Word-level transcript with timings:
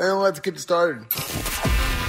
And 0.00 0.18
let's 0.18 0.40
get 0.40 0.58
started. 0.58 1.04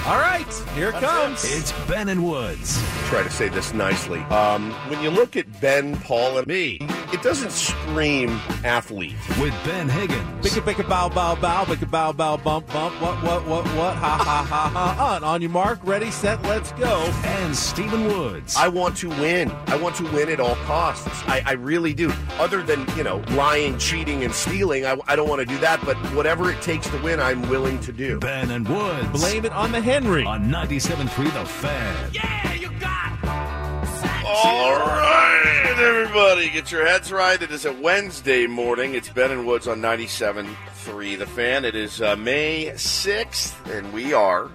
All 0.08 0.18
right, 0.18 0.52
here 0.74 0.90
it 0.90 0.96
comes. 0.96 1.44
It's 1.46 1.72
Ben 1.88 2.10
and 2.10 2.28
Woods. 2.28 2.82
Try 3.08 3.22
to 3.22 3.30
say 3.30 3.50
this 3.50 3.72
nicely. 3.72 4.20
Um, 4.24 4.72
when 4.90 5.00
you 5.04 5.12
look 5.12 5.38
at 5.38 5.62
Ben, 5.62 5.96
Paul, 5.98 6.40
and 6.40 6.48
me, 6.48 6.80
it 7.14 7.22
doesn't 7.22 7.52
scream 7.52 8.30
athlete. 8.64 9.14
With 9.40 9.54
Ben 9.64 9.88
Higgins. 9.88 10.44
Bicka 10.44 10.62
bicka 10.62 10.90
bow 10.90 11.08
bow 11.10 11.36
bow, 11.36 11.66
bicka 11.66 11.90
bow 11.90 12.14
bow 12.14 12.36
bump 12.38 12.66
bump. 12.74 13.00
What 13.00 13.22
what 13.22 13.46
what 13.46 13.64
what? 13.76 13.96
Ha 13.96 14.18
ha 14.18 14.44
ha 14.44 14.70
ha. 14.70 15.16
On, 15.18 15.24
on 15.24 15.40
your 15.40 15.52
mark, 15.52 15.80
ready, 15.84 16.10
set, 16.10 16.42
let's 16.44 16.72
go. 16.72 17.02
And 17.24 17.56
Stephen 17.56 18.08
Woods. 18.08 18.56
I 18.56 18.70
want 18.70 18.98
to 18.98 19.10
win. 19.10 19.52
I 19.68 19.76
want 19.76 19.96
to 19.98 20.04
win 20.12 20.30
at 20.30 20.40
all 20.40 20.56
costs. 20.66 21.08
I, 21.28 21.44
I 21.46 21.52
really 21.54 21.94
do. 21.94 22.12
Other 22.40 22.64
than, 22.64 22.88
you 22.98 23.04
know, 23.04 23.18
lying, 23.32 23.78
cheating, 23.78 24.24
and 24.24 24.34
stealing, 24.34 24.84
I, 24.84 24.98
I 25.08 25.16
don't 25.16 25.30
want 25.30 25.42
to 25.42 25.46
do 25.46 25.60
that. 25.60 25.80
But 25.86 25.96
whatever 26.16 26.52
it 26.52 26.60
takes 26.64 26.90
to 26.90 26.98
win, 27.04 27.20
I'm 27.20 27.48
willing 27.50 27.80
to 27.82 27.92
do. 27.94 28.20
Ben 28.20 28.50
and 28.50 28.68
Woods. 28.68 29.08
Blame 29.12 29.46
it 29.46 29.52
on 29.52 29.72
the 29.72 29.82
Henry. 29.92 30.24
On 30.24 30.46
97.3 30.46 31.34
The 31.34 31.46
Fan. 31.46 32.12
Yeah, 32.14 32.54
you 32.54 32.72
got 32.80 33.12
it! 33.22 34.26
All 34.26 34.80
right, 34.80 35.76
everybody, 35.78 36.50
get 36.50 36.72
your 36.72 36.88
heads 36.88 37.12
right. 37.12 37.42
It 37.42 37.52
is 37.52 37.66
a 37.66 37.74
Wednesday 37.74 38.48
morning. 38.48 38.96
It's 38.96 39.10
Ben 39.10 39.32
and 39.32 39.46
Woods 39.46 39.68
on 39.68 39.82
97.3 39.82 41.20
The 41.20 41.26
Fan. 41.26 41.66
It 41.66 41.76
is 41.76 42.02
uh, 42.02 42.16
May 42.16 42.68
6th, 42.68 43.70
and 43.70 43.92
we 43.92 44.14
are, 44.14 44.50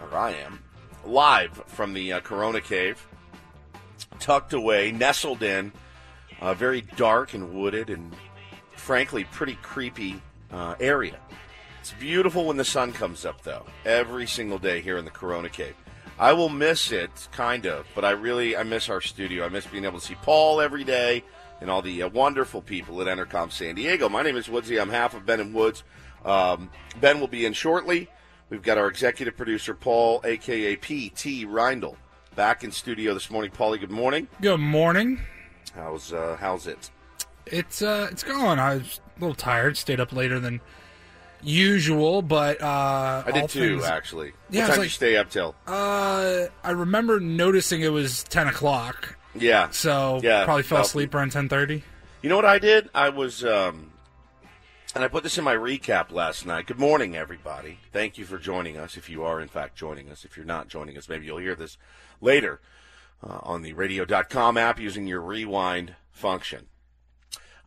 or 0.00 0.16
I 0.16 0.30
am, 0.30 0.60
live 1.04 1.62
from 1.66 1.92
the 1.92 2.14
uh, 2.14 2.20
Corona 2.20 2.62
Cave, 2.62 3.06
tucked 4.18 4.54
away, 4.54 4.92
nestled 4.92 5.42
in, 5.42 5.72
a 6.40 6.54
very 6.54 6.80
dark 6.80 7.34
and 7.34 7.52
wooded 7.52 7.90
and, 7.90 8.16
frankly, 8.76 9.24
pretty 9.24 9.56
creepy 9.56 10.22
uh, 10.50 10.74
area. 10.80 11.20
It's 11.90 11.98
beautiful 11.98 12.44
when 12.44 12.56
the 12.56 12.64
sun 12.64 12.92
comes 12.92 13.24
up, 13.24 13.42
though, 13.42 13.66
every 13.84 14.24
single 14.24 14.58
day 14.58 14.80
here 14.80 14.96
in 14.96 15.04
the 15.04 15.10
Corona 15.10 15.48
Cave. 15.48 15.74
I 16.20 16.32
will 16.32 16.48
miss 16.48 16.92
it, 16.92 17.10
kind 17.32 17.66
of, 17.66 17.84
but 17.96 18.04
I 18.04 18.12
really 18.12 18.56
I 18.56 18.62
miss 18.62 18.88
our 18.88 19.00
studio. 19.00 19.44
I 19.44 19.48
miss 19.48 19.66
being 19.66 19.84
able 19.84 19.98
to 19.98 20.06
see 20.06 20.14
Paul 20.22 20.60
every 20.60 20.84
day 20.84 21.24
and 21.60 21.68
all 21.68 21.82
the 21.82 22.04
uh, 22.04 22.08
wonderful 22.08 22.62
people 22.62 23.02
at 23.02 23.08
Entercom 23.08 23.50
San 23.50 23.74
Diego. 23.74 24.08
My 24.08 24.22
name 24.22 24.36
is 24.36 24.48
Woodsy. 24.48 24.78
I'm 24.78 24.88
half 24.88 25.14
of 25.14 25.26
Ben 25.26 25.40
and 25.40 25.52
Woods. 25.52 25.82
Um, 26.24 26.70
ben 27.00 27.18
will 27.18 27.26
be 27.26 27.44
in 27.44 27.54
shortly. 27.54 28.08
We've 28.50 28.62
got 28.62 28.78
our 28.78 28.86
executive 28.86 29.36
producer 29.36 29.74
Paul, 29.74 30.20
aka 30.22 30.76
PT 30.76 31.44
Reindl, 31.44 31.96
back 32.36 32.62
in 32.62 32.70
studio 32.70 33.14
this 33.14 33.32
morning. 33.32 33.50
Paulie, 33.50 33.80
good 33.80 33.90
morning. 33.90 34.28
Good 34.40 34.60
morning. 34.60 35.18
How's 35.74 36.12
uh, 36.12 36.36
how's 36.38 36.68
it? 36.68 36.88
It's 37.46 37.82
uh 37.82 38.06
it's 38.12 38.22
going. 38.22 38.60
I 38.60 38.76
was 38.76 39.00
a 39.16 39.20
little 39.20 39.34
tired. 39.34 39.76
Stayed 39.76 39.98
up 39.98 40.12
later 40.12 40.38
than 40.38 40.60
usual, 41.42 42.22
but 42.22 42.60
uh 42.62 43.22
I 43.26 43.30
did 43.32 43.48
too, 43.48 43.78
things- 43.78 43.84
actually. 43.90 44.32
Yeah, 44.50 44.62
what 44.62 44.66
time 44.66 44.74
did 44.74 44.78
like- 44.80 44.84
you 44.86 44.90
stay 44.90 45.16
up 45.16 45.30
till? 45.30 45.54
Uh, 45.66 46.46
I 46.64 46.70
remember 46.70 47.20
noticing 47.20 47.80
it 47.82 47.92
was 47.92 48.24
ten 48.24 48.46
o'clock, 48.48 49.16
Yeah. 49.34 49.70
so 49.70 50.20
Yeah, 50.22 50.44
probably 50.44 50.62
fell 50.62 50.76
well- 50.78 50.84
asleep 50.86 51.14
around 51.14 51.32
ten 51.32 51.48
thirty. 51.48 51.84
You 52.22 52.28
know 52.28 52.36
what 52.36 52.44
I 52.44 52.58
did? 52.58 52.90
I 52.94 53.08
was, 53.08 53.42
um, 53.44 53.92
and 54.94 55.02
I 55.02 55.08
put 55.08 55.22
this 55.22 55.38
in 55.38 55.44
my 55.44 55.54
recap 55.54 56.10
last 56.12 56.44
night. 56.44 56.66
Good 56.66 56.78
morning, 56.78 57.16
everybody. 57.16 57.78
Thank 57.92 58.18
you 58.18 58.24
for 58.26 58.36
joining 58.38 58.76
us. 58.76 58.96
If 58.98 59.08
you 59.08 59.24
are, 59.24 59.40
in 59.40 59.48
fact, 59.48 59.74
joining 59.76 60.10
us, 60.10 60.24
if 60.24 60.36
you're 60.36 60.44
not 60.44 60.68
joining 60.68 60.98
us, 60.98 61.08
maybe 61.08 61.24
you'll 61.26 61.38
hear 61.38 61.54
this 61.54 61.78
later 62.20 62.60
uh, 63.26 63.38
on 63.42 63.62
the 63.62 63.72
radio.com 63.72 64.58
app 64.58 64.78
using 64.78 65.06
your 65.06 65.20
rewind 65.22 65.94
function. 66.12 66.66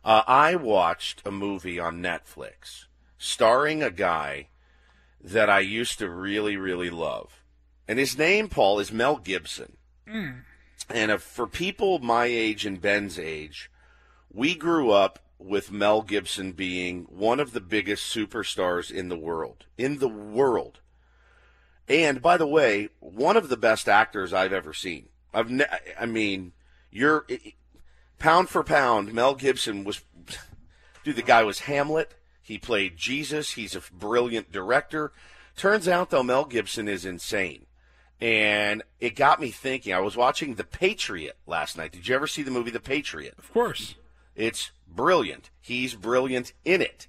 Uh, 0.04 0.22
I 0.28 0.54
watched 0.54 1.22
a 1.24 1.30
movie 1.30 1.80
on 1.80 2.02
Netflix 2.02 2.84
starring 3.24 3.82
a 3.82 3.90
guy 3.90 4.48
that 5.18 5.48
I 5.48 5.60
used 5.60 5.98
to 5.98 6.10
really, 6.10 6.58
really 6.58 6.90
love. 6.90 7.42
And 7.88 7.98
his 7.98 8.18
name, 8.18 8.48
Paul, 8.48 8.78
is 8.78 8.92
Mel 8.92 9.16
Gibson. 9.16 9.78
Hmm. 10.06 10.30
And 10.90 11.10
if, 11.10 11.22
for 11.22 11.46
people 11.46 11.98
my 12.00 12.26
age 12.26 12.66
and 12.66 12.80
Ben's 12.80 13.18
age, 13.18 13.70
we 14.30 14.54
grew 14.54 14.90
up 14.90 15.20
with 15.38 15.72
Mel 15.72 16.02
Gibson 16.02 16.52
being 16.52 17.04
one 17.08 17.40
of 17.40 17.52
the 17.52 17.62
biggest 17.62 18.14
superstars 18.14 18.90
in 18.90 19.08
the 19.08 19.16
world. 19.16 19.64
In 19.78 20.00
the 20.00 20.08
world. 20.08 20.80
And 21.88 22.20
by 22.20 22.36
the 22.36 22.46
way, 22.46 22.90
one 23.00 23.38
of 23.38 23.48
the 23.48 23.56
best 23.56 23.88
actors 23.88 24.34
I've 24.34 24.52
ever 24.52 24.74
seen. 24.74 25.08
I've 25.32 25.50
ne- 25.50 25.64
I 25.98 26.04
mean, 26.04 26.52
you're 26.90 27.26
pound 28.18 28.50
for 28.50 28.62
pound, 28.62 29.14
Mel 29.14 29.34
Gibson 29.34 29.84
was 29.84 30.02
dude, 31.04 31.16
the 31.16 31.22
guy 31.22 31.42
was 31.42 31.60
Hamlet. 31.60 32.14
He 32.44 32.58
played 32.58 32.98
Jesus. 32.98 33.52
He's 33.52 33.74
a 33.74 33.82
brilliant 33.90 34.52
director. 34.52 35.12
Turns 35.56 35.88
out 35.88 36.10
though 36.10 36.22
Mel 36.22 36.44
Gibson 36.44 36.88
is 36.88 37.06
insane. 37.06 37.64
And 38.20 38.82
it 39.00 39.16
got 39.16 39.40
me 39.40 39.50
thinking. 39.50 39.94
I 39.94 40.00
was 40.00 40.16
watching 40.16 40.54
The 40.54 40.64
Patriot 40.64 41.36
last 41.46 41.76
night. 41.76 41.92
Did 41.92 42.06
you 42.06 42.14
ever 42.14 42.26
see 42.26 42.42
the 42.42 42.50
movie 42.50 42.70
The 42.70 42.80
Patriot? 42.80 43.34
Of 43.38 43.52
course. 43.52 43.94
It's 44.36 44.70
brilliant. 44.86 45.50
He's 45.58 45.94
brilliant 45.94 46.52
in 46.64 46.82
it. 46.82 47.08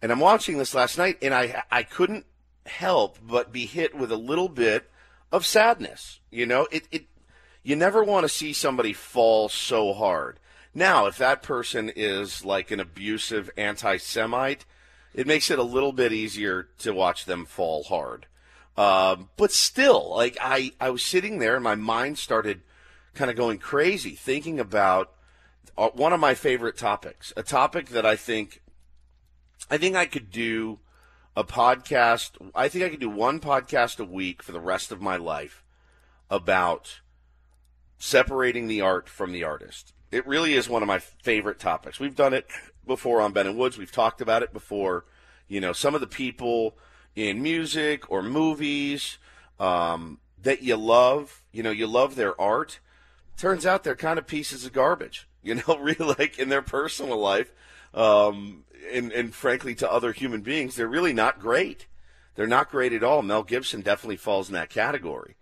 And 0.00 0.10
I'm 0.10 0.20
watching 0.20 0.56
this 0.56 0.74
last 0.74 0.98
night, 0.98 1.18
and 1.20 1.34
I 1.34 1.62
I 1.70 1.82
couldn't 1.82 2.26
help 2.64 3.18
but 3.22 3.52
be 3.52 3.66
hit 3.66 3.94
with 3.94 4.10
a 4.10 4.16
little 4.16 4.48
bit 4.48 4.90
of 5.30 5.44
sadness. 5.44 6.20
You 6.30 6.46
know, 6.46 6.66
it 6.70 6.88
it 6.90 7.06
you 7.62 7.76
never 7.76 8.02
want 8.02 8.24
to 8.24 8.28
see 8.28 8.52
somebody 8.52 8.92
fall 8.92 9.48
so 9.48 9.92
hard. 9.92 10.38
Now, 10.76 11.06
if 11.06 11.16
that 11.16 11.42
person 11.42 11.90
is 11.96 12.44
like 12.44 12.70
an 12.70 12.80
abusive 12.80 13.48
anti-Semite, 13.56 14.66
it 15.14 15.26
makes 15.26 15.50
it 15.50 15.58
a 15.58 15.62
little 15.62 15.90
bit 15.90 16.12
easier 16.12 16.68
to 16.80 16.92
watch 16.92 17.24
them 17.24 17.46
fall 17.46 17.84
hard. 17.84 18.26
Um, 18.76 19.30
but 19.38 19.52
still, 19.52 20.14
like 20.14 20.36
I, 20.38 20.72
I 20.78 20.90
was 20.90 21.02
sitting 21.02 21.38
there 21.38 21.54
and 21.54 21.64
my 21.64 21.76
mind 21.76 22.18
started 22.18 22.60
kind 23.14 23.30
of 23.30 23.38
going 23.38 23.56
crazy 23.56 24.10
thinking 24.10 24.60
about 24.60 25.14
uh, 25.78 25.88
one 25.94 26.12
of 26.12 26.20
my 26.20 26.34
favorite 26.34 26.76
topics, 26.76 27.32
a 27.38 27.42
topic 27.42 27.86
that 27.86 28.04
I 28.04 28.14
think, 28.14 28.60
I 29.70 29.78
think 29.78 29.96
I 29.96 30.04
could 30.04 30.30
do 30.30 30.80
a 31.34 31.42
podcast. 31.42 32.32
I 32.54 32.68
think 32.68 32.84
I 32.84 32.90
could 32.90 33.00
do 33.00 33.08
one 33.08 33.40
podcast 33.40 33.98
a 33.98 34.04
week 34.04 34.42
for 34.42 34.52
the 34.52 34.60
rest 34.60 34.92
of 34.92 35.00
my 35.00 35.16
life 35.16 35.64
about 36.28 37.00
separating 37.96 38.68
the 38.68 38.82
art 38.82 39.08
from 39.08 39.32
the 39.32 39.42
artist. 39.42 39.94
It 40.10 40.26
really 40.26 40.54
is 40.54 40.68
one 40.68 40.82
of 40.82 40.88
my 40.88 40.98
favorite 40.98 41.58
topics. 41.58 41.98
We've 41.98 42.14
done 42.14 42.32
it 42.32 42.46
before 42.86 43.20
on 43.20 43.32
Ben 43.32 43.46
and 43.46 43.58
Woods. 43.58 43.76
We've 43.76 43.90
talked 43.90 44.20
about 44.20 44.42
it 44.42 44.52
before. 44.52 45.04
You 45.48 45.60
know, 45.60 45.72
some 45.72 45.94
of 45.94 46.00
the 46.00 46.06
people 46.06 46.76
in 47.14 47.42
music 47.42 48.10
or 48.10 48.22
movies 48.22 49.18
um, 49.58 50.18
that 50.42 50.62
you 50.62 50.76
love, 50.76 51.42
you 51.52 51.62
know, 51.62 51.70
you 51.70 51.86
love 51.86 52.14
their 52.14 52.40
art. 52.40 52.78
Turns 53.36 53.66
out 53.66 53.84
they're 53.84 53.96
kind 53.96 54.18
of 54.18 54.26
pieces 54.26 54.64
of 54.64 54.72
garbage, 54.72 55.28
you 55.42 55.56
know, 55.56 55.78
really 55.78 56.14
like 56.18 56.38
in 56.38 56.48
their 56.48 56.62
personal 56.62 57.18
life. 57.18 57.52
Um, 57.94 58.64
and, 58.92 59.10
and 59.12 59.34
frankly, 59.34 59.74
to 59.76 59.90
other 59.90 60.12
human 60.12 60.42
beings, 60.42 60.76
they're 60.76 60.86
really 60.86 61.12
not 61.12 61.40
great. 61.40 61.86
They're 62.34 62.46
not 62.46 62.70
great 62.70 62.92
at 62.92 63.02
all. 63.02 63.22
Mel 63.22 63.42
Gibson 63.42 63.80
definitely 63.80 64.18
falls 64.18 64.48
in 64.48 64.54
that 64.54 64.70
category. 64.70 65.36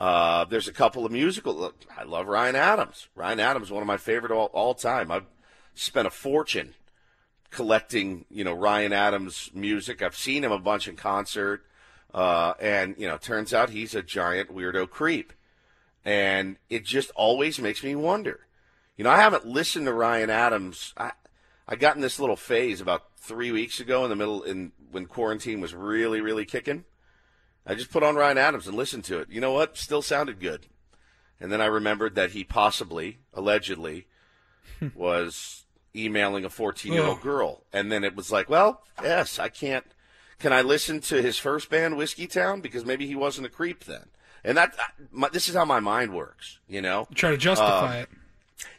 Uh, 0.00 0.44
there's 0.44 0.68
a 0.68 0.72
couple 0.72 1.04
of 1.04 1.12
musical. 1.12 1.54
Look, 1.54 1.84
I 1.96 2.04
love 2.04 2.28
Ryan 2.28 2.56
Adams. 2.56 3.08
Ryan 3.14 3.40
Adams, 3.40 3.66
is 3.66 3.72
one 3.72 3.82
of 3.82 3.86
my 3.86 3.96
favorite 3.96 4.32
all, 4.32 4.46
all 4.52 4.74
time. 4.74 5.10
I've 5.10 5.26
spent 5.74 6.06
a 6.06 6.10
fortune 6.10 6.74
collecting, 7.50 8.24
you 8.30 8.44
know, 8.44 8.52
Ryan 8.52 8.92
Adams 8.92 9.50
music. 9.54 10.02
I've 10.02 10.16
seen 10.16 10.44
him 10.44 10.52
a 10.52 10.58
bunch 10.58 10.86
in 10.86 10.96
concert, 10.96 11.64
uh, 12.14 12.54
and 12.60 12.94
you 12.98 13.08
know, 13.08 13.16
turns 13.16 13.52
out 13.52 13.70
he's 13.70 13.94
a 13.94 14.02
giant 14.02 14.54
weirdo 14.54 14.88
creep, 14.88 15.32
and 16.04 16.56
it 16.68 16.84
just 16.84 17.10
always 17.16 17.58
makes 17.58 17.82
me 17.82 17.94
wonder. 17.94 18.40
You 18.96 19.04
know, 19.04 19.10
I 19.10 19.18
haven't 19.18 19.46
listened 19.46 19.86
to 19.86 19.92
Ryan 19.92 20.30
Adams. 20.30 20.92
I 20.96 21.12
I 21.66 21.76
got 21.76 21.96
in 21.96 22.02
this 22.02 22.18
little 22.20 22.36
phase 22.36 22.80
about 22.80 23.04
three 23.18 23.52
weeks 23.52 23.80
ago 23.80 24.04
in 24.04 24.10
the 24.10 24.16
middle 24.16 24.42
in 24.42 24.72
when 24.90 25.06
quarantine 25.06 25.60
was 25.60 25.74
really 25.74 26.20
really 26.20 26.44
kicking. 26.44 26.84
I 27.68 27.74
just 27.74 27.92
put 27.92 28.02
on 28.02 28.16
Ryan 28.16 28.38
Adams 28.38 28.66
and 28.66 28.76
listened 28.76 29.04
to 29.04 29.18
it. 29.20 29.28
You 29.30 29.40
know 29.40 29.52
what? 29.52 29.76
Still 29.76 30.02
sounded 30.02 30.40
good. 30.40 30.66
And 31.40 31.52
then 31.52 31.60
I 31.60 31.66
remembered 31.66 32.14
that 32.16 32.30
he 32.32 32.42
possibly, 32.42 33.18
allegedly, 33.34 34.06
was 34.94 35.64
emailing 35.94 36.44
a 36.44 36.50
14 36.50 36.92
year 36.92 37.04
old 37.04 37.20
girl. 37.20 37.62
And 37.72 37.92
then 37.92 38.04
it 38.04 38.16
was 38.16 38.32
like, 38.32 38.48
well, 38.48 38.82
yes, 39.02 39.38
I 39.38 39.48
can't. 39.48 39.84
Can 40.38 40.52
I 40.52 40.62
listen 40.62 41.00
to 41.02 41.20
his 41.20 41.36
first 41.36 41.68
band, 41.68 41.94
Whiskeytown? 41.94 42.62
Because 42.62 42.84
maybe 42.84 43.06
he 43.06 43.14
wasn't 43.16 43.46
a 43.46 43.50
creep 43.50 43.84
then. 43.84 44.06
And 44.44 44.56
that, 44.56 44.74
my, 45.10 45.28
this 45.28 45.48
is 45.48 45.54
how 45.56 45.64
my 45.64 45.80
mind 45.80 46.14
works, 46.14 46.58
you 46.68 46.80
know? 46.80 47.08
Try 47.14 47.30
to 47.30 47.36
justify 47.36 47.96
Um, 47.98 48.02
it. 48.02 48.08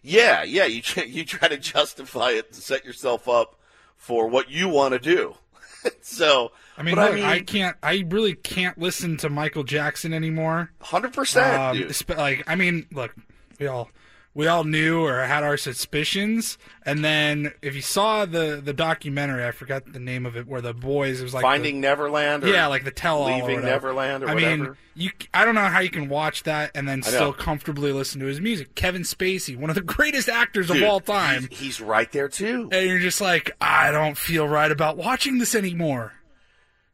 Yeah, 0.02 0.44
yeah. 0.44 0.66
You 0.66 0.82
you 1.06 1.26
try 1.26 1.48
to 1.48 1.58
justify 1.58 2.32
it 2.32 2.54
to 2.54 2.62
set 2.62 2.86
yourself 2.86 3.28
up 3.30 3.60
for 3.96 4.28
what 4.28 4.50
you 4.50 4.68
want 4.70 4.94
to 4.94 5.00
do. 5.00 5.36
so, 6.02 6.52
I 6.78 6.84
mean, 6.84 6.96
look, 6.96 7.14
I, 7.14 7.42
can't. 7.42 7.76
I 7.84 8.06
really 8.08 8.36
can't 8.36 8.78
listen 8.78 9.18
to 9.18 9.30
Michael 9.30 9.64
Jackson 9.64 10.14
anymore. 10.14 10.72
hundred 10.82 11.14
percent, 11.14 11.60
Um, 11.60 11.78
espe- 11.78 12.18
like, 12.18 12.44
I 12.48 12.56
mean, 12.56 12.86
look, 12.92 13.16
we 13.60 13.68
all 13.68 13.90
we 14.34 14.48
all 14.48 14.64
knew 14.64 15.04
or 15.04 15.22
had 15.24 15.44
our 15.44 15.58
suspicions, 15.58 16.58
and 16.86 17.04
then 17.04 17.52
if 17.62 17.76
you 17.76 17.82
saw 17.82 18.26
the 18.26 18.62
the 18.64 18.74
documentary, 18.74 19.46
I 19.46 19.52
forgot 19.52 19.92
the 19.92 20.00
name 20.00 20.26
of 20.26 20.38
it, 20.38 20.48
where 20.48 20.62
the 20.62 20.74
boys 20.74 21.20
it 21.20 21.24
was 21.24 21.34
like 21.34 21.42
the- 21.42 21.48
Finding 21.48 21.82
Neverland. 21.82 22.44
Or 22.44 22.48
yeah, 22.48 22.68
like 22.68 22.84
the 22.84 22.92
tell 22.92 23.18
all. 23.24 23.28
Leaving 23.36 23.62
Neverland 23.62 24.24
or 24.24 24.30
I 24.30 24.34
whatever. 24.36 24.64
mean, 24.64 24.76
you. 24.96 25.12
I 25.34 25.46
don't 25.46 25.56
know 25.56 25.66
how 25.66 25.80
you 25.80 25.90
can 25.90 26.10
watch 26.10 26.44
that 26.44 26.72
and 26.76 26.88
then 26.88 27.02
still 27.04 27.34
comfortably 27.34 27.92
listen 27.92 28.20
to 28.22 28.28
his 28.28 28.40
music. 28.40 28.76
Kevin 28.76 29.02
Spacey, 29.02 29.58
one 29.58 29.70
of 29.70 29.76
the 29.76 29.82
greatest 29.96 30.30
actors 30.30 30.68
Dude, 30.68 30.84
of 30.84 30.90
all 30.90 31.00
time, 31.00 31.48
He's, 31.50 31.60
he's 31.60 31.82
right 31.82 32.12
there 32.12 32.28
too. 32.30 32.70
and 32.72 32.88
you're 32.88 33.00
just 33.00 33.22
like, 33.22 33.52
I 33.60 33.92
don't 33.92 34.18
feel 34.18 34.48
right 34.48 34.72
about 34.72 34.96
watching 34.98 35.38
this 35.40 35.56
anymore. 35.56 36.14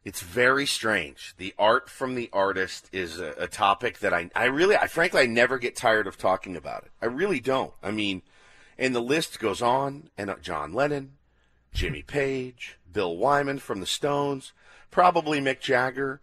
It's 0.06 0.20
very 0.22 0.66
strange. 0.66 1.34
The 1.36 1.52
art 1.58 1.90
from 1.90 2.14
the 2.14 2.30
artist 2.32 2.88
is 2.92 3.18
a, 3.18 3.34
a 3.38 3.48
topic 3.48 3.98
that 3.98 4.14
I, 4.14 4.30
I 4.36 4.44
really, 4.44 4.76
I 4.76 4.86
frankly, 4.86 5.22
I 5.22 5.26
never 5.26 5.58
get 5.58 5.74
tired 5.74 6.06
of 6.06 6.16
talking 6.16 6.54
about 6.54 6.84
it. 6.84 6.92
I 7.02 7.06
really 7.06 7.40
don't. 7.40 7.72
I 7.82 7.90
mean, 7.90 8.22
and 8.78 8.94
the 8.94 9.00
list 9.00 9.40
goes 9.40 9.60
on. 9.60 10.10
And 10.16 10.30
uh, 10.30 10.36
John 10.40 10.72
Lennon, 10.72 11.14
Jimmy 11.74 12.02
Page, 12.02 12.78
Bill 12.92 13.16
Wyman 13.16 13.58
from 13.58 13.80
the 13.80 13.86
Stones, 13.86 14.52
probably 14.92 15.40
Mick 15.40 15.58
Jagger, 15.58 16.20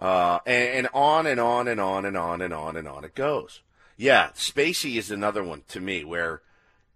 uh, 0.00 0.38
and, 0.46 0.68
and 0.70 0.88
on 0.94 1.26
and 1.26 1.38
on 1.38 1.68
and 1.68 1.78
on 1.78 2.06
and 2.06 2.16
on 2.16 2.40
and 2.40 2.54
on 2.54 2.74
and 2.74 2.88
on 2.88 3.04
it 3.04 3.14
goes. 3.14 3.60
Yeah, 3.98 4.30
Spacey 4.30 4.96
is 4.96 5.10
another 5.10 5.44
one 5.44 5.64
to 5.68 5.80
me 5.80 6.04
where 6.04 6.40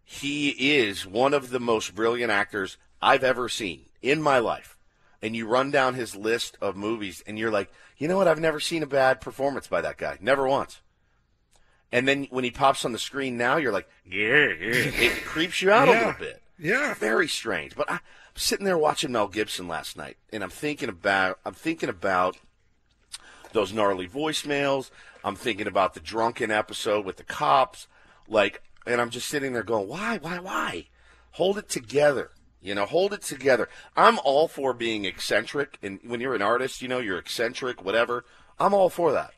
he 0.03 0.79
is 0.79 1.05
one 1.05 1.35
of 1.35 1.51
the 1.51 1.61
most 1.61 1.95
brilliant 1.95 2.33
actors 2.33 2.79
I've 3.03 3.25
ever 3.25 3.51
seen 3.51 3.91
in 4.01 4.23
my 4.23 4.39
life. 4.39 4.79
And 5.23 5.37
you 5.37 5.47
run 5.47 5.71
down 5.71 5.95
his 5.95 6.17
list 6.17 6.57
of 6.61 6.77
movies, 6.77 7.23
and 7.27 7.39
you're 7.39 7.51
like, 7.51 7.71
you 7.99 8.09
know 8.09 8.17
what? 8.17 8.27
I've 8.27 8.41
never 8.41 8.59
seen 8.59 8.83
a 8.83 8.87
bad 8.87 9.21
performance 9.21 9.67
by 9.67 9.83
that 9.83 9.99
guy. 9.99 10.17
Never 10.21 10.49
once. 10.49 10.81
And 11.93 12.09
then 12.09 12.27
when 12.31 12.45
he 12.45 12.51
pops 12.51 12.85
on 12.85 12.93
the 12.93 12.99
screen 12.99 13.37
now, 13.37 13.57
you're 13.57 13.73
like, 13.73 13.89
yeah, 14.05 14.47
yeah. 14.47 14.91
It 14.97 15.25
creeps 15.25 15.61
you 15.61 15.71
out 15.71 15.89
a 15.89 15.93
little 15.93 16.15
bit. 16.19 16.43
Yeah. 16.59 16.95
Very 16.95 17.29
strange. 17.29 17.77
But 17.77 17.91
I, 17.91 17.95
I'm 17.95 18.01
sitting 18.35 18.65
there 18.65 18.79
watching 18.79 19.13
Mel 19.13 19.29
Gibson 19.29 19.69
last 19.69 19.97
night, 19.97 20.17
and 20.33 20.43
I'm 20.43 20.51
thinking 20.51 20.89
about, 20.89 21.39
I'm 21.45 21.53
thinking 21.53 21.89
about 21.89 22.39
those 23.53 23.73
gnarly 23.73 24.09
voicemails. 24.09 24.91
I'm 25.23 25.37
thinking 25.37 25.67
about 25.67 25.95
the 25.95 26.01
drunken 26.01 26.51
episode 26.51 27.05
with 27.05 27.17
the 27.17 27.25
cops. 27.25 27.89
Like, 28.29 28.63
and 28.87 29.01
I'm 29.01 29.11
just 29.11 29.29
sitting 29.29 29.53
there 29.53 29.63
going, 29.63 29.89
why, 29.89 30.19
why, 30.19 30.39
why? 30.39 30.87
Hold 31.33 31.59
it 31.59 31.69
together. 31.69 32.31
You 32.63 32.75
know, 32.75 32.85
hold 32.85 33.13
it 33.13 33.23
together. 33.23 33.69
I'm 33.97 34.19
all 34.25 34.47
for 34.47 34.75
being 34.75 35.05
eccentric. 35.05 35.79
And 35.83 35.99
when 36.05 36.21
you're 36.21 36.35
an 36.35 36.43
artist, 36.43 36.83
you 36.83 36.89
know, 36.89 36.99
you're 36.99 37.19
eccentric, 37.19 37.85
whatever. 37.85 38.25
I'm 38.59 38.75
all 38.75 38.91
for 38.91 39.13
that. 39.13 39.33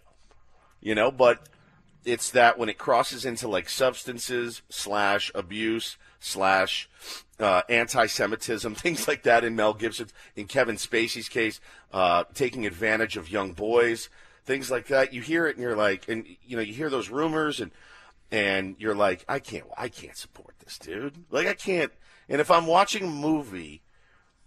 You 0.80 0.94
know, 0.96 1.12
but 1.12 1.48
it's 2.04 2.30
that 2.30 2.58
when 2.58 2.69
it 2.69 2.78
crosses 2.78 3.24
into 3.24 3.46
like 3.46 3.69
substances 3.69 4.62
slash 4.69 5.30
abuse 5.34 5.96
slash 6.19 6.88
uh, 7.38 7.62
anti-Semitism, 7.69 8.74
things 8.76 9.06
like 9.06 9.22
that 9.22 9.44
in 9.44 9.54
Mel 9.54 9.74
Gibson's, 9.74 10.12
in 10.34 10.46
Kevin 10.46 10.76
Spacey's 10.76 11.28
case, 11.28 11.60
uh, 11.92 12.24
taking 12.34 12.66
advantage 12.66 13.16
of 13.16 13.30
young 13.30 13.52
boys, 13.52 14.08
things 14.44 14.70
like 14.70 14.88
that. 14.88 15.12
You 15.12 15.22
hear 15.22 15.46
it 15.46 15.56
and 15.56 15.62
you're 15.62 15.76
like, 15.76 16.08
and 16.08 16.26
you 16.44 16.56
know, 16.56 16.62
you 16.62 16.74
hear 16.74 16.90
those 16.90 17.08
rumors 17.08 17.60
and 17.60 17.70
and 18.32 18.76
you're 18.78 18.94
like, 18.94 19.24
I 19.28 19.38
can't, 19.38 19.66
I 19.76 19.88
can't 19.88 20.16
support 20.16 20.54
this, 20.60 20.78
dude. 20.78 21.24
Like 21.30 21.46
I 21.46 21.54
can't. 21.54 21.92
And 22.28 22.40
if 22.40 22.50
I'm 22.50 22.66
watching 22.66 23.04
a 23.04 23.10
movie 23.10 23.82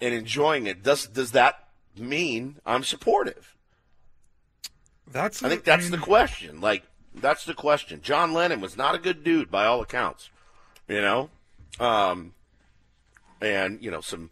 and 0.01 0.13
enjoying 0.13 0.67
it, 0.67 0.83
does 0.83 1.07
does 1.07 1.31
that 1.31 1.67
mean 1.97 2.57
I'm 2.65 2.83
supportive? 2.83 3.55
That's. 5.07 5.43
I 5.43 5.49
think 5.49 5.63
that's 5.63 5.89
the 5.89 5.97
question. 5.97 6.61
Like, 6.61 6.83
that's 7.13 7.45
the 7.45 7.53
question. 7.53 8.01
John 8.01 8.33
Lennon 8.33 8.61
was 8.61 8.75
not 8.75 8.95
a 8.95 8.99
good 8.99 9.23
dude 9.23 9.51
by 9.51 9.65
all 9.65 9.81
accounts, 9.81 10.29
you 10.87 11.01
know, 11.01 11.29
um, 11.79 12.33
and 13.41 13.83
you 13.83 13.91
know 13.91 14.01
some 14.01 14.31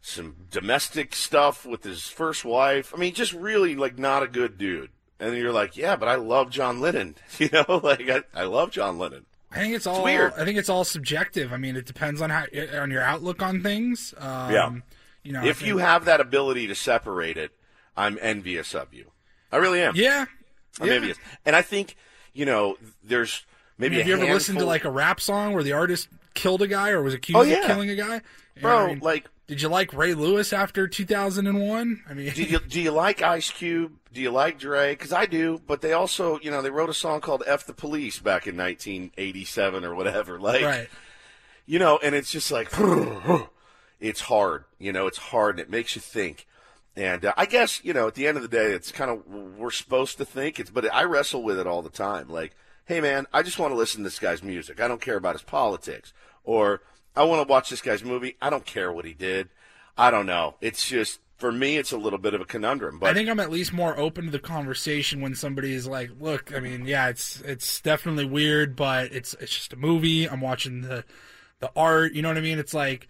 some 0.00 0.34
domestic 0.50 1.14
stuff 1.14 1.64
with 1.64 1.84
his 1.84 2.08
first 2.08 2.44
wife. 2.44 2.92
I 2.94 2.98
mean, 2.98 3.14
just 3.14 3.32
really 3.32 3.76
like 3.76 3.98
not 3.98 4.22
a 4.22 4.28
good 4.28 4.58
dude. 4.58 4.90
And 5.20 5.36
you're 5.36 5.52
like, 5.52 5.76
yeah, 5.76 5.94
but 5.94 6.08
I 6.08 6.16
love 6.16 6.50
John 6.50 6.80
Lennon. 6.80 7.14
You 7.38 7.48
know, 7.52 7.80
like 7.82 8.08
I, 8.08 8.22
I 8.34 8.44
love 8.44 8.70
John 8.72 8.98
Lennon. 8.98 9.26
I 9.52 9.58
think 9.60 9.74
it's 9.74 9.86
all. 9.86 9.96
It's 9.96 10.04
weird. 10.04 10.32
I 10.36 10.44
think 10.44 10.58
it's 10.58 10.68
all 10.68 10.84
subjective. 10.84 11.52
I 11.52 11.56
mean, 11.58 11.76
it 11.76 11.86
depends 11.86 12.20
on 12.22 12.30
how 12.30 12.44
on 12.80 12.90
your 12.90 13.02
outlook 13.02 13.42
on 13.42 13.62
things. 13.62 14.14
Um, 14.18 14.52
Yeah. 14.52 14.72
You 15.24 15.32
know, 15.32 15.44
If 15.44 15.58
think- 15.58 15.68
you 15.68 15.78
have 15.78 16.06
that 16.06 16.20
ability 16.20 16.66
to 16.66 16.74
separate 16.74 17.36
it, 17.36 17.52
I'm 17.96 18.18
envious 18.20 18.74
of 18.74 18.92
you. 18.92 19.12
I 19.52 19.58
really 19.58 19.80
am. 19.80 19.94
yeah, 19.94 20.24
I'm 20.80 20.88
yeah. 20.88 20.94
envious. 20.94 21.18
And 21.46 21.54
I 21.54 21.62
think, 21.62 21.94
you 22.32 22.44
know, 22.46 22.76
there's 23.04 23.44
maybe 23.78 23.98
have 23.98 24.06
a 24.06 24.08
you 24.08 24.14
ever 24.16 24.32
listened 24.32 24.58
to 24.58 24.64
like 24.64 24.84
a 24.84 24.90
rap 24.90 25.20
song 25.20 25.52
where 25.52 25.62
the 25.62 25.72
artist 25.72 26.08
killed 26.34 26.62
a 26.62 26.66
guy 26.66 26.88
or 26.90 27.02
was 27.02 27.14
accused 27.14 27.36
Oh, 27.38 27.42
yeah. 27.42 27.58
of 27.60 27.66
killing 27.66 27.90
a 27.90 27.94
guy? 27.94 28.20
Bro, 28.60 28.78
I 28.78 28.86
mean, 28.88 28.98
like 29.00 29.28
did 29.46 29.60
you 29.62 29.68
like 29.68 29.92
Ray 29.92 30.14
Lewis 30.14 30.52
after 30.52 30.88
2001? 30.88 32.02
I 32.08 32.14
mean, 32.14 32.32
do 32.32 32.42
you 32.42 32.58
do 32.58 32.80
you 32.80 32.90
like 32.90 33.22
Ice 33.22 33.50
Cube? 33.50 33.92
Do 34.12 34.20
you 34.20 34.30
like 34.30 34.58
Dre? 34.58 34.92
Because 34.92 35.12
I 35.12 35.26
do, 35.26 35.60
but 35.66 35.80
they 35.80 35.92
also, 35.92 36.38
you 36.40 36.50
know, 36.50 36.60
they 36.60 36.70
wrote 36.70 36.90
a 36.90 36.94
song 36.94 37.20
called 37.20 37.42
"F 37.46 37.64
the 37.66 37.72
Police" 37.72 38.18
back 38.18 38.46
in 38.46 38.56
1987 38.56 39.84
or 39.84 39.94
whatever. 39.94 40.38
Like, 40.42 40.62
right? 40.62 40.88
you 41.66 41.78
know, 41.78 41.98
and 42.02 42.14
it's 42.14 42.30
just 42.30 42.50
like 42.50 42.70
it's 44.00 44.22
hard. 44.22 44.64
You 44.78 44.92
know, 44.92 45.06
it's 45.06 45.18
hard, 45.18 45.56
and 45.56 45.60
it 45.60 45.70
makes 45.70 45.94
you 45.94 46.02
think. 46.02 46.46
And 46.96 47.24
uh, 47.24 47.32
I 47.36 47.46
guess 47.46 47.82
you 47.84 47.92
know, 47.92 48.08
at 48.08 48.14
the 48.14 48.26
end 48.26 48.36
of 48.36 48.42
the 48.42 48.48
day, 48.48 48.72
it's 48.72 48.92
kind 48.92 49.10
of 49.10 49.26
we're 49.26 49.70
supposed 49.70 50.18
to 50.18 50.24
think. 50.24 50.60
It's, 50.60 50.70
but 50.70 50.92
I 50.92 51.04
wrestle 51.04 51.42
with 51.42 51.58
it 51.58 51.66
all 51.66 51.80
the 51.80 51.88
time. 51.88 52.28
Like, 52.28 52.54
hey, 52.84 53.00
man, 53.00 53.26
I 53.32 53.42
just 53.42 53.58
want 53.58 53.72
to 53.72 53.76
listen 53.76 54.00
to 54.00 54.04
this 54.04 54.18
guy's 54.18 54.42
music. 54.42 54.80
I 54.80 54.88
don't 54.88 55.00
care 55.00 55.16
about 55.16 55.34
his 55.34 55.42
politics, 55.42 56.12
or 56.44 56.82
I 57.16 57.24
want 57.24 57.46
to 57.46 57.50
watch 57.50 57.70
this 57.70 57.80
guy's 57.80 58.04
movie. 58.04 58.36
I 58.42 58.50
don't 58.50 58.66
care 58.66 58.92
what 58.92 59.04
he 59.04 59.14
did. 59.14 59.48
I 59.96 60.10
don't 60.10 60.26
know. 60.26 60.56
It's 60.60 60.86
just 60.88 61.20
for 61.42 61.50
me, 61.50 61.76
it's 61.76 61.90
a 61.90 61.96
little 61.96 62.20
bit 62.20 62.34
of 62.34 62.40
a 62.40 62.44
conundrum. 62.44 63.00
But 63.00 63.10
I 63.10 63.14
think 63.14 63.28
I'm 63.28 63.40
at 63.40 63.50
least 63.50 63.72
more 63.72 63.98
open 63.98 64.26
to 64.26 64.30
the 64.30 64.38
conversation 64.38 65.20
when 65.20 65.34
somebody 65.34 65.74
is 65.74 65.88
like, 65.88 66.12
"Look, 66.20 66.54
I 66.54 66.60
mean, 66.60 66.86
yeah, 66.86 67.08
it's 67.08 67.40
it's 67.40 67.80
definitely 67.80 68.26
weird, 68.26 68.76
but 68.76 69.12
it's 69.12 69.34
it's 69.40 69.52
just 69.52 69.72
a 69.72 69.76
movie. 69.76 70.28
I'm 70.28 70.40
watching 70.40 70.82
the 70.82 71.04
the 71.58 71.72
art. 71.74 72.12
You 72.12 72.22
know 72.22 72.28
what 72.28 72.38
I 72.38 72.42
mean? 72.42 72.60
It's 72.60 72.72
like." 72.72 73.08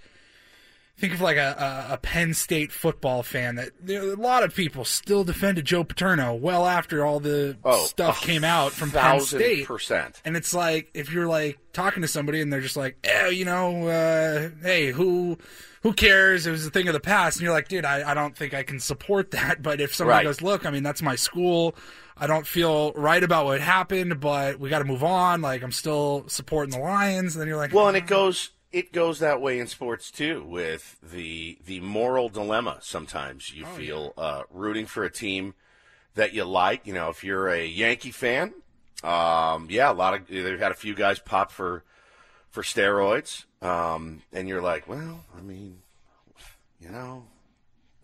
Think 0.98 1.14
of 1.14 1.20
like 1.20 1.36
a, 1.38 1.88
a, 1.90 1.96
Penn 1.96 2.32
State 2.32 2.70
football 2.70 3.22
fan 3.24 3.56
that 3.56 3.70
a 3.88 4.14
lot 4.14 4.44
of 4.44 4.54
people 4.54 4.84
still 4.84 5.24
defended 5.24 5.64
Joe 5.64 5.82
Paterno 5.82 6.34
well 6.34 6.64
after 6.66 7.04
all 7.04 7.18
the 7.18 7.56
Oh, 7.64 7.86
stuff 7.86 8.20
came 8.20 8.44
out 8.44 8.70
from 8.72 8.92
Penn 8.92 9.18
State. 9.20 9.66
percent. 9.66 10.20
And 10.24 10.36
it's 10.36 10.54
like 10.54 10.90
if 10.94 11.10
you're 11.12 11.26
like 11.26 11.58
talking 11.72 12.02
to 12.02 12.08
somebody 12.08 12.40
and 12.40 12.52
they're 12.52 12.60
just 12.60 12.76
like, 12.76 12.98
eh, 13.04 13.28
you 13.30 13.44
know, 13.44 13.88
uh, 13.88 14.50
hey, 14.62 14.92
who 14.92 15.38
who 15.82 15.92
cares? 15.92 16.46
It 16.46 16.52
was 16.52 16.64
a 16.66 16.70
thing 16.70 16.86
of 16.86 16.94
the 16.94 17.00
past. 17.00 17.38
And 17.38 17.42
you're 17.42 17.52
like, 17.54 17.66
dude, 17.66 17.84
I, 17.84 18.08
I 18.10 18.14
don't 18.14 18.36
think 18.36 18.54
I 18.54 18.62
can 18.62 18.78
support 18.78 19.30
that. 19.32 19.60
But 19.62 19.80
if 19.80 19.94
somebody 19.94 20.18
Right. 20.18 20.24
goes, 20.24 20.40
look, 20.42 20.64
I 20.66 20.70
mean, 20.70 20.84
that's 20.84 21.02
my 21.02 21.16
school. 21.16 21.74
I 22.16 22.28
don't 22.28 22.46
feel 22.46 22.92
right 22.92 23.24
about 23.24 23.46
what 23.46 23.60
happened, 23.60 24.20
but 24.20 24.60
we 24.60 24.68
got 24.68 24.78
to 24.80 24.84
move 24.84 25.02
on. 25.02 25.40
Like 25.40 25.62
I'm 25.64 25.72
still 25.72 26.26
supporting 26.28 26.70
the 26.78 26.78
Lions. 26.84 27.34
And 27.34 27.40
then 27.40 27.48
you're 27.48 27.56
like, 27.56 27.72
Well, 27.72 27.88
and 27.88 27.96
it 27.96 28.06
goes 28.06 28.50
it 28.72 28.92
goes 28.92 29.18
that 29.18 29.40
way 29.40 29.58
in 29.58 29.66
sports 29.66 30.10
too, 30.10 30.44
with 30.44 30.96
the 31.02 31.58
the 31.64 31.80
moral 31.80 32.28
dilemma. 32.28 32.78
Sometimes 32.80 33.52
Oh, 33.52 33.58
you 33.58 33.66
feel 33.66 34.14
uh, 34.16 34.42
rooting 34.50 34.86
for 34.86 35.04
a 35.04 35.10
team 35.10 35.54
that 36.14 36.32
you 36.32 36.44
like. 36.44 36.86
You 36.86 36.94
know, 36.94 37.10
if 37.10 37.22
you're 37.22 37.48
a 37.48 37.64
Yankee 37.64 38.10
fan, 38.10 38.54
um, 39.02 39.68
yeah, 39.70 39.90
a 39.90 39.94
lot 39.94 40.14
of 40.14 40.26
they've 40.28 40.58
had 40.58 40.72
a 40.72 40.76
few 40.76 40.94
guys 40.94 41.18
pop 41.18 41.50
for 41.50 41.84
for 42.50 42.62
steroids, 42.62 43.44
um, 43.62 44.22
and 44.32 44.48
you're 44.48 44.62
like, 44.62 44.88
well, 44.88 45.24
I 45.36 45.40
mean, 45.42 45.78
you 46.80 46.90
know, 46.90 47.24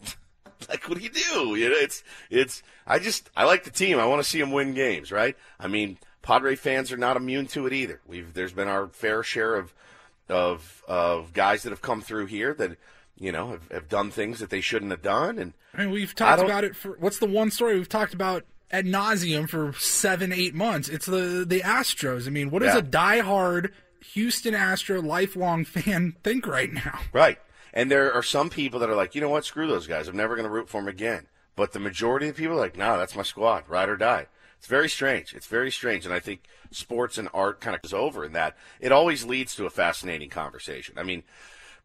like 0.68 0.88
what 0.88 0.98
do 0.98 1.04
you 1.04 1.10
do? 1.10 1.54
You 1.54 1.70
know, 1.70 1.76
it's 1.76 2.02
it's. 2.30 2.62
I 2.86 2.98
just 2.98 3.30
I 3.36 3.44
like 3.44 3.64
the 3.64 3.70
team. 3.70 3.98
I 3.98 4.06
want 4.06 4.22
to 4.22 4.28
see 4.28 4.40
them 4.40 4.52
win 4.52 4.74
games, 4.74 5.12
right? 5.12 5.36
I 5.58 5.68
mean, 5.68 5.98
Padre 6.22 6.56
fans 6.56 6.92
are 6.92 6.96
not 6.96 7.16
immune 7.16 7.46
to 7.48 7.66
it 7.66 7.72
either. 7.72 8.00
We've 8.06 8.32
there's 8.34 8.52
been 8.52 8.68
our 8.68 8.88
fair 8.88 9.22
share 9.22 9.54
of 9.54 9.72
of 10.30 10.82
of 10.88 11.32
guys 11.32 11.62
that 11.62 11.70
have 11.70 11.82
come 11.82 12.00
through 12.02 12.26
here 12.26 12.54
that 12.54 12.76
you 13.18 13.32
know 13.32 13.50
have, 13.50 13.68
have 13.70 13.88
done 13.88 14.10
things 14.10 14.38
that 14.40 14.50
they 14.50 14.60
shouldn't 14.60 14.90
have 14.90 15.02
done, 15.02 15.38
and 15.38 15.52
I 15.74 15.82
mean, 15.82 15.90
we've 15.90 16.14
talked 16.14 16.42
about 16.42 16.64
it 16.64 16.76
for 16.76 16.96
what's 16.98 17.18
the 17.18 17.26
one 17.26 17.50
story 17.50 17.74
we've 17.76 17.88
talked 17.88 18.14
about 18.14 18.44
ad 18.70 18.84
nauseum 18.86 19.48
for 19.48 19.72
seven, 19.74 20.32
eight 20.32 20.54
months? 20.54 20.88
It's 20.88 21.06
the 21.06 21.44
the 21.46 21.60
Astros. 21.60 22.26
I 22.26 22.30
mean, 22.30 22.50
what 22.50 22.62
does 22.62 22.74
Yeah. 22.74 22.80
a 22.80 22.82
diehard 22.82 23.72
Houston 24.12 24.54
Astro 24.54 25.02
lifelong 25.02 25.64
fan 25.64 26.14
think 26.22 26.46
right 26.46 26.72
now? 26.72 27.00
Right. 27.12 27.38
And 27.74 27.90
there 27.90 28.12
are 28.12 28.22
some 28.22 28.48
people 28.50 28.80
that 28.80 28.88
are 28.88 28.94
like, 28.96 29.14
you 29.14 29.20
know 29.20 29.28
what, 29.28 29.44
screw 29.44 29.66
those 29.66 29.86
guys. 29.86 30.08
I'm 30.08 30.16
never 30.16 30.34
going 30.36 30.46
to 30.46 30.50
root 30.52 30.68
for 30.68 30.80
them 30.80 30.88
again. 30.88 31.26
But 31.54 31.72
the 31.72 31.78
majority 31.80 32.28
of 32.28 32.36
people 32.36 32.54
are 32.54 32.60
like, 32.60 32.76
no, 32.78 32.96
that's 32.98 33.14
my 33.14 33.22
squad, 33.22 33.64
ride 33.68 33.88
or 33.88 33.96
die. 33.96 34.26
It's 34.58 34.66
very 34.66 34.88
strange. 34.88 35.34
It's 35.34 35.46
very 35.46 35.70
strange. 35.70 36.04
And 36.04 36.14
I 36.14 36.20
think 36.20 36.44
sports 36.70 37.16
and 37.16 37.28
art 37.32 37.60
kind 37.60 37.74
of 37.74 37.82
goes 37.82 37.94
over 37.94 38.24
in 38.24 38.32
that. 38.32 38.56
It 38.80 38.92
always 38.92 39.24
leads 39.24 39.54
to 39.56 39.66
a 39.66 39.70
fascinating 39.70 40.30
conversation. 40.30 40.98
I 40.98 41.04
mean, 41.04 41.22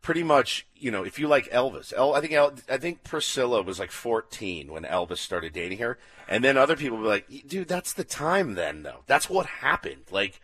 pretty 0.04 0.22
much, 0.22 0.68
you 0.76 0.92
know, 0.92 1.04
if 1.04 1.18
you 1.18 1.28
like 1.28 1.50
Elvis, 1.52 1.94
El, 1.96 2.14
I 2.14 2.22
think 2.22 2.34
El, 2.34 2.54
I 2.70 2.78
think 2.78 3.04
Priscilla 3.04 3.64
was 3.64 3.80
like 3.80 3.92
14 3.92 4.72
when 4.72 4.84
Elvis 4.84 5.18
started 5.18 5.54
dating 5.54 5.80
her, 5.80 5.98
and 6.28 6.44
then 6.44 6.58
other 6.58 6.76
people 6.76 6.98
were 6.98 7.08
like, 7.08 7.48
dude, 7.48 7.68
that's 7.68 7.94
the 7.94 8.04
time 8.04 8.54
then, 8.54 8.84
though. 8.84 9.00
That's 9.08 9.30
what 9.30 9.46
happened. 9.48 10.04
Like, 10.12 10.42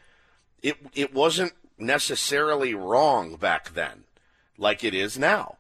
it 0.64 0.78
it 0.96 1.14
wasn't 1.14 1.54
necessarily 1.78 2.74
wrong 2.74 3.36
back 3.36 3.74
then, 3.74 4.06
like 4.58 4.84
it 4.84 4.94
is 4.94 5.20
now. 5.20 5.58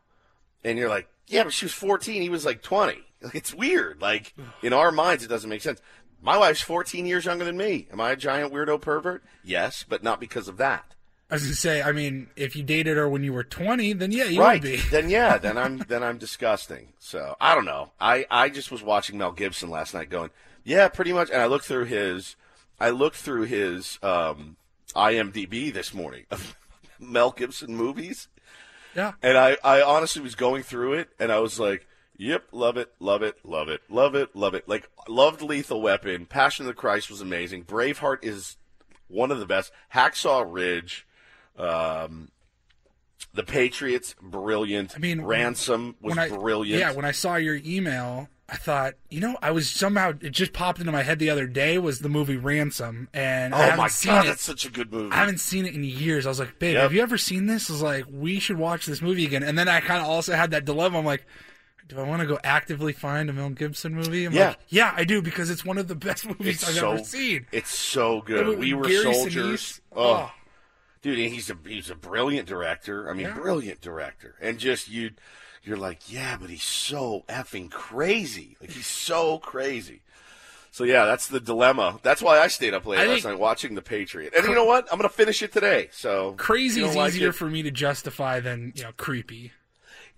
And 0.64 0.78
you're 0.78 0.90
like, 0.90 1.08
yeah, 1.28 1.44
but 1.44 1.54
she 1.54 1.66
was 1.66 1.74
14. 1.74 2.22
He 2.22 2.30
was 2.30 2.46
like 2.46 2.62
20. 2.64 3.04
It's 3.34 3.54
weird. 3.54 4.02
Like 4.02 4.34
in 4.64 4.72
our 4.72 4.94
minds, 4.94 5.26
it 5.26 5.28
doesn't 5.28 5.50
make 5.50 5.62
sense. 5.62 5.82
My 6.22 6.38
wife's 6.38 6.62
14 6.62 7.06
years 7.06 7.26
younger 7.26 7.46
than 7.46 7.58
me. 7.58 7.88
Am 7.92 8.02
I 8.02 8.12
a 8.12 8.16
giant 8.16 8.52
weirdo 8.54 8.82
pervert? 8.82 9.24
Yes, 9.44 9.86
but 9.88 10.04
not 10.04 10.20
because 10.20 10.48
of 10.48 10.58
that. 10.58 10.94
I 11.32 11.36
was 11.36 11.44
gonna 11.44 11.56
say, 11.56 11.82
I 11.84 11.92
mean, 11.92 12.28
if 12.36 12.56
you 12.56 12.64
dated 12.64 12.98
her 12.98 13.08
when 13.08 13.24
you 13.24 13.32
were 13.34 13.44
twenty, 13.44 13.94
then 13.94 14.12
yeah, 14.12 14.24
you 14.24 14.42
right. 14.42 14.60
would 14.62 14.68
be. 14.72 14.78
then 14.90 15.12
yeah, 15.12 15.38
then 15.38 15.60
I'm 15.60 15.78
then 15.88 16.02
I'm 16.02 16.18
disgusting. 16.18 16.88
So 16.98 17.36
I 17.40 17.54
don't 17.54 17.66
know. 17.66 17.92
I 18.02 18.26
I 18.32 18.50
just 18.50 18.72
was 18.72 18.82
watching 18.82 19.20
Mel 19.20 19.32
Gibson 19.32 19.70
last 19.70 19.94
night, 19.94 20.10
going, 20.10 20.32
yeah, 20.64 20.88
pretty 20.88 21.14
much. 21.14 21.30
And 21.30 21.40
I 21.40 21.46
looked 21.46 21.66
through 21.66 21.86
his, 21.86 22.36
I 22.80 22.90
looked 22.90 23.18
through 23.18 23.44
his 23.44 24.00
um, 24.02 24.56
IMDb 24.96 25.72
this 25.72 25.94
morning 25.94 26.26
of 26.32 26.56
Mel 27.00 27.30
Gibson 27.30 27.76
movies, 27.76 28.28
Yeah. 28.96 29.12
and 29.22 29.38
I 29.38 29.56
I 29.64 29.84
honestly 29.84 30.24
was 30.24 30.34
going 30.34 30.64
through 30.64 30.94
it, 30.94 31.10
and 31.20 31.32
I 31.32 31.40
was 31.40 31.60
like. 31.60 31.86
Yep, 32.22 32.48
love 32.52 32.76
it, 32.76 32.92
love 33.00 33.24
it, 33.24 33.38
love 33.46 33.70
it, 33.70 33.80
love 33.90 34.14
it, 34.14 34.36
love 34.36 34.54
it. 34.54 34.68
Like 34.68 34.90
loved 35.08 35.42
Lethal 35.42 35.82
Weapon, 35.82 36.26
Passion 36.26 36.66
of 36.66 36.68
the 36.68 36.74
Christ 36.74 37.10
was 37.10 37.22
amazing. 37.22 37.64
Braveheart 37.64 38.24
is 38.26 38.58
one 39.08 39.32
of 39.32 39.40
the 39.40 39.46
best. 39.46 39.72
Hacksaw 39.96 40.46
Ridge, 40.46 41.08
um, 41.58 42.30
The 43.34 43.44
Patriots, 43.44 44.16
brilliant. 44.22 44.94
I 44.98 45.00
mean, 45.00 45.22
Ransom 45.22 45.96
was 46.02 46.18
I, 46.18 46.28
brilliant. 46.28 46.78
Yeah, 46.80 46.92
when 46.92 47.06
I 47.06 47.12
saw 47.12 47.38
your 47.38 47.56
email, 47.66 48.28
I 48.50 48.58
thought, 48.58 48.96
you 49.10 49.22
know, 49.22 49.38
I 49.42 49.52
was 49.52 49.70
somehow 49.70 50.10
it 50.20 50.32
just 50.32 50.52
popped 50.52 50.80
into 50.82 50.92
my 50.92 51.04
head 51.04 51.20
the 51.20 51.30
other 51.30 51.48
day 51.48 51.78
was 51.78 52.00
the 52.00 52.10
movie 52.10 52.36
Ransom, 52.36 53.08
and 53.14 53.56
I 53.56 53.60
oh 53.60 53.62
haven't 53.62 53.78
my 53.78 53.88
seen 53.88 54.12
god, 54.12 54.26
it. 54.26 54.28
that's 54.28 54.44
such 54.44 54.66
a 54.66 54.70
good 54.70 54.92
movie. 54.92 55.14
I 55.16 55.20
haven't 55.20 55.40
seen 55.40 55.66
it 55.66 55.74
in 55.74 55.86
years. 55.86 56.26
I 56.26 56.30
was 56.30 56.40
like, 56.40 56.60
babe, 56.60 56.74
Yep. 56.74 56.82
have 56.82 56.94
you 56.94 57.02
ever 57.02 57.18
seen 57.18 57.46
this? 57.46 57.70
I 57.70 57.74
was 57.74 57.82
like, 57.82 58.06
we 58.12 58.40
should 58.42 58.58
watch 58.58 58.86
this 58.88 59.02
movie 59.02 59.26
again. 59.26 59.44
And 59.44 59.58
then 59.58 59.70
I 59.70 59.80
kind 59.80 60.02
of 60.02 60.10
also 60.10 60.34
had 60.36 60.52
that 60.52 60.66
dilemma. 60.66 61.00
I'm 61.00 61.06
like, 61.06 61.26
do 61.90 62.00
I 62.00 62.04
want 62.04 62.22
to 62.22 62.28
go 62.28 62.40
actively 62.44 62.94
find 62.94 63.30
a 63.30 63.34
Mel 63.34 63.50
Gibson 63.50 63.94
movie? 63.96 64.24
I'm 64.26 64.32
Yeah. 64.34 64.50
like, 64.50 64.60
yeah, 64.70 64.94
I 64.96 65.04
do 65.04 65.22
because 65.22 65.50
it's 65.50 65.66
one 65.66 65.78
of 65.78 65.88
the 65.90 65.96
best 65.96 66.26
movies 66.28 66.62
it's 66.62 66.70
I've 66.70 66.76
so 66.76 66.92
ever 66.94 67.04
seen. 67.04 67.48
it's 67.52 67.76
so 67.76 68.22
good. 68.22 68.58
We 68.58 68.74
were 68.74 68.86
Gary 68.88 69.14
soldiers. 69.14 69.82
Oh. 69.94 70.04
Oh. 70.14 70.32
dude, 71.02 71.18
he's 71.18 71.50
a 71.50 71.58
he's 71.66 71.90
a 71.90 71.96
brilliant 71.96 72.48
director. 72.48 73.10
I 73.10 73.14
mean, 73.14 73.26
Yeah. 73.28 73.34
brilliant 73.34 73.82
director, 73.82 74.36
and 74.42 74.58
just 74.60 74.88
you, 74.90 75.12
you're 75.64 75.78
like, 75.78 76.12
yeah, 76.12 76.38
but 76.40 76.50
he's 76.50 76.64
so 76.64 77.26
effing 77.28 77.70
crazy. 77.72 78.56
Like 78.62 78.72
he's 78.72 78.88
so 78.88 79.38
crazy. 79.40 80.02
So 80.72 80.84
yeah, 80.84 81.06
that's 81.06 81.28
the 81.28 81.40
dilemma. 81.40 82.00
That's 82.04 82.22
why 82.22 82.38
I 82.40 82.48
stayed 82.48 82.76
up 82.76 82.86
late 82.86 83.00
I 83.00 83.06
last 83.08 83.26
night 83.26 83.40
watching 83.40 83.74
The 83.74 83.82
Patriot. 83.82 84.34
And 84.38 84.46
you 84.48 84.54
know 84.54 84.66
what? 84.66 84.88
I'm 84.92 85.00
gonna 85.00 85.10
finish 85.10 85.42
it 85.42 85.52
today. 85.52 85.90
So 85.92 86.34
Crazy 86.38 86.84
is 86.84 86.96
like 86.96 87.14
easier 87.14 87.30
it- 87.30 87.34
for 87.36 87.48
me 87.50 87.64
to 87.64 87.72
justify 87.72 88.40
than 88.40 88.74
you 88.76 88.84
know 88.84 88.92
creepy. 88.96 89.52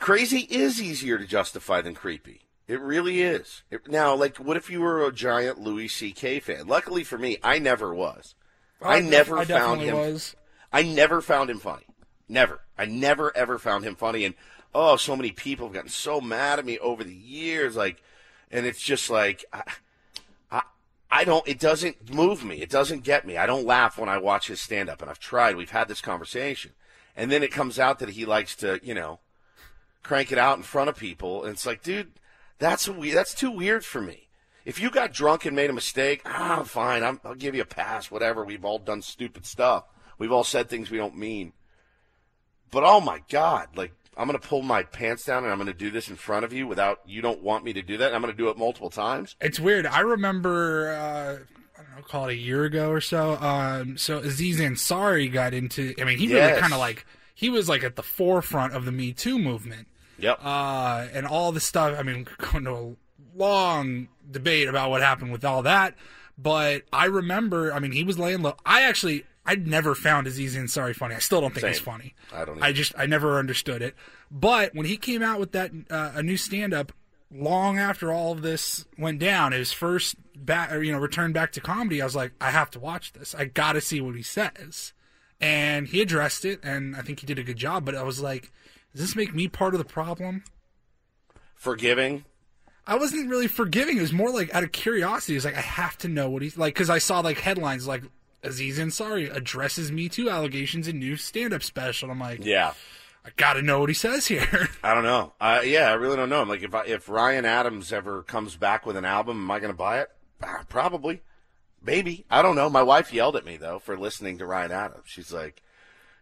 Crazy 0.01 0.47
is 0.49 0.81
easier 0.81 1.19
to 1.19 1.27
justify 1.27 1.79
than 1.81 1.93
creepy. 1.93 2.41
It 2.67 2.81
really 2.81 3.21
is. 3.21 3.61
It, 3.69 3.87
now, 3.87 4.15
like, 4.15 4.37
what 4.37 4.57
if 4.57 4.67
you 4.67 4.81
were 4.81 5.05
a 5.05 5.11
giant 5.11 5.59
Louis 5.59 5.87
C.K. 5.87 6.39
fan? 6.39 6.65
Luckily 6.65 7.03
for 7.03 7.19
me, 7.19 7.37
I 7.43 7.59
never 7.59 7.93
was. 7.93 8.33
Oh, 8.81 8.89
I, 8.89 9.01
def- 9.01 9.11
never 9.11 9.37
I 9.37 9.45
found 9.45 9.81
him. 9.81 9.95
was. 9.95 10.35
I 10.73 10.81
never 10.81 11.21
found 11.21 11.51
him 11.51 11.59
funny. 11.59 11.85
Never. 12.27 12.61
I 12.79 12.85
never 12.85 13.35
ever 13.37 13.59
found 13.59 13.83
him 13.83 13.93
funny. 13.95 14.25
And 14.25 14.33
oh, 14.73 14.95
so 14.95 15.15
many 15.15 15.31
people 15.31 15.67
have 15.67 15.73
gotten 15.75 15.89
so 15.89 16.19
mad 16.19 16.57
at 16.57 16.65
me 16.65 16.79
over 16.79 17.03
the 17.03 17.13
years. 17.13 17.75
Like, 17.75 18.01
and 18.49 18.65
it's 18.65 18.81
just 18.81 19.07
like, 19.11 19.45
I, 19.53 19.61
I, 20.49 20.61
I 21.11 21.23
don't. 21.25 21.47
It 21.47 21.59
doesn't 21.59 22.11
move 22.11 22.43
me. 22.43 22.59
It 22.61 22.71
doesn't 22.71 23.03
get 23.03 23.27
me. 23.27 23.37
I 23.37 23.45
don't 23.45 23.67
laugh 23.67 23.99
when 23.99 24.09
I 24.09 24.17
watch 24.17 24.47
his 24.47 24.59
stand 24.59 24.89
up. 24.89 25.01
And 25.01 25.11
I've 25.11 25.19
tried. 25.19 25.57
We've 25.57 25.69
had 25.69 25.87
this 25.87 26.01
conversation, 26.01 26.71
and 27.15 27.31
then 27.31 27.43
it 27.43 27.51
comes 27.51 27.77
out 27.77 27.99
that 27.99 28.09
he 28.09 28.25
likes 28.25 28.55
to, 28.55 28.79
you 28.81 28.95
know, 28.95 29.19
crank 30.03 30.31
it 30.31 30.37
out 30.37 30.57
in 30.57 30.63
front 30.63 30.89
of 30.89 30.95
people. 30.97 31.43
And 31.43 31.53
it's 31.53 31.65
like, 31.65 31.83
dude, 31.83 32.11
that's 32.59 32.87
a, 32.87 32.93
we- 32.93 33.11
that's 33.11 33.33
too 33.33 33.51
weird 33.51 33.83
for 33.85 34.01
me. 34.01 34.27
If 34.63 34.79
you 34.79 34.91
got 34.91 35.11
drunk 35.13 35.45
and 35.45 35.55
made 35.55 35.69
a 35.69 35.73
mistake, 35.73 36.21
ah, 36.25 36.63
fine. 36.63 37.03
I'm, 37.03 37.19
I'll 37.25 37.33
give 37.35 37.55
you 37.55 37.61
a 37.63 37.65
pass. 37.65 38.11
Whatever. 38.11 38.45
We've 38.45 38.63
all 38.63 38.77
done 38.77 39.01
stupid 39.01 39.45
stuff. 39.45 39.85
We've 40.19 40.31
all 40.31 40.43
said 40.43 40.69
things 40.69 40.91
we 40.91 40.97
don't 40.97 41.17
mean. 41.17 41.53
But 42.69 42.83
oh 42.85 43.01
my 43.01 43.21
God, 43.29 43.69
like 43.75 43.91
I'm 44.15 44.27
gonna 44.27 44.39
pull 44.39 44.61
my 44.61 44.83
pants 44.83 45.25
down 45.25 45.43
and 45.43 45.51
I'm 45.51 45.57
gonna 45.57 45.73
do 45.73 45.89
this 45.89 46.09
in 46.09 46.15
front 46.15 46.45
of 46.45 46.53
you 46.53 46.67
without 46.67 46.99
you 47.05 47.21
don't 47.21 47.41
want 47.41 47.65
me 47.65 47.73
to 47.73 47.81
do 47.81 47.97
that. 47.97 48.07
And 48.07 48.15
I'm 48.15 48.21
gonna 48.21 48.33
do 48.33 48.49
it 48.49 48.57
multiple 48.57 48.89
times. 48.91 49.35
It's 49.41 49.59
weird. 49.59 49.85
I 49.87 50.01
remember, 50.01 50.91
uh, 50.93 51.79
I 51.79 51.83
don't 51.83 51.95
know, 51.97 52.03
call 52.03 52.29
it 52.29 52.33
a 52.33 52.37
year 52.37 52.63
ago 52.63 52.91
or 52.91 53.01
so. 53.01 53.33
Um, 53.41 53.97
so 53.97 54.19
Aziz 54.19 54.59
Ansari 54.59 55.31
got 55.31 55.53
into. 55.53 55.93
I 55.99 56.03
mean, 56.05 56.17
he 56.17 56.27
Yes. 56.27 56.49
really 56.49 56.61
kind 56.61 56.73
of 56.73 56.79
like 56.79 57.05
he 57.33 57.49
was 57.49 57.67
like 57.67 57.83
at 57.83 57.95
the 57.95 58.03
forefront 58.03 58.73
of 58.73 58.85
the 58.85 58.91
Me 58.91 59.11
Too 59.11 59.37
movement. 59.39 59.87
Yep. 60.21 60.39
uh, 60.43 61.07
and 61.13 61.25
all 61.25 61.51
the 61.51 61.59
stuff. 61.59 61.97
I 61.97 62.03
mean, 62.03 62.17
we 62.19 62.23
could 62.25 62.51
go 62.51 62.57
into 62.57 62.71
a 62.71 62.95
long 63.35 64.07
debate 64.29 64.67
about 64.67 64.89
what 64.89 65.01
happened 65.01 65.31
with 65.31 65.45
all 65.45 65.63
that, 65.63 65.95
but 66.37 66.83
I 66.91 67.05
remember. 67.05 67.73
I 67.73 67.79
mean, 67.79 67.91
he 67.91 68.03
was 68.03 68.17
laying 68.17 68.41
low. 68.41 68.55
I 68.65 68.83
actually, 68.83 69.25
I'd 69.45 69.67
never 69.67 69.95
found 69.95 70.27
Aziz 70.27 70.55
Ansari 70.55 70.95
funny. 70.95 71.15
I 71.15 71.19
still 71.19 71.41
don't 71.41 71.53
think 71.53 71.67
he's 71.67 71.79
funny. 71.79 72.15
I 72.33 72.45
don't 72.45 72.61
I 72.61 72.71
just, 72.71 72.93
I 72.97 73.05
never 73.05 73.37
understood 73.37 73.81
it. 73.81 73.95
But 74.29 74.73
when 74.75 74.85
he 74.85 74.97
came 74.97 75.21
out 75.21 75.39
with 75.39 75.51
that 75.53 75.71
uh, 75.89 76.11
a 76.15 76.23
new 76.23 76.37
stand 76.37 76.73
up. 76.73 76.91
Long 77.33 77.79
after 77.79 78.11
all 78.11 78.33
of 78.33 78.41
this 78.41 78.83
went 78.97 79.19
down, 79.19 79.53
his 79.53 79.71
first 79.71 80.17
back, 80.35 80.69
you 80.73 80.91
know, 80.91 80.99
return 80.99 81.31
back 81.31 81.53
to 81.53 81.61
comedy, 81.61 82.01
I 82.01 82.03
was 82.03 82.13
like, 82.13 82.33
I 82.41 82.51
have 82.51 82.69
to 82.71 82.79
watch 82.81 83.13
this. 83.13 83.33
I 83.33 83.45
got 83.45 83.71
to 83.71 83.79
see 83.79 84.01
what 84.01 84.15
he 84.15 84.21
says 84.21 84.91
and 85.41 85.87
he 85.87 86.01
addressed 86.01 86.45
it, 86.45 86.59
and 86.63 86.95
I 86.95 87.01
think 87.01 87.19
he 87.19 87.25
did 87.25 87.39
a 87.39 87.43
good 87.43 87.57
job. 87.57 87.83
But 87.83 87.95
I 87.95 88.03
was 88.03 88.21
like, 88.21 88.51
does 88.93 89.01
this 89.01 89.15
make 89.15 89.33
me 89.33 89.47
part 89.47 89.73
of 89.73 89.77
the 89.79 89.85
problem? 89.85 90.43
Forgiving. 91.55 92.25
I 92.87 92.95
wasn't 92.95 93.29
really 93.29 93.47
forgiving. 93.47 93.97
It 93.97 94.01
was 94.01 94.11
more 94.13 94.31
like 94.31 94.53
out 94.53 94.63
of 94.63 94.71
curiosity. 94.71 95.33
It 95.33 95.37
was 95.37 95.45
like 95.45 95.55
I 95.57 95.61
have 95.61 95.97
to 95.99 96.07
know 96.07 96.29
what 96.29 96.41
he's 96.41 96.57
like 96.57 96.73
because 96.73 96.89
I 96.89 96.97
saw 96.97 97.19
like 97.19 97.39
headlines 97.39 97.87
like 97.87 98.03
Aziz 98.43 98.79
Ansari 98.79 99.33
addresses 99.33 99.91
Me 99.91 100.09
Too 100.09 100.29
allegations 100.29 100.87
in 100.87 100.97
new 100.97 101.15
stand-up 101.15 101.61
special. 101.63 102.09
I'm 102.09 102.19
like, 102.19 102.43
Yeah. 102.43 102.73
I 103.23 103.29
got 103.37 103.53
to 103.53 103.61
know 103.61 103.79
what 103.81 103.89
he 103.89 103.93
says 103.93 104.25
here. 104.25 104.67
I 104.83 104.95
don't 104.95 105.03
know. 105.03 105.33
Uh, 105.39 105.61
yeah, 105.63 105.91
I 105.91 105.93
really 105.93 106.15
don't 106.15 106.29
know. 106.29 106.41
I'm 106.41 106.49
like, 106.49 106.63
if 106.63 106.73
I, 106.73 106.85
if 106.85 107.07
Ryan 107.07 107.45
Adams 107.45 107.93
ever 107.93 108.23
comes 108.23 108.55
back 108.55 108.83
with 108.83 108.97
an 108.97 109.05
album, 109.05 109.37
am 109.37 109.51
I 109.51 109.59
going 109.59 109.71
to 109.71 109.77
buy 109.77 109.99
it? 109.99 110.09
Ah, 110.41 110.63
Probably, 110.67 111.21
maybe. 111.83 112.25
I 112.31 112.41
don't 112.41 112.55
know. 112.55 112.67
My 112.67 112.81
wife 112.81 113.13
yelled 113.13 113.35
at 113.35 113.45
me 113.45 113.57
though 113.57 113.77
for 113.77 113.95
listening 113.95 114.39
to 114.39 114.47
Ryan 114.47 114.71
Adams. 114.71 115.03
She's 115.05 115.31
like, 115.31 115.61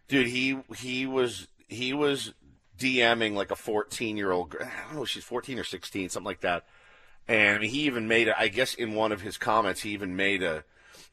dude, 0.08 0.26
he 0.26 0.58
he 0.76 1.06
was 1.06 1.48
he 1.68 1.94
was 1.94 2.34
DMing 2.80 3.34
like 3.34 3.50
a 3.50 3.56
14 3.56 4.16
year 4.16 4.32
old. 4.32 4.50
Girl 4.50 4.66
I 4.66 4.86
don't 4.88 4.96
know, 4.96 5.04
she's 5.04 5.24
14 5.24 5.58
or 5.58 5.64
16, 5.64 6.08
something 6.08 6.26
like 6.26 6.40
that. 6.40 6.64
And 7.28 7.56
I 7.56 7.58
mean, 7.60 7.70
he 7.70 7.82
even 7.82 8.08
made, 8.08 8.28
a, 8.28 8.38
I 8.38 8.48
guess, 8.48 8.74
in 8.74 8.94
one 8.94 9.12
of 9.12 9.20
his 9.20 9.36
comments, 9.36 9.82
he 9.82 9.90
even 9.90 10.16
made 10.16 10.42
a 10.42 10.64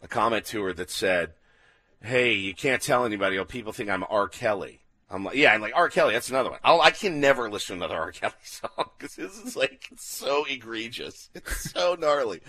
a 0.02 0.08
comment 0.08 0.46
to 0.46 0.64
her 0.64 0.74
that 0.74 0.90
said, 0.90 1.34
"Hey, 2.02 2.34
you 2.34 2.54
can't 2.54 2.82
tell 2.82 3.06
anybody, 3.06 3.38
or 3.38 3.46
people 3.46 3.74
think 3.74 3.90
I'm 3.90 4.04
R. 4.10 4.28
Kelly." 4.28 4.82
I'm 5.10 5.24
like, 5.24 5.38
yeah, 5.38 5.54
I'm 5.54 5.62
like 5.62 5.74
R. 5.74 5.88
Kelly. 5.88 6.14
That's 6.14 6.30
another 6.30 6.50
one. 6.50 6.60
I'll, 6.66 6.82
I 6.82 6.92
can 6.92 7.22
never 7.22 7.50
listen 7.50 7.78
to 7.78 7.86
another 7.86 8.00
R. 8.00 8.12
Kelly 8.12 8.34
song 8.44 8.90
because 8.98 9.16
this 9.16 9.38
is 9.38 9.56
like 9.56 9.90
so 9.96 10.46
egregious. 10.46 11.30
It's 11.34 11.72
so 11.72 11.96
gnarly. 11.96 12.42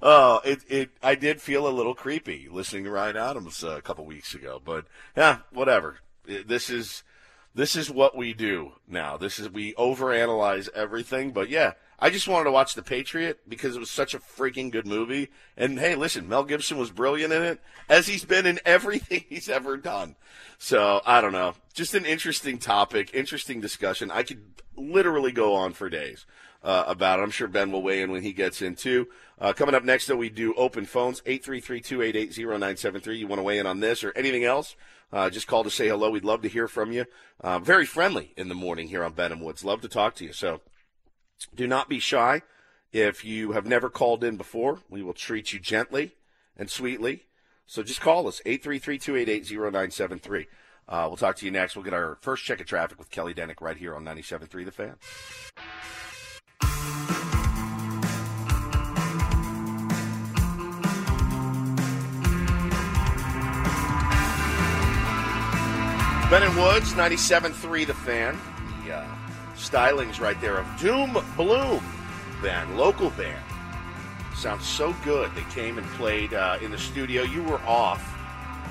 Oh, 0.00 0.40
it 0.44 0.60
it. 0.68 0.90
I 1.02 1.16
did 1.16 1.40
feel 1.40 1.66
a 1.66 1.70
little 1.70 1.94
creepy 1.94 2.48
listening 2.50 2.84
to 2.84 2.90
Ryan 2.90 3.16
Adams 3.16 3.64
uh, 3.64 3.76
a 3.76 3.82
couple 3.82 4.04
weeks 4.06 4.34
ago, 4.34 4.60
but 4.64 4.86
yeah, 5.16 5.38
whatever. 5.52 5.98
This 6.24 6.70
is 6.70 7.02
this 7.54 7.76
is 7.76 7.88
what 7.90 8.16
we 8.16 8.34
do 8.34 8.72
now. 8.88 9.16
This 9.16 9.38
is 9.38 9.48
we 9.48 9.74
overanalyze 9.74 10.68
everything. 10.74 11.30
But 11.30 11.48
yeah, 11.48 11.74
I 12.00 12.10
just 12.10 12.26
wanted 12.26 12.44
to 12.44 12.50
watch 12.50 12.74
The 12.74 12.82
Patriot 12.82 13.48
because 13.48 13.76
it 13.76 13.80
was 13.80 13.90
such 13.90 14.12
a 14.12 14.18
freaking 14.18 14.72
good 14.72 14.86
movie. 14.86 15.30
And 15.56 15.78
hey, 15.78 15.94
listen, 15.94 16.28
Mel 16.28 16.42
Gibson 16.44 16.78
was 16.78 16.90
brilliant 16.90 17.32
in 17.32 17.42
it, 17.42 17.60
as 17.88 18.08
he's 18.08 18.24
been 18.24 18.44
in 18.44 18.58
everything 18.66 19.24
he's 19.28 19.48
ever 19.48 19.76
done. 19.76 20.16
So 20.58 21.00
I 21.06 21.20
don't 21.20 21.32
know, 21.32 21.54
just 21.72 21.94
an 21.94 22.04
interesting 22.04 22.58
topic, 22.58 23.10
interesting 23.14 23.60
discussion. 23.60 24.10
I 24.10 24.24
could 24.24 24.42
literally 24.76 25.32
go 25.32 25.54
on 25.54 25.72
for 25.72 25.88
days. 25.88 26.26
Uh, 26.62 26.84
about 26.86 27.20
it. 27.20 27.22
I'm 27.22 27.30
sure 27.30 27.46
Ben 27.46 27.70
will 27.70 27.82
weigh 27.82 28.00
in 28.00 28.10
when 28.10 28.22
he 28.22 28.32
gets 28.32 28.62
in 28.62 28.74
too. 28.74 29.08
Uh, 29.38 29.52
coming 29.52 29.74
up 29.74 29.84
next, 29.84 30.06
though, 30.06 30.16
we 30.16 30.30
do 30.30 30.54
open 30.54 30.86
phones 30.86 31.20
833-288-0973. 31.20 33.18
You 33.18 33.26
want 33.26 33.38
to 33.38 33.42
weigh 33.42 33.58
in 33.58 33.66
on 33.66 33.80
this 33.80 34.02
or 34.02 34.14
anything 34.16 34.44
else? 34.44 34.74
Uh, 35.14 35.30
just 35.30 35.46
call 35.46 35.62
to 35.62 35.70
say 35.70 35.86
hello. 35.86 36.10
We'd 36.10 36.24
love 36.24 36.42
to 36.42 36.48
hear 36.48 36.66
from 36.66 36.90
you. 36.90 37.04
Uh, 37.40 37.60
very 37.60 37.86
friendly 37.86 38.32
in 38.36 38.48
the 38.48 38.54
morning 38.54 38.88
here 38.88 39.04
on 39.04 39.12
Ben 39.12 39.30
and 39.30 39.40
Woods. 39.40 39.64
Love 39.64 39.80
to 39.82 39.88
talk 39.88 40.16
to 40.16 40.24
you. 40.24 40.32
So 40.32 40.60
do 41.54 41.68
not 41.68 41.88
be 41.88 42.00
shy. 42.00 42.42
If 42.92 43.24
you 43.24 43.52
have 43.52 43.64
never 43.64 43.88
called 43.88 44.24
in 44.24 44.36
before, 44.36 44.80
we 44.90 45.04
will 45.04 45.14
treat 45.14 45.52
you 45.52 45.60
gently 45.60 46.16
and 46.56 46.68
sweetly. 46.68 47.26
So 47.64 47.84
just 47.84 48.00
call 48.00 48.26
us 48.26 48.42
833-288-0973. 48.44 50.46
Uh, 50.88 51.04
we'll 51.06 51.16
talk 51.16 51.36
to 51.36 51.46
you 51.46 51.52
next. 51.52 51.76
We'll 51.76 51.84
get 51.84 51.94
our 51.94 52.18
first 52.20 52.44
check 52.44 52.60
of 52.60 52.66
traffic 52.66 52.98
with 52.98 53.12
Kelly 53.12 53.34
Denick 53.34 53.60
right 53.60 53.76
here 53.76 53.94
on 53.94 54.04
97.3 54.04 54.64
The 54.64 54.72
Fan. 54.72 54.96
Ben 66.30 66.42
and 66.42 66.56
Woods, 66.56 66.94
97.3 66.94 67.86
The 67.86 67.94
Fan. 67.94 68.38
The 68.84 68.94
uh, 68.94 69.16
stylings 69.54 70.20
right 70.20 70.40
there 70.40 70.56
of 70.56 70.66
Doom 70.80 71.16
Bloom 71.36 71.84
band, 72.42 72.76
local 72.78 73.10
band. 73.10 73.42
Sounds 74.34 74.66
so 74.66 74.94
good. 75.04 75.30
They 75.34 75.44
came 75.44 75.78
and 75.78 75.86
played 75.90 76.34
uh, 76.34 76.58
in 76.60 76.70
the 76.70 76.78
studio. 76.78 77.22
You 77.22 77.42
were 77.42 77.60
off 77.60 78.02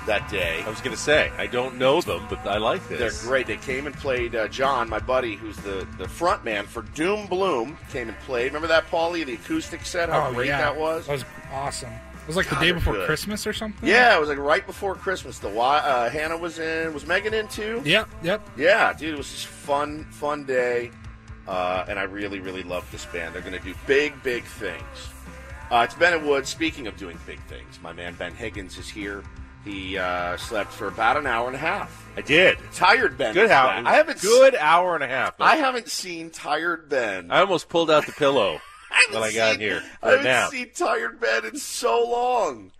that 0.06 0.28
day. 0.28 0.62
I 0.66 0.68
was 0.68 0.80
going 0.80 0.94
to 0.94 1.00
say, 1.00 1.30
I 1.38 1.46
don't 1.46 1.78
know 1.78 2.00
them, 2.00 2.26
but 2.28 2.44
I 2.46 2.58
like 2.58 2.86
this. 2.88 2.98
They're 2.98 3.28
great. 3.28 3.46
They 3.46 3.56
came 3.56 3.86
and 3.86 3.94
played. 3.94 4.34
Uh, 4.34 4.48
John, 4.48 4.88
my 4.88 4.98
buddy, 4.98 5.36
who's 5.36 5.56
the, 5.58 5.86
the 5.96 6.08
front 6.08 6.44
man 6.44 6.66
for 6.66 6.82
Doom 6.82 7.26
Bloom, 7.26 7.78
came 7.90 8.08
and 8.08 8.18
played. 8.20 8.46
Remember 8.46 8.68
that, 8.68 8.90
Paulie? 8.90 9.24
The 9.24 9.34
acoustic 9.34 9.86
set? 9.86 10.08
How 10.08 10.28
oh 10.28 10.34
great 10.34 10.48
yeah, 10.48 10.58
that 10.58 10.76
was? 10.76 11.06
That 11.06 11.12
was 11.12 11.24
awesome. 11.52 11.92
It 12.24 12.28
was 12.28 12.36
like 12.36 12.48
God, 12.48 12.58
the 12.62 12.64
day 12.66 12.72
before 12.72 12.94
good. 12.94 13.04
Christmas 13.06 13.46
or 13.46 13.52
something. 13.52 13.86
Yeah, 13.86 14.16
it 14.16 14.18
was 14.18 14.30
like 14.30 14.38
right 14.38 14.66
before 14.66 14.94
Christmas. 14.94 15.38
The 15.38 15.48
Wi- 15.48 15.78
uh, 15.80 16.08
Hannah 16.08 16.38
was 16.38 16.58
in. 16.58 16.94
Was 16.94 17.06
Megan 17.06 17.34
in 17.34 17.48
too? 17.48 17.82
Yep. 17.84 18.08
Yep. 18.22 18.48
Yeah, 18.56 18.94
dude, 18.94 19.12
it 19.12 19.16
was 19.18 19.30
just 19.30 19.46
fun, 19.46 20.04
fun 20.04 20.44
day, 20.44 20.90
uh, 21.46 21.84
and 21.86 21.98
I 21.98 22.04
really, 22.04 22.40
really 22.40 22.62
love 22.62 22.90
this 22.90 23.04
band. 23.04 23.34
They're 23.34 23.42
going 23.42 23.52
to 23.52 23.58
do 23.58 23.74
big, 23.86 24.22
big 24.22 24.44
things. 24.44 25.10
Uh, 25.70 25.82
it's 25.84 25.94
Ben 25.94 26.14
and 26.14 26.26
Wood. 26.26 26.46
Speaking 26.46 26.86
of 26.86 26.96
doing 26.96 27.18
big 27.26 27.40
things, 27.42 27.78
my 27.82 27.92
man 27.92 28.14
Ben 28.14 28.34
Higgins 28.34 28.78
is 28.78 28.88
here. 28.88 29.22
He 29.62 29.98
uh, 29.98 30.38
slept 30.38 30.72
for 30.72 30.88
about 30.88 31.18
an 31.18 31.26
hour 31.26 31.46
and 31.46 31.56
a 31.56 31.58
half. 31.58 32.06
I 32.16 32.22
did. 32.22 32.56
Tired 32.72 33.18
Ben. 33.18 33.34
Good 33.34 33.46
is 33.46 33.50
hour. 33.50 33.70
I 33.70 33.94
haven't. 33.96 34.22
Good 34.22 34.54
hour 34.54 34.94
and 34.94 35.04
a 35.04 35.08
half. 35.08 35.38
I 35.40 35.56
haven't 35.56 35.88
seen 35.88 36.30
tired 36.30 36.88
Ben. 36.88 37.30
I 37.30 37.40
almost 37.40 37.68
pulled 37.68 37.90
out 37.90 38.06
the 38.06 38.12
pillow 38.12 38.60
haven't 39.06 39.22
I 39.22 39.32
got 39.32 39.50
seen- 39.52 39.60
here 39.60 39.82
I 40.02 40.08
haven't 40.10 40.24
nap. 40.24 40.50
seen 40.50 40.70
tired 40.74 41.20
Ben 41.20 41.44
in 41.44 41.56
so 41.58 42.08
long. 42.08 42.72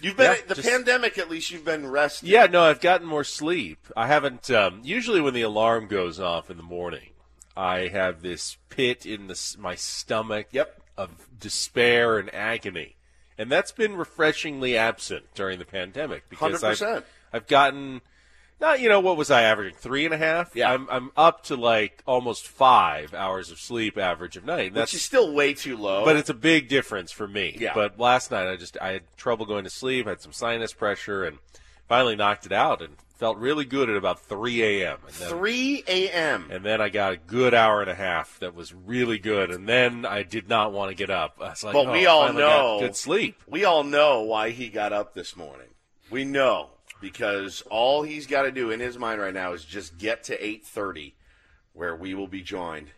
You've 0.00 0.16
been 0.16 0.32
Yeah, 0.32 0.46
the 0.48 0.54
just- 0.56 0.68
pandemic. 0.68 1.16
At 1.18 1.30
least 1.30 1.50
you've 1.50 1.64
been 1.64 1.86
resting. 1.86 2.28
Yeah, 2.28 2.46
no, 2.46 2.64
I've 2.64 2.80
gotten 2.80 3.06
more 3.06 3.24
sleep. 3.24 3.86
I 3.96 4.06
haven't. 4.06 4.50
Um, 4.50 4.80
usually, 4.84 5.20
when 5.20 5.34
the 5.34 5.42
alarm 5.42 5.86
goes 5.86 6.20
off 6.20 6.50
in 6.50 6.56
the 6.56 6.62
morning, 6.62 7.10
I 7.56 7.88
have 7.88 8.20
this 8.20 8.56
pit 8.68 9.06
in 9.06 9.28
the, 9.28 9.56
my 9.58 9.76
stomach 9.76 10.48
Yep. 10.50 10.82
of 10.98 11.10
despair 11.38 12.18
and 12.18 12.34
agony, 12.34 12.96
and 13.38 13.50
that's 13.50 13.72
been 13.72 13.96
refreshingly 13.96 14.76
absent 14.76 15.26
during 15.34 15.58
the 15.58 15.64
pandemic 15.64 16.28
because 16.28 16.62
I've, 16.64 17.04
I've 17.32 17.46
gotten. 17.46 18.02
Not, 18.64 18.80
you 18.80 18.88
know, 18.88 19.00
what 19.00 19.18
was 19.18 19.30
I 19.30 19.42
averaging? 19.42 19.76
Three 19.76 20.06
and 20.06 20.14
a 20.14 20.16
half? 20.16 20.56
Yeah. 20.56 20.72
I'm, 20.72 20.88
I'm 20.90 21.10
up 21.18 21.44
to 21.44 21.54
like 21.54 22.02
almost 22.06 22.48
five 22.48 23.12
hours 23.12 23.50
of 23.50 23.58
sleep 23.58 23.98
average 23.98 24.38
of 24.38 24.46
night. 24.46 24.72
That's 24.72 24.90
which 24.90 25.00
is 25.00 25.04
still 25.04 25.34
way 25.34 25.52
too 25.52 25.76
low. 25.76 26.02
but 26.06 26.16
it's 26.16 26.30
a 26.30 26.34
big 26.34 26.68
difference 26.68 27.12
for 27.12 27.28
me. 27.28 27.58
Yeah. 27.60 27.72
But 27.74 28.00
last 28.00 28.30
night 28.30 28.48
I 28.50 28.56
just 28.56 28.78
I 28.80 28.92
had 28.92 29.02
trouble 29.18 29.44
going 29.44 29.64
to 29.64 29.70
sleep, 29.70 30.06
had 30.06 30.22
some 30.22 30.32
sinus 30.32 30.72
pressure, 30.72 31.24
and 31.24 31.40
finally 31.88 32.16
knocked 32.16 32.46
it 32.46 32.52
out, 32.52 32.80
and 32.80 32.96
felt 33.18 33.36
really 33.36 33.66
good 33.66 33.90
at 33.90 33.96
about 33.96 34.20
3 34.20 34.62
a.m. 34.62 34.96
Then, 35.18 35.28
3 35.28 35.84
a.m. 35.86 36.48
and 36.50 36.64
then 36.64 36.80
I 36.80 36.88
got 36.88 37.12
a 37.12 37.16
good 37.18 37.52
hour 37.52 37.82
and 37.82 37.90
a 37.90 37.94
half 37.94 38.38
that 38.38 38.54
was 38.54 38.72
really 38.72 39.18
good, 39.18 39.50
and 39.50 39.68
then 39.68 40.06
I 40.06 40.22
did 40.22 40.48
not 40.48 40.72
want 40.72 40.88
to 40.88 40.94
get 40.94 41.10
up. 41.10 41.36
I 41.38 41.50
was 41.50 41.64
like, 41.64 41.74
But 41.74 41.88
oh, 41.88 41.92
we 41.92 42.06
all 42.06 42.32
know 42.32 42.78
good 42.80 42.96
sleep. 42.96 43.42
We 43.46 43.66
all 43.66 43.84
know 43.84 44.22
why 44.22 44.50
he 44.50 44.70
got 44.70 44.94
up 44.94 45.12
this 45.12 45.36
morning. 45.36 45.68
We 46.10 46.24
know 46.24 46.70
because 47.04 47.62
all 47.70 48.02
he's 48.02 48.26
got 48.26 48.42
to 48.42 48.50
do 48.50 48.70
in 48.70 48.80
his 48.80 48.96
mind 48.98 49.20
right 49.20 49.34
now 49.34 49.52
is 49.52 49.62
just 49.62 49.98
get 49.98 50.24
to 50.24 50.38
8:30 50.42 51.12
where 51.74 51.94
we 51.94 52.14
will 52.14 52.26
be 52.26 52.40
joined 52.40 52.88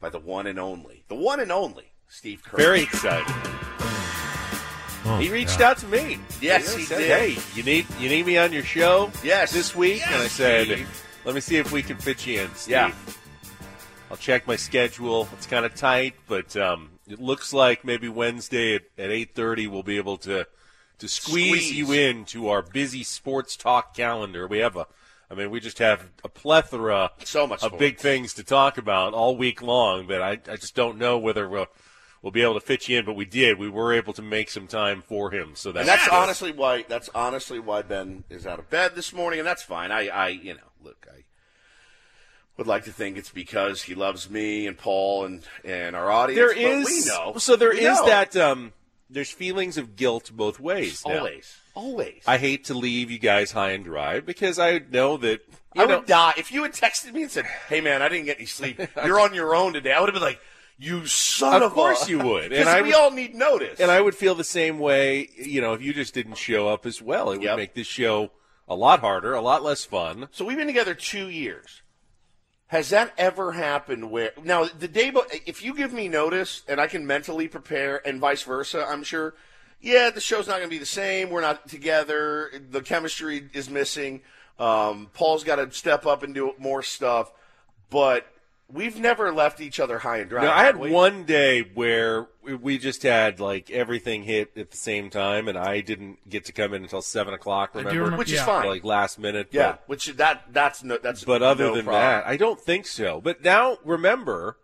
by 0.00 0.08
the 0.08 0.20
one 0.20 0.46
and 0.46 0.58
only. 0.58 1.04
The 1.08 1.16
one 1.16 1.40
and 1.40 1.50
only 1.50 1.90
Steve 2.08 2.42
Kerr. 2.44 2.56
Very 2.56 2.82
excited. 2.82 3.26
he 5.18 5.30
reached 5.30 5.60
out 5.60 5.78
to 5.78 5.86
me. 5.88 6.16
Oh, 6.20 6.34
Yes, 6.40 6.72
You 6.72 6.78
he 6.78 6.84
said, 6.84 6.98
did. 6.98 7.08
Hey, 7.10 7.36
you 7.56 7.62
need 7.64 7.86
you 7.98 8.08
need 8.08 8.24
me 8.24 8.38
on 8.38 8.52
your 8.52 8.62
show? 8.62 9.10
Yes. 9.24 9.52
this 9.52 9.74
week, 9.74 9.98
Yes, 9.98 10.12
and 10.12 10.22
I 10.22 10.28
said, 10.28 10.66
Steve. 10.66 11.04
let 11.24 11.34
me 11.34 11.40
see 11.40 11.56
if 11.56 11.72
we 11.72 11.82
can 11.82 11.96
fit 11.96 12.24
you 12.26 12.40
in, 12.42 12.54
Steve. 12.54 12.70
Yeah. 12.72 12.92
I'll 14.10 14.16
check 14.16 14.46
my 14.46 14.54
schedule. 14.56 15.28
It's 15.32 15.46
kind 15.46 15.64
of 15.64 15.74
tight, 15.74 16.14
but 16.28 16.56
um, 16.56 16.90
it 17.08 17.20
looks 17.20 17.52
like 17.52 17.84
maybe 17.84 18.08
Wednesday 18.08 18.76
at, 18.76 18.82
at 18.96 19.10
eight 19.10 19.34
thirty 19.34 19.66
we'll 19.66 19.82
be 19.82 19.96
able 19.96 20.18
to 20.18 20.46
to 20.98 21.08
squeeze, 21.08 21.66
Squeeze. 21.66 21.72
you 21.72 21.92
into 21.92 22.48
our 22.48 22.62
busy 22.62 23.02
sports 23.02 23.56
talk 23.56 23.94
calendar. 23.94 24.46
We 24.46 24.58
have 24.58 24.76
a, 24.76 24.86
I 25.30 25.34
mean, 25.34 25.50
we 25.50 25.60
just 25.60 25.78
have 25.78 26.08
a 26.22 26.28
plethora 26.28 27.10
So 27.24 27.46
much 27.46 27.62
of 27.62 27.66
sports. 27.68 27.78
big 27.80 27.98
things 27.98 28.34
to 28.34 28.44
talk 28.44 28.78
about 28.78 29.14
all 29.14 29.36
week 29.36 29.62
long. 29.62 30.06
But 30.06 30.22
I, 30.22 30.30
I 30.50 30.56
just 30.56 30.74
don't 30.74 30.98
know 30.98 31.18
whether 31.18 31.48
we'll 31.48 31.66
we'll 32.22 32.30
be 32.32 32.42
able 32.42 32.54
to 32.54 32.60
fit 32.60 32.88
you 32.88 32.98
in. 32.98 33.04
But 33.04 33.14
we 33.14 33.24
did. 33.24 33.58
We 33.58 33.68
were 33.68 33.92
able 33.92 34.12
to 34.14 34.22
make 34.22 34.50
some 34.50 34.66
time 34.66 35.02
for 35.02 35.30
him. 35.30 35.52
So 35.54 35.72
that's 35.72 35.80
And 35.80 35.88
that's 35.88 36.08
good. 36.08 36.14
honestly 36.14 36.52
why 36.52 36.84
that's 36.88 37.10
honestly 37.14 37.58
why 37.58 37.82
Ben 37.82 38.24
is 38.30 38.46
out 38.46 38.58
of 38.58 38.70
bed 38.70 38.94
this 38.94 39.12
morning, 39.12 39.40
and 39.40 39.46
that's 39.46 39.62
fine. 39.62 39.90
I, 39.90 40.08
I 40.08 40.28
you 40.28 40.54
know, 40.54 40.60
look, 40.82 41.06
I 41.12 41.24
would 42.56 42.66
like 42.68 42.84
to 42.84 42.92
think 42.92 43.16
it's 43.16 43.30
because 43.30 43.82
he 43.82 43.94
loves 43.96 44.30
me 44.30 44.66
and 44.68 44.78
Paul 44.78 45.24
and 45.24 45.42
and 45.64 45.96
our 45.96 46.10
audience. 46.10 46.38
There 46.38 46.52
is 46.56 46.86
we 46.86 47.04
know. 47.06 47.34
so 47.38 47.56
there 47.56 47.70
We 47.70 47.80
is 47.80 47.98
know. 47.98 48.06
that 48.06 48.36
um, 48.36 48.72
there's 49.10 49.30
feelings 49.30 49.76
of 49.78 49.96
guilt 49.96 50.30
both 50.34 50.58
ways. 50.60 51.02
now. 51.06 51.18
always, 51.18 51.56
always. 51.74 52.22
I 52.26 52.38
hate 52.38 52.64
to 52.66 52.74
leave 52.74 53.10
you 53.10 53.18
guys 53.18 53.52
high 53.52 53.70
and 53.72 53.84
dry 53.84 54.20
because 54.20 54.58
I 54.58 54.80
know 54.90 55.16
that 55.18 55.40
you 55.74 55.82
I 55.82 55.86
know, 55.86 55.98
would 55.98 56.06
die 56.06 56.34
if 56.36 56.50
you 56.52 56.62
had 56.62 56.72
texted 56.72 57.12
me 57.12 57.22
and 57.22 57.30
said, 57.30 57.46
"Hey 57.68 57.80
man, 57.80 58.02
I 58.02 58.08
didn't 58.08 58.26
get 58.26 58.38
any 58.38 58.46
sleep. 58.46 58.80
You're 59.04 59.20
on 59.20 59.34
your 59.34 59.54
own 59.54 59.72
today." 59.72 59.92
I 59.92 60.00
would 60.00 60.08
have 60.08 60.14
been 60.14 60.22
like, 60.22 60.40
"You 60.78 61.06
son 61.06 61.56
Of 61.56 61.62
of, 61.62 61.72
course 61.72 62.06
a-" 62.06 62.10
you 62.10 62.18
would. 62.20 62.44
And 62.44 62.50
Because 62.64 62.68
I 62.68 62.80
we 62.82 62.88
would- 62.88 62.96
all 62.96 63.10
need 63.10 63.34
notice. 63.34 63.80
and 63.80 63.90
I 63.90 64.00
would 64.00 64.14
feel 64.14 64.34
the 64.34 64.44
same 64.44 64.78
way. 64.78 65.28
You 65.36 65.60
know, 65.60 65.72
if 65.74 65.82
you 65.82 65.92
just 65.92 66.14
didn't 66.14 66.36
show 66.36 66.68
up 66.68 66.86
as 66.86 67.02
well, 67.02 67.30
it 67.32 67.38
would 67.38 67.42
Yep. 67.44 67.56
make 67.56 67.74
this 67.74 67.86
show 67.86 68.30
a 68.68 68.74
lot 68.74 69.00
harder, 69.00 69.34
a 69.34 69.40
lot 69.42 69.62
less 69.62 69.84
fun. 69.84 70.28
so 70.32 70.44
we've 70.44 70.56
been 70.56 70.66
together 70.66 70.94
two 70.94 71.28
years. 71.28 71.82
Has 72.74 72.90
that 72.90 73.12
ever 73.16 73.52
happened 73.52 74.10
where 74.10 74.32
now 74.42 74.64
the 74.64 74.88
day? 74.88 75.12
If 75.46 75.62
you 75.62 75.76
give 75.76 75.92
me 75.92 76.08
notice 76.08 76.64
and 76.66 76.80
I 76.80 76.88
can 76.88 77.06
mentally 77.06 77.46
prepare, 77.46 78.04
and 78.04 78.18
vice 78.18 78.42
versa, 78.42 78.84
I'm 78.84 79.04
sure. 79.04 79.34
Yeah, 79.80 80.10
the 80.10 80.20
show's 80.20 80.48
not 80.48 80.56
going 80.56 80.68
to 80.68 80.74
be 80.74 80.78
the 80.78 80.84
same. 80.84 81.30
We're 81.30 81.40
not 81.40 81.68
together. 81.68 82.50
The 82.70 82.82
chemistry 82.82 83.48
is 83.52 83.70
missing. 83.70 84.22
Um, 84.58 85.08
Paul's 85.14 85.44
got 85.44 85.56
to 85.56 85.70
step 85.70 86.04
up 86.04 86.24
and 86.24 86.34
do 86.34 86.50
more 86.58 86.82
stuff, 86.82 87.30
but 87.90 88.26
we've 88.74 88.98
never 88.98 89.32
left 89.32 89.60
each 89.60 89.80
other 89.80 89.98
high 90.00 90.18
and 90.18 90.28
dry. 90.28 90.42
Now, 90.44 90.52
I 90.52 90.64
had 90.64 90.76
we? 90.76 90.90
one 90.90 91.24
day 91.24 91.62
where 91.62 92.26
we 92.42 92.76
just 92.76 93.02
had 93.02 93.40
like 93.40 93.70
everything 93.70 94.24
hit 94.24 94.56
at 94.58 94.70
the 94.70 94.76
same 94.76 95.08
time, 95.08 95.48
and 95.48 95.56
I 95.56 95.80
didn't 95.80 96.28
get 96.28 96.44
to 96.46 96.52
come 96.52 96.74
in 96.74 96.82
until 96.82 97.00
seven 97.00 97.32
o'clock. 97.32 97.74
Remember, 97.74 97.98
remember- 97.98 98.16
which 98.18 98.32
is 98.32 98.42
fine. 98.42 98.66
like 98.66 98.84
last 98.84 99.18
minute. 99.18 99.48
yeah, 99.52 99.72
but- 99.72 99.82
which 99.88 100.06
that 100.16 100.42
that's 100.52 100.82
no 100.84 100.98
that's. 100.98 101.24
But 101.24 101.42
other 101.42 101.64
no 101.68 101.76
than 101.76 101.84
problem. 101.86 102.02
that, 102.02 102.26
I 102.26 102.36
don't 102.36 102.60
think 102.60 102.86
so. 102.86 103.20
But 103.22 103.42
now 103.42 103.78
remember, 103.84 104.58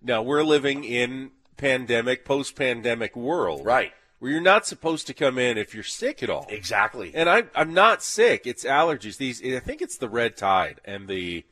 now 0.00 0.22
we're 0.22 0.44
living 0.44 0.84
in 0.84 1.32
pandemic, 1.56 2.24
post-pandemic 2.24 3.14
world, 3.14 3.64
Right. 3.66 3.92
Where 4.18 4.30
you're 4.30 4.40
not 4.40 4.66
supposed 4.66 5.08
to 5.08 5.14
come 5.14 5.36
in 5.36 5.58
if 5.58 5.74
you're 5.74 5.82
sick 5.82 6.22
at 6.22 6.30
all. 6.30 6.46
exactly. 6.48 7.12
And 7.14 7.28
I, 7.28 7.44
I'm 7.56 7.74
not 7.74 8.02
sick. 8.04 8.46
It's 8.46 8.64
allergies. 8.64 9.16
These, 9.16 9.42
I 9.44 9.58
think 9.58 9.82
it's 9.82 9.96
the 9.98 10.08
red 10.08 10.36
tide 10.36 10.80
and 10.84 11.08
the 11.08 11.44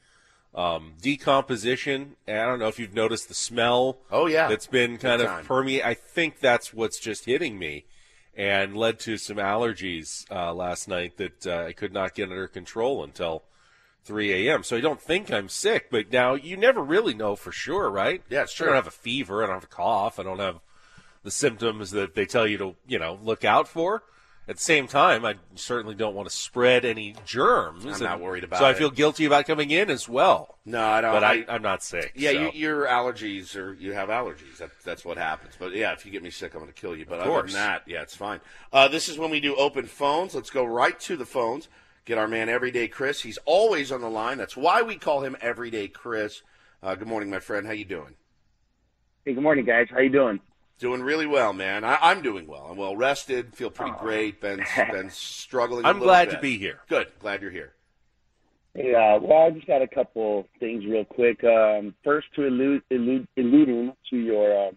um, 0.54 0.94
decomposition. 1.00 2.16
And 2.26 2.38
I 2.38 2.46
don't 2.46 2.58
know 2.58 2.68
if 2.68 2.78
you've 2.78 2.94
noticed 2.94 3.28
the 3.28 3.34
smell. 3.34 3.98
Oh, 4.10 4.26
yeah. 4.26 4.48
that's 4.48 4.66
been 4.66 4.98
kind 4.98 5.18
Big 5.18 5.26
of 5.26 5.32
time. 5.32 5.44
permeate. 5.44 5.84
I 5.84 5.94
think 5.94 6.40
that's 6.40 6.72
what's 6.74 6.98
just 6.98 7.24
hitting 7.24 7.58
me, 7.58 7.84
and 8.36 8.76
led 8.76 8.98
to 9.00 9.16
some 9.16 9.36
allergies 9.36 10.30
uh, 10.30 10.52
last 10.52 10.88
night 10.88 11.16
that 11.18 11.46
uh, 11.46 11.64
I 11.68 11.72
could 11.72 11.92
not 11.92 12.14
get 12.14 12.30
under 12.30 12.48
control 12.48 13.04
until 13.04 13.42
3 14.04 14.48
a.m. 14.48 14.62
So 14.62 14.76
I 14.76 14.80
don't 14.80 15.00
think 15.00 15.30
I'm 15.30 15.48
sick, 15.48 15.88
but 15.90 16.10
now 16.10 16.34
you 16.34 16.56
never 16.56 16.82
really 16.82 17.14
know 17.14 17.36
for 17.36 17.52
sure, 17.52 17.90
right? 17.90 18.22
Yeah, 18.28 18.42
it's 18.42 18.60
I 18.60 18.64
don't 18.64 18.74
have 18.74 18.86
a 18.86 18.90
fever. 18.90 19.42
I 19.42 19.46
don't 19.46 19.56
have 19.56 19.64
a 19.64 19.68
cough. 19.68 20.18
I 20.18 20.22
don't 20.22 20.38
have 20.38 20.60
the 21.22 21.30
symptoms 21.30 21.90
that 21.90 22.14
they 22.14 22.24
tell 22.24 22.46
you 22.46 22.58
to, 22.58 22.76
you 22.86 22.98
know, 22.98 23.18
look 23.22 23.44
out 23.44 23.68
for. 23.68 24.02
At 24.50 24.56
the 24.56 24.62
same 24.62 24.88
time, 24.88 25.24
I 25.24 25.36
certainly 25.54 25.94
don't 25.94 26.16
want 26.16 26.28
to 26.28 26.34
spread 26.34 26.84
any 26.84 27.14
germs. 27.24 27.84
I'm 27.84 27.92
and 27.92 28.00
not 28.00 28.20
worried 28.20 28.42
about 28.42 28.58
So 28.58 28.64
I 28.64 28.74
feel 28.74 28.90
guilty 28.90 29.24
about 29.24 29.46
coming 29.46 29.70
in 29.70 29.88
as 29.88 30.08
well. 30.08 30.58
No, 30.64 30.84
I 30.84 31.00
don't. 31.00 31.12
But 31.12 31.22
I, 31.22 31.34
I, 31.34 31.44
I'm 31.50 31.62
not 31.62 31.84
sick. 31.84 32.10
yeah, 32.16 32.32
so. 32.32 32.40
you, 32.40 32.50
your 32.54 32.86
allergies 32.86 33.54
or 33.54 33.74
you 33.74 33.92
have 33.92 34.08
allergies. 34.08 34.56
That, 34.58 34.72
that's 34.84 35.04
what 35.04 35.18
happens. 35.18 35.54
But 35.56 35.76
yeah, 35.76 35.92
if 35.92 36.04
you 36.04 36.10
get 36.10 36.24
me 36.24 36.30
sick, 36.30 36.54
I'm 36.54 36.60
going 36.62 36.72
to 36.72 36.78
kill 36.78 36.96
you. 36.96 37.06
But 37.06 37.20
Of 37.20 37.20
other 37.20 37.30
course. 37.30 37.52
than 37.52 37.62
that, 37.62 37.82
yeah, 37.86 38.02
it's 38.02 38.16
fine. 38.16 38.40
Uh, 38.72 38.88
this 38.88 39.08
is 39.08 39.18
when 39.18 39.30
we 39.30 39.38
do 39.38 39.54
open 39.54 39.86
phones. 39.86 40.34
Let's 40.34 40.50
go 40.50 40.64
right 40.64 40.98
to 40.98 41.16
the 41.16 41.26
phones. 41.26 41.68
Get 42.04 42.18
our 42.18 42.26
man 42.26 42.48
Everyday 42.48 42.88
Chris. 42.88 43.22
He's 43.22 43.38
always 43.44 43.92
on 43.92 44.00
the 44.00 44.10
line. 44.10 44.36
That's 44.36 44.56
why 44.56 44.82
we 44.82 44.96
call 44.96 45.20
him 45.20 45.36
Everyday 45.40 45.86
Chris. 45.86 46.42
Uh, 46.82 46.96
good 46.96 47.06
morning, 47.06 47.30
my 47.30 47.38
friend. 47.38 47.68
How 47.68 47.72
you 47.72 47.84
doing? 47.84 48.16
Hey, 49.24 49.34
good 49.34 49.44
morning, 49.44 49.64
guys. 49.64 49.86
How 49.92 50.00
you 50.00 50.10
doing? 50.10 50.40
Doing 50.80 51.02
really 51.02 51.26
well, 51.26 51.52
man. 51.52 51.84
I, 51.84 51.98
I'm 52.00 52.22
doing 52.22 52.46
well. 52.46 52.66
I'm 52.70 52.78
well 52.78 52.96
rested. 52.96 53.54
Feel 53.54 53.70
pretty 53.70 53.92
great. 54.00 54.40
Ben's 54.40 54.66
been 54.90 55.10
struggling. 55.10 55.84
i 55.84 55.90
I'm 55.90 55.98
glad 55.98 56.30
to 56.30 56.38
be 56.38 56.56
here. 56.56 56.80
Good. 56.88 57.08
Glad 57.20 57.42
you're 57.42 57.50
here. 57.50 57.74
Hey, 58.74 58.94
uh, 58.94 59.18
well, 59.20 59.46
I 59.46 59.50
just 59.50 59.66
got 59.66 59.82
a 59.82 59.86
couple 59.86 60.48
things 60.58 60.86
real 60.86 61.04
quick. 61.04 61.44
Um, 61.44 61.94
first, 62.02 62.28
to 62.36 62.46
allude, 62.46 62.82
allude, 62.90 63.28
alluding 63.36 63.92
to 64.08 64.16
your 64.16 64.68
um, 64.68 64.76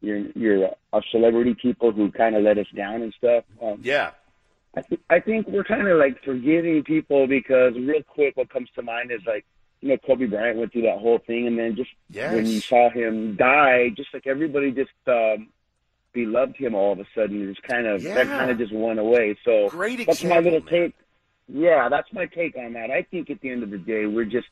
your 0.00 0.18
your 0.34 0.70
uh, 0.92 1.00
celebrity 1.12 1.54
people 1.60 1.92
who 1.92 2.10
kind 2.10 2.34
of 2.34 2.42
let 2.42 2.58
us 2.58 2.66
down 2.74 3.02
and 3.02 3.14
stuff. 3.16 3.44
Um, 3.62 3.78
Yeah. 3.82 4.10
I, 4.76 4.82
th- 4.82 5.00
I 5.10 5.18
think 5.18 5.48
we're 5.48 5.64
kind 5.64 5.86
of 5.88 5.98
like 5.98 6.22
forgiving 6.24 6.84
people 6.84 7.26
because 7.26 7.74
real 7.74 8.02
quick, 8.04 8.36
what 8.36 8.50
comes 8.50 8.68
to 8.76 8.82
mind 8.82 9.10
is 9.10 9.20
like 9.26 9.44
you 9.80 9.88
know 9.90 9.96
Kobe 9.98 10.26
Bryant 10.26 10.58
went 10.58 10.72
through 10.72 10.82
that 10.82 10.98
whole 10.98 11.18
thing, 11.18 11.46
and 11.46 11.58
then 11.58 11.76
just 11.76 11.90
Yes. 12.10 12.34
when 12.34 12.46
you 12.46 12.60
saw 12.60 12.90
him 12.90 13.36
die, 13.36 13.90
just 13.96 14.12
like 14.12 14.26
everybody 14.26 14.70
just 14.72 14.90
um, 15.06 15.48
beloved 16.12 16.56
him 16.56 16.74
all 16.74 16.92
of 16.92 16.98
a 17.00 17.06
sudden. 17.14 17.42
It 17.48 17.54
just 17.54 17.66
kind 17.66 17.86
of 17.86 18.02
that 18.02 18.26
kind 18.26 18.50
of 18.50 18.58
just 18.58 18.72
went 18.72 18.98
away. 18.98 19.36
So 19.44 19.68
Great 19.70 19.98
that's 20.06 20.22
my 20.24 20.38
example, 20.38 20.52
little 20.52 20.68
take. 20.68 20.94
Yeah, 21.48 21.88
that's 21.88 22.12
my 22.12 22.26
take 22.26 22.56
on 22.56 22.74
that. 22.74 22.90
I 22.90 23.02
think 23.02 23.30
at 23.30 23.40
the 23.40 23.50
end 23.50 23.62
of 23.62 23.70
the 23.70 23.78
day, 23.78 24.06
we're 24.06 24.24
just 24.24 24.46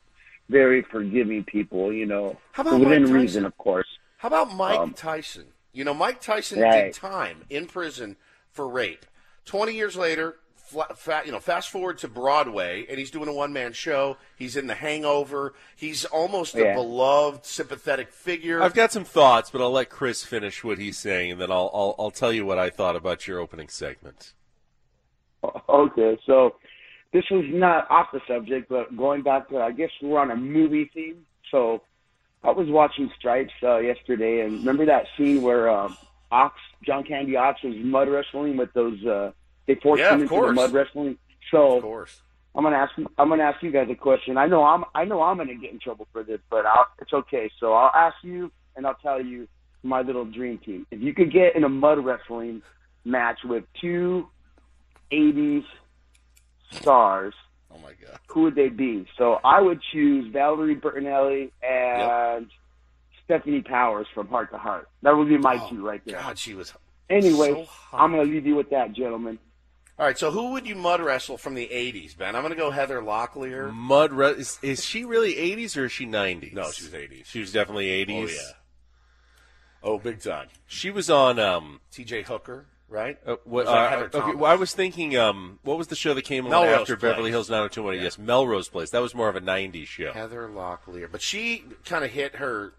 very 0.49 0.81
forgiving 0.81 1.43
people. 1.43 1.93
You 1.93 2.05
know, 2.05 2.37
How 2.53 2.61
about 2.63 2.79
within 2.79 3.11
reason, 3.13 3.45
of 3.45 3.57
course. 3.57 3.87
How 4.17 4.27
about 4.27 4.53
Mike 4.55 4.79
Um, 4.79 4.93
Tyson? 4.93 5.45
You 5.71 5.83
know, 5.85 5.93
Mike 5.93 6.19
Tyson 6.19 6.59
Right. 6.59 6.85
did 6.85 6.93
time 6.95 7.43
in 7.49 7.67
prison 7.67 8.17
for 8.51 8.67
rape. 8.67 9.05
Twenty 9.45 9.73
years 9.73 9.95
later, 9.95 10.39
fla- 10.69 10.95
fa- 10.95 11.23
you 11.25 11.31
know, 11.31 11.39
fast 11.39 11.69
forward 11.69 11.97
to 11.99 12.07
Broadway, 12.07 12.85
and 12.89 12.99
he's 12.99 13.11
doing 13.11 13.27
a 13.27 13.33
one-man 13.33 13.73
show. 13.73 14.17
He's 14.37 14.55
in 14.55 14.67
The 14.67 14.75
Hangover. 14.75 15.53
He's 15.75 16.05
almost 16.05 16.55
a 16.55 16.73
beloved, 16.73 17.45
sympathetic 17.45 18.11
figure. 18.11 18.61
I've 18.61 18.73
got 18.73 18.91
some 18.91 19.03
thoughts, 19.03 19.49
but 19.49 19.61
I'll 19.61 19.71
let 19.71 19.89
Chris 19.89 20.23
finish 20.23 20.63
what 20.63 20.77
he's 20.77 20.97
saying, 20.97 21.31
and 21.33 21.41
then 21.41 21.51
I'll, 21.51 21.71
I'll, 21.73 21.95
I'll 21.97 22.11
tell 22.11 22.31
you 22.31 22.45
what 22.45 22.59
I 22.59 22.69
thought 22.69 22.95
about 22.95 23.27
your 23.27 23.39
opening 23.39 23.69
segment. 23.69 24.33
Okay, 25.67 26.17
so 26.25 26.55
this 27.13 27.23
was 27.31 27.45
not 27.47 27.89
off 27.89 28.07
the 28.13 28.21
subject, 28.27 28.69
but 28.69 28.95
going 28.95 29.21
back 29.23 29.49
to, 29.49 29.59
I 29.59 29.71
guess 29.71 29.89
we're 30.01 30.19
on 30.19 30.31
a 30.31 30.35
movie 30.35 30.91
theme. 30.93 31.25
So 31.49 31.81
I 32.43 32.51
was 32.51 32.67
watching 32.69 33.11
Stripes 33.17 33.53
uh, 33.63 33.77
yesterday, 33.77 34.41
and 34.41 34.59
remember 34.59 34.85
that 34.85 35.07
scene 35.17 35.41
where 35.41 35.69
uh, 35.69 35.91
Ox, 36.31 36.55
John 36.83 37.03
Candy 37.03 37.35
Ox, 37.35 37.63
was 37.63 37.75
mud 37.77 38.09
wrestling 38.09 38.57
with 38.57 38.71
those. 38.73 39.03
Uh, 39.05 39.31
they 39.67 39.75
forced 39.75 40.01
Yeah, 40.01 40.15
him 40.15 40.21
into 40.21 40.41
the 40.41 40.53
mud 40.53 40.73
wrestling. 40.73 41.17
So 41.51 41.77
of 41.77 41.83
course. 41.83 42.21
I'm 42.55 42.63
gonna 42.63 42.77
ask. 42.77 42.91
I'm 43.17 43.29
gonna 43.29 43.43
ask 43.43 43.61
you 43.61 43.71
guys 43.71 43.87
a 43.91 43.95
question. 43.95 44.37
I 44.37 44.47
know 44.47 44.63
I'm. 44.63 44.83
I 44.95 45.05
know 45.05 45.21
I'm 45.21 45.37
gonna 45.37 45.55
get 45.55 45.71
in 45.71 45.79
trouble 45.79 46.07
for 46.11 46.23
this, 46.23 46.39
but 46.49 46.65
I'll, 46.65 46.87
it's 46.99 47.13
okay. 47.13 47.49
So 47.59 47.73
I'll 47.73 47.91
ask 47.93 48.15
you, 48.23 48.51
and 48.75 48.85
I'll 48.87 48.95
tell 48.95 49.23
you 49.23 49.47
my 49.83 50.01
little 50.01 50.25
dream 50.25 50.57
team. 50.57 50.85
If 50.91 51.01
you 51.01 51.13
could 51.13 51.31
get 51.31 51.55
in 51.55 51.63
a 51.63 51.69
mud 51.69 52.03
wrestling 52.03 52.61
match 53.05 53.39
with 53.45 53.63
two 53.79 54.27
'80s 55.11 55.63
stars, 56.81 57.33
Oh 57.71 57.77
my 57.77 57.93
God. 57.93 58.19
who 58.27 58.43
would 58.43 58.55
they 58.55 58.69
be? 58.69 59.07
So 59.17 59.37
I 59.43 59.61
would 59.61 59.79
choose 59.93 60.31
Valerie 60.33 60.75
Bertinelli 60.75 61.51
and 61.61 62.47
Stefanie 63.29 63.65
Powers 63.65 64.07
from 64.13 64.27
Hart 64.27 64.51
to 64.51 64.57
Hart. 64.57 64.89
That 65.03 65.15
would 65.15 65.29
be 65.29 65.37
my 65.37 65.59
oh, 65.61 65.69
two 65.69 65.85
right 65.85 66.01
there. 66.05 66.17
Oh, 66.19 66.23
God, 66.23 66.37
she 66.37 66.55
was. 66.55 66.73
Anyway, 67.09 67.67
so. 67.91 67.97
I'm 67.97 68.11
gonna 68.11 68.23
leave 68.23 68.45
you 68.45 68.55
with 68.55 68.71
that, 68.71 68.93
gentlemen. 68.93 69.39
All 69.99 70.05
right, 70.05 70.17
so 70.17 70.31
who 70.31 70.51
would 70.53 70.65
you 70.65 70.75
mud 70.75 71.01
wrestle 71.01 71.37
from 71.37 71.55
the 71.55 71.67
'80s, 71.67 72.17
Ben? 72.17 72.33
I'm 72.33 72.41
going 72.41 72.53
to 72.53 72.57
go 72.57 72.71
Heather 72.71 73.01
Locklear. 73.01 73.73
Mud 73.73 74.13
re- 74.13 74.31
is, 74.31 74.57
is 74.61 74.85
she 74.85 75.03
really 75.03 75.33
80s 75.33 75.75
or 75.75 75.85
is 75.85 75.91
she 75.91 76.05
90s? 76.05 76.53
No, 76.53 76.71
she 76.71 76.85
was 76.85 76.93
80s. 76.93 77.25
She 77.25 77.41
was 77.41 77.51
definitely 77.51 77.87
80s. 78.05 78.23
Oh 78.23 78.27
yeah. 78.27 78.51
Oh, 79.83 79.99
big 79.99 80.21
time. 80.21 80.47
She 80.67 80.89
was 80.89 81.09
on 81.09 81.37
um 81.37 81.81
T.J. 81.91 82.23
Hooker, 82.23 82.67
right? 82.87 83.17
uh, 83.25 83.35
what, 83.43 83.67
uh, 83.67 84.07
okay, 84.13 84.35
well, 84.35 84.49
I 84.49 84.55
was 84.55 84.73
thinking 84.73 85.17
um 85.17 85.59
what 85.63 85.77
was 85.77 85.87
the 85.87 85.97
show 85.97 86.13
that 86.13 86.23
came 86.23 86.45
on 86.45 86.51
Melrose 86.51 86.79
after 86.79 86.95
Beverly 86.95 87.23
Place. 87.23 87.31
Hills 87.31 87.49
90210? 87.49 88.03
Yes, 88.03 88.17
Melrose 88.17 88.69
Place. 88.69 88.91
That 88.91 89.01
was 89.01 89.13
more 89.13 89.27
of 89.27 89.35
a 89.35 89.41
90s 89.41 89.85
show. 89.87 90.13
Heather 90.13 90.47
Locklear, 90.47 91.11
but 91.11 91.21
she 91.21 91.65
kind 91.83 92.05
of 92.05 92.11
hit 92.11 92.35
her 92.35 92.73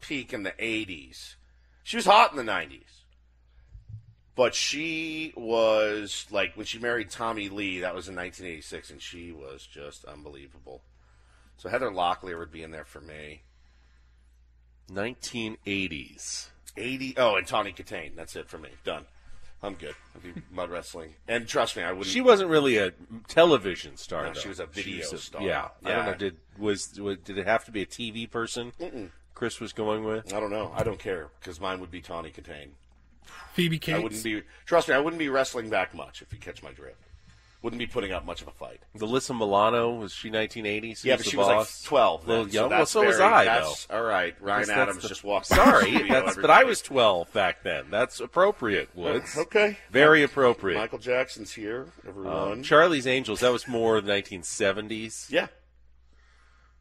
peak 0.00 0.32
in 0.32 0.44
the 0.44 0.52
'80s. 0.52 1.34
She 1.82 1.96
was 1.96 2.04
hot 2.04 2.30
in 2.30 2.36
the 2.36 2.50
'90s, 2.52 3.01
but 4.34 4.54
she 4.54 5.32
was 5.36 6.26
like 6.30 6.56
when 6.56 6.66
she 6.66 6.78
married 6.78 7.10
Tommy 7.10 7.48
Lee. 7.48 7.80
That 7.80 7.94
was 7.94 8.08
in 8.08 8.16
1986, 8.16 8.90
and 8.90 9.02
she 9.02 9.32
was 9.32 9.66
just 9.66 10.04
unbelievable. 10.04 10.82
So 11.56 11.68
Heather 11.68 11.90
Locklear 11.90 12.38
would 12.38 12.50
be 12.50 12.62
in 12.62 12.70
there 12.70 12.84
for 12.84 13.00
me. 13.00 13.42
1980s. 14.90 16.48
80. 16.76 17.14
Oh, 17.18 17.36
and 17.36 17.46
Tawny 17.46 17.72
Kitaen. 17.72 18.16
That's 18.16 18.34
it 18.36 18.48
for 18.48 18.58
me. 18.58 18.70
Done. 18.84 19.04
I'm 19.62 19.74
good. 19.74 19.94
I'll 20.14 20.20
be 20.20 20.40
mud 20.50 20.70
wrestling. 20.70 21.14
And 21.28 21.46
trust 21.46 21.76
me, 21.76 21.82
I 21.82 21.92
wouldn't. 21.92 22.06
She 22.06 22.20
wasn't 22.20 22.50
really 22.50 22.78
a 22.78 22.92
television 23.28 23.96
star. 23.96 24.24
No, 24.24 24.32
though. 24.32 24.40
she 24.40 24.48
was 24.48 24.58
a 24.58 24.66
video 24.66 25.04
star. 25.04 25.42
Yeah, 25.42 25.68
I 25.84 25.92
don't 25.92 26.06
know. 26.06 26.14
Did 26.14 26.36
was, 26.58 26.98
was 26.98 27.18
did 27.18 27.38
it 27.38 27.46
have 27.46 27.64
to 27.66 27.70
be 27.70 27.82
a 27.82 27.86
TV 27.86 28.28
person? 28.28 28.72
Chris 29.34 29.60
was 29.60 29.72
going 29.72 30.04
with. 30.04 30.32
I 30.32 30.40
don't 30.40 30.50
know. 30.50 30.72
I 30.74 30.82
don't 30.82 30.98
care 30.98 31.28
because 31.38 31.60
mine 31.60 31.80
would 31.80 31.90
be 31.90 32.00
Tawny 32.00 32.30
Kitaen. 32.30 32.70
Phoebe 33.54 33.80
I 33.92 33.98
wouldn't 33.98 34.22
be. 34.24 34.42
Trust 34.64 34.88
me, 34.88 34.94
I 34.94 34.98
wouldn't 34.98 35.18
be 35.18 35.28
wrestling 35.28 35.68
back 35.70 35.94
much 35.94 36.22
if 36.22 36.32
you 36.32 36.38
catch 36.38 36.62
my 36.62 36.72
drift. 36.72 36.96
Wouldn't 37.60 37.78
be 37.78 37.86
putting 37.86 38.10
up 38.10 38.24
much 38.24 38.42
of 38.42 38.48
a 38.48 38.50
fight. 38.50 38.80
Alyssa 38.98 39.38
Milano 39.38 39.92
was 39.94 40.12
she 40.12 40.30
1980s? 40.30 41.04
Yeah, 41.04 41.12
Who's 41.14 41.18
but 41.20 41.24
the 41.26 41.30
she 41.30 41.36
was 41.36 41.46
like 41.46 41.56
boss? 41.58 41.82
12. 41.84 42.26
Little 42.26 42.48
young. 42.48 42.52
So 42.52 42.60
well, 42.68 42.78
that's 42.80 42.90
so 42.90 43.06
was 43.06 43.16
very- 43.18 43.28
I 43.32 43.44
though. 43.44 43.74
All 43.90 44.02
right, 44.02 44.34
Ryan 44.40 44.66
that's 44.66 44.70
Adams 44.70 45.02
the- 45.02 45.08
just 45.08 45.22
walked. 45.22 45.46
Sorry, 45.46 45.92
by 45.92 45.98
the 46.02 46.08
that's 46.08 46.36
but 46.36 46.50
I 46.50 46.64
was 46.64 46.82
12 46.82 47.32
back 47.32 47.62
then. 47.62 47.84
That's 47.88 48.18
appropriate, 48.18 48.88
Woods. 48.96 49.36
Okay, 49.38 49.78
Very 49.92 50.24
appropriate. 50.24 50.76
Michael 50.76 50.98
Jackson's 50.98 51.52
here. 51.52 51.86
Everyone. 52.08 52.52
Um, 52.52 52.62
Charlie's 52.64 53.06
Angels. 53.06 53.38
That 53.40 53.52
was 53.52 53.68
more 53.68 54.00
the 54.00 54.10
1970s. 54.10 55.30
yeah, 55.30 55.46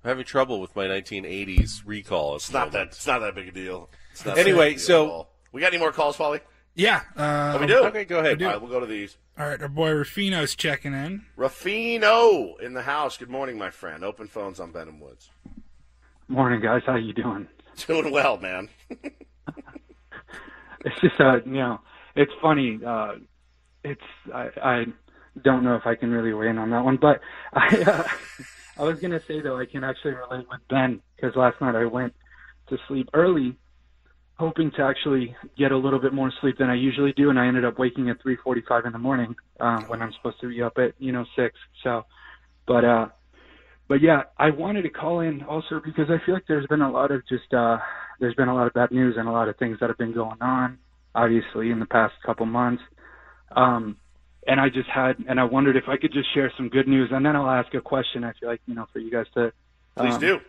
I'm 0.04 0.10
having 0.10 0.26
trouble 0.26 0.60
with 0.60 0.76
my 0.76 0.86
1980s 0.88 1.84
recall. 1.86 2.38
it's 2.38 2.52
not 2.52 2.72
that. 2.72 2.88
It's 2.88 3.06
not 3.06 3.20
that 3.20 3.36
big 3.36 3.50
a 3.50 3.52
deal. 3.52 3.88
It's 4.14 4.26
not 4.26 4.38
Anyway, 4.40 4.70
big 4.70 4.78
a 4.78 4.80
deal 4.80 4.86
so- 4.88 5.06
at 5.06 5.10
all. 5.12 5.28
We 5.52 5.62
got 5.62 5.68
any 5.74 5.78
more 5.80 5.92
calls, 5.92 6.18
Paulie? 6.18 6.42
Yeah. 6.76 7.02
Uh, 7.18 7.54
Oh, 7.56 7.60
we 7.60 7.68
do. 7.68 7.84
Okay, 7.86 8.06
go 8.06 8.20
ahead. 8.20 8.42
All 8.42 8.50
right, 8.50 8.62
we'll 8.62 8.72
go 8.72 8.80
to 8.80 8.86
these. 8.86 9.18
All 9.38 9.48
right, 9.48 9.62
our 9.62 9.68
boy 9.68 9.90
Rufino's 9.92 10.56
checking 10.56 10.94
in. 10.94 11.26
Rufino 11.36 12.56
in 12.62 12.74
the 12.74 12.84
house. 12.84 13.18
Good 13.18 13.30
morning, 13.30 13.58
my 13.58 13.70
friend. 13.70 14.04
Open 14.04 14.28
phones 14.28 14.60
on 14.60 14.72
Ben 14.72 14.88
and 14.88 15.02
Woods. 15.02 15.30
Morning, 16.28 16.62
guys. 16.62 16.84
How 16.86 16.96
you 16.96 17.14
doing? 17.14 17.48
Doing 17.88 18.12
well, 18.12 18.38
man. 18.38 18.70
It's 20.84 21.00
just, 21.00 21.20
uh, 21.20 21.36
you 21.46 21.52
know, 21.54 21.80
it's 22.16 22.32
funny. 22.42 22.80
Uh, 22.84 23.12
it's 23.84 24.02
I, 24.34 24.50
I 24.64 24.86
don't 25.40 25.64
know 25.64 25.76
if 25.76 25.86
I 25.86 25.94
can 25.94 26.10
really 26.10 26.34
weigh 26.34 26.50
in 26.50 26.58
on 26.58 26.72
that 26.72 26.84
one, 26.84 26.98
but 26.98 27.22
I, 27.54 27.82
uh, 27.84 28.08
I 28.80 28.84
was 28.84 29.00
gonna 29.00 29.20
say 29.20 29.42
though 29.42 29.60
I 29.60 29.66
can 29.66 29.84
actually 29.84 30.14
relate 30.16 30.48
with 30.50 30.68
Ben 30.70 31.00
because 31.16 31.36
last 31.36 31.62
night 31.62 31.76
I 31.76 31.86
went 31.86 32.16
to 32.70 32.80
sleep 32.88 33.10
early, 33.14 33.56
hoping 34.42 34.72
to 34.72 34.82
actually 34.82 35.36
get 35.56 35.72
a 35.72 35.78
little 35.78 36.00
bit 36.00 36.14
more 36.14 36.34
sleep 36.42 36.58
than 36.58 36.70
I 36.70 36.74
usually 36.74 37.14
do, 37.14 37.30
and 37.30 37.40
I 37.40 37.46
ended 37.46 37.64
up 37.64 37.78
waking 37.78 38.10
at 38.10 38.18
3:45 38.24 38.88
in 38.88 38.92
the 38.92 38.98
morning 38.98 39.36
um, 39.60 39.86
when 39.88 40.02
I'm 40.02 40.12
supposed 40.14 40.42
to 40.42 40.50
be 40.50 40.64
up 40.64 40.74
at 40.78 40.94
you 40.98 41.12
know 41.12 41.26
six. 41.36 41.56
So, 41.84 42.06
but 42.66 42.84
uh, 42.84 43.08
but 43.88 44.02
yeah, 44.02 44.24
I 44.38 44.50
wanted 44.50 44.82
to 44.82 44.90
call 44.90 45.20
in 45.20 45.44
also 45.44 45.80
because 45.86 46.08
I 46.10 46.18
feel 46.26 46.34
like 46.34 46.46
there's 46.48 46.66
been 46.68 46.82
a 46.82 46.92
lot 46.92 47.12
of 47.12 47.22
just 47.30 47.54
uh, 47.54 47.78
there's 48.20 48.34
been 48.34 48.48
a 48.48 48.56
lot 48.56 48.66
of 48.66 48.74
bad 48.74 48.92
news 48.92 49.16
and 49.18 49.28
a 49.28 49.32
lot 49.32 49.48
of 49.48 49.58
things 49.58 49.78
that 49.80 49.90
have 49.90 49.98
been 50.00 50.14
going 50.14 50.42
on, 50.42 50.80
obviously 51.14 51.70
in 51.70 51.80
the 51.80 51.86
past 51.86 52.14
couple 52.26 52.48
months. 52.48 52.82
Um, 53.56 53.98
and 54.48 54.60
I 54.60 54.70
just 54.70 54.90
had, 54.90 55.18
and 55.30 55.40
I 55.40 55.44
wondered 55.44 55.78
if 55.78 55.84
I 55.88 55.98
could 55.98 56.12
just 56.12 56.34
share 56.34 56.52
some 56.58 56.70
good 56.70 56.88
news, 56.88 57.10
and 57.12 57.24
then 57.24 57.36
I'll 57.36 57.50
ask 57.50 57.72
a 57.76 57.82
question. 57.82 58.24
I 58.24 58.34
feel 58.40 58.50
like 58.50 58.62
you 58.66 58.74
know 58.74 58.88
for 58.92 58.98
you 58.98 59.12
guys 59.12 59.28
to 59.36 59.52
Please 59.96 60.16
um, 60.16 60.20
do. 60.20 60.40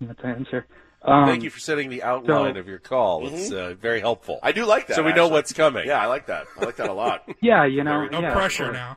you 0.00 0.06
know, 0.06 0.14
to 0.14 0.26
answer. 0.26 0.66
Um, 1.02 1.26
Thank 1.26 1.44
you 1.44 1.50
for 1.50 1.60
setting 1.60 1.90
the 1.90 2.02
outline 2.02 2.54
so- 2.54 2.60
of 2.60 2.68
your 2.68 2.78
call. 2.80 3.26
It's 3.28 3.52
uh, 3.52 3.74
very 3.80 4.00
helpful. 4.00 4.36
Mm-hmm. 4.36 4.46
I 4.46 4.52
do 4.52 4.64
like 4.64 4.88
that. 4.88 4.94
So 4.96 5.02
we 5.02 5.12
know 5.12 5.28
what's 5.28 5.52
coming. 5.52 5.86
Yeah, 5.86 6.00
I 6.02 6.06
like 6.06 6.26
that. 6.26 6.46
I 6.60 6.64
like 6.64 6.76
that 6.76 6.88
a 6.88 6.92
lot. 6.92 7.22
Yeah, 7.40 7.64
you 7.66 7.84
know, 7.84 8.06
No 8.06 8.20
yeah, 8.20 8.32
pressure 8.32 8.72
now. 8.72 8.96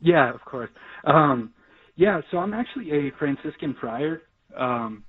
Yeah, 0.00 0.32
of 0.34 0.44
course. 0.44 0.70
Um, 1.04 1.52
Yeah, 1.96 2.22
so 2.30 2.38
I'm 2.38 2.54
actually 2.54 2.90
a 2.90 3.10
Franciscan 3.18 3.74
friar, 3.80 4.22
um, 4.56 5.04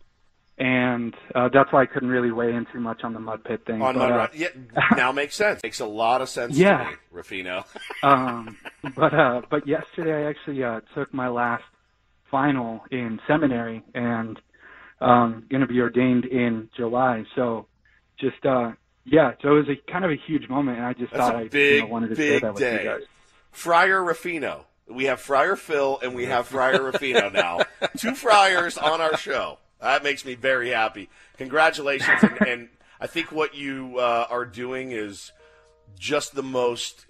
and 0.58 1.16
uh, 1.34 1.50
that's 1.52 1.72
why 1.72 1.82
I 1.82 1.86
couldn't 1.88 2.10
really 2.10 2.32
weigh 2.32 2.54
in 2.54 2.68
too 2.72 2.80
much 2.80 3.04
on 3.04 3.14
the 3.14 3.20
mud 3.20 3.44
pit 3.44 3.62
thing. 3.66 3.82
On 3.82 3.96
but, 3.96 4.10
my 4.10 4.18
uh, 4.26 4.28
yeah, 4.36 4.50
now 4.96 5.12
makes 5.22 5.36
sense. 5.36 5.62
Makes 5.64 5.80
a 5.80 5.86
lot 5.86 6.22
of 6.22 6.30
sense 6.30 6.56
Yeah. 6.56 6.84
to 6.84 6.90
me, 6.92 6.96
Rufino. 7.12 7.66
um, 8.04 8.56
but 8.96 9.14
uh, 9.14 9.42
but 9.50 9.66
yesterday 9.68 10.26
I 10.26 10.30
actually 10.30 10.64
uh, 10.64 10.82
took 10.94 11.12
my 11.14 11.30
last 11.30 11.64
final 12.30 12.82
in 12.92 13.20
seminary 13.28 13.84
and 13.96 14.40
um, 15.02 15.46
going 15.50 15.62
to 15.62 15.68
be 15.68 15.80
ordained 15.82 16.26
in 16.26 16.70
July. 16.78 17.26
So 17.36 17.68
just 18.20 18.46
uh, 18.46 18.72
yeah, 19.06 19.34
so 19.42 19.58
it 19.58 19.68
was 19.68 19.70
a 19.70 19.92
kind 19.92 20.06
of 20.06 20.12
a 20.12 20.16
huge 20.16 20.48
moment, 20.48 20.78
and 20.78 20.86
I 20.86 20.94
just 20.94 21.12
That's 21.12 21.24
thought 21.24 21.36
I 21.36 21.50
you 21.52 21.82
know, 21.82 21.88
wanted 21.88 22.10
to 22.10 22.16
share 22.16 22.34
big 22.34 22.42
that 22.44 22.54
with 22.54 22.62
day. 22.62 22.84
you 22.84 22.90
guys. 22.90 23.02
Friar 23.52 24.04
Rufino. 24.04 24.66
We 24.88 25.06
have 25.06 25.22
Friar 25.22 25.56
Phil 25.56 26.00
and 26.04 26.16
we 26.16 26.26
have 26.26 26.48
Friar 26.48 26.82
Rufino 26.84 27.30
now. 27.30 27.60
Two 27.98 28.14
friars 28.14 28.78
on 28.78 29.00
our 29.00 29.16
show. 29.16 29.58
That 29.80 30.04
makes 30.04 30.26
me 30.26 30.36
very 30.36 30.70
happy. 30.70 31.10
Congratulations. 31.38 32.22
And, 32.24 32.48
and 32.48 32.70
I 33.00 33.08
think 33.08 33.32
what 33.32 33.56
you 33.56 34.00
uh, 34.00 34.28
are 34.30 34.46
doing 34.46 34.92
is 34.92 35.32
just 35.98 36.36
the 36.36 36.44
most, 36.44 37.06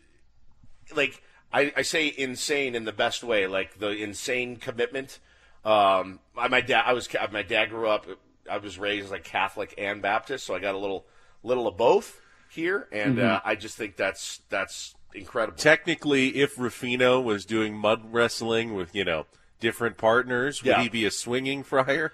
like, 0.96 1.24
I, 1.52 1.74
I 1.76 1.82
say 1.82 2.14
insane 2.16 2.76
in 2.76 2.86
the 2.86 2.94
best 2.94 3.24
way, 3.24 3.48
like 3.48 3.80
the 3.80 3.90
insane 3.90 4.58
commitment. 4.58 5.20
Um, 5.63 6.19
I, 6.38 6.47
my 6.47 6.62
dad, 6.62 6.84
I 6.86 6.93
was, 6.93 7.08
my 7.32 7.43
dad 7.43 7.69
grew 7.69 7.88
up, 7.88 8.08
I 8.50 8.58
was 8.58 8.78
raised 8.80 9.12
like 9.12 9.24
Catholic 9.24 9.74
and 9.78 10.02
Baptist, 10.02 10.45
so 10.45 10.56
I 10.56 10.60
got 10.60 10.76
a 10.76 10.78
little, 10.78 11.06
little 11.43 11.67
of 11.67 11.78
both 11.78 12.19
here. 12.50 12.88
And 12.91 13.17
Mhm. 13.17 13.24
uh, 13.30 13.41
I 13.45 13.56
just 13.56 13.78
think 13.78 13.95
that's, 13.95 14.41
that's 14.50 14.95
incredible. 15.13 15.58
Technically, 15.58 16.38
if 16.38 16.58
Rufino 16.58 17.19
was 17.21 17.45
doing 17.45 17.76
mud 17.76 18.12
wrestling 18.12 18.74
with, 18.74 18.95
you 18.95 19.04
know, 19.06 19.28
different 19.60 19.97
partners, 19.97 20.63
would 20.63 20.69
Yeah. 20.69 20.82
he 20.82 20.89
be 20.89 21.06
a 21.06 21.12
swinging 21.12 21.63
friar? 21.63 22.12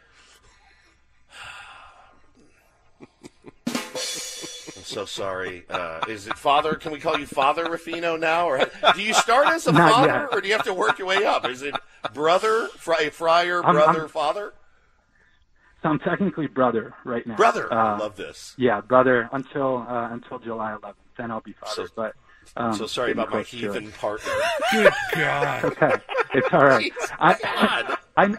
So 4.88 5.06
sorry. 5.06 5.66
Uh, 5.70 6.00
is 6.08 6.28
it 6.28 6.38
Father? 6.38 6.76
Can 6.76 6.92
we 6.92 7.00
call 7.00 7.18
you 7.20 7.26
Father 7.26 7.70
Rufino 7.70 8.16
now, 8.18 8.48
or 8.50 8.60
do 8.96 9.02
you 9.02 9.14
start 9.14 9.48
as 9.48 9.68
a 9.68 9.72
Not 9.72 9.92
father, 9.92 10.08
yet. 10.08 10.28
or 10.32 10.42
do 10.42 10.48
you 10.48 10.54
have 10.54 10.66
to 10.66 10.74
work 10.74 10.98
your 11.00 11.08
way 11.08 11.26
up? 11.26 11.48
Is 11.48 11.62
it 11.62 11.76
brother, 12.14 12.68
fri- 12.78 13.10
friar, 13.10 13.64
I'm- 13.64 13.76
brother, 13.76 14.00
I'm- 14.02 14.10
father? 14.10 14.54
So 15.84 15.90
I'm 15.90 16.00
technically 16.00 16.48
brother 16.48 16.96
right 17.06 17.26
now. 17.28 17.36
Brother. 17.36 17.72
I 17.72 17.94
Uh, 17.96 18.00
love 18.00 18.16
this. 18.16 18.56
Yeah, 18.58 18.82
brother 18.82 19.30
until 19.32 19.86
uh, 19.88 20.10
until 20.12 20.40
July 20.40 20.76
11th. 20.82 20.94
Then 21.18 21.30
I'll 21.32 21.42
be 21.42 21.54
father. 21.54 21.88
but 21.96 22.16
um, 22.56 22.74
so 22.74 22.88
sorry 22.88 23.12
about 23.12 23.28
my 23.30 23.44
close 23.44 23.52
to 23.52 23.58
it. 23.58 23.60
heathen 23.62 23.92
partner. 23.94 24.32
Good 24.72 24.94
God. 25.16 25.66
Okay, 25.66 25.92
it's 26.34 26.48
all 26.52 26.66
right. 26.66 26.92
God. 27.20 27.98
I, 28.18 28.24
I 28.26 28.36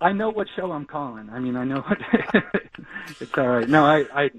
I 0.00 0.12
know 0.12 0.30
what 0.30 0.46
show 0.54 0.70
I'm 0.70 0.84
calling. 0.84 1.28
I 1.32 1.38
mean, 1.40 1.56
I 1.56 1.64
know 1.64 1.80
what. 1.80 1.98
it's 3.20 3.36
all 3.36 3.48
right. 3.48 3.68
No, 3.68 3.84
I 3.84 4.04
I 4.14 4.30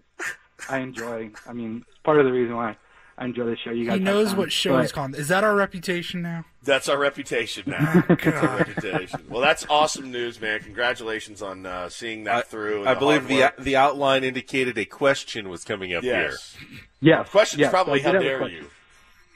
I 0.69 0.79
enjoy. 0.79 1.31
I 1.47 1.53
mean, 1.53 1.85
it's 1.87 1.97
part 2.03 2.19
of 2.19 2.25
the 2.25 2.31
reason 2.31 2.55
why 2.55 2.75
I 3.17 3.25
enjoy 3.25 3.45
the 3.45 3.57
show. 3.63 3.71
You 3.71 3.85
guys 3.85 3.99
He 3.99 4.03
have 4.05 4.13
knows 4.13 4.29
fun, 4.29 4.37
what 4.37 4.51
show 4.51 4.71
but- 4.73 4.81
he's 4.81 4.91
calling. 4.91 5.13
Is 5.15 5.27
that 5.27 5.43
our 5.43 5.55
reputation 5.55 6.21
now? 6.21 6.45
That's 6.63 6.89
our 6.89 6.97
reputation 6.97 7.63
now. 7.67 8.03
That's 8.09 8.25
our 8.27 8.57
reputation. 8.57 9.25
Well, 9.29 9.41
that's 9.41 9.65
awesome 9.69 10.11
news, 10.11 10.41
man. 10.41 10.59
Congratulations 10.59 11.41
on 11.41 11.65
uh, 11.65 11.87
seeing 11.87 12.25
that 12.25 12.47
through. 12.47 12.85
I 12.85 12.93
the 12.95 12.99
believe 12.99 13.27
the 13.27 13.39
work. 13.39 13.57
the 13.57 13.75
outline 13.77 14.23
indicated 14.25 14.77
a 14.77 14.83
question 14.85 15.47
was 15.47 15.63
coming 15.63 15.93
up 15.93 16.03
Yes. 16.03 16.57
Yes. 16.99 17.25
The 17.27 17.31
question's 17.31 17.59
yes, 17.61 17.71
probably 17.71 18.01
I 18.01 18.11
how 18.11 18.17
a 18.17 18.19
dare 18.19 18.37
question. 18.39 18.65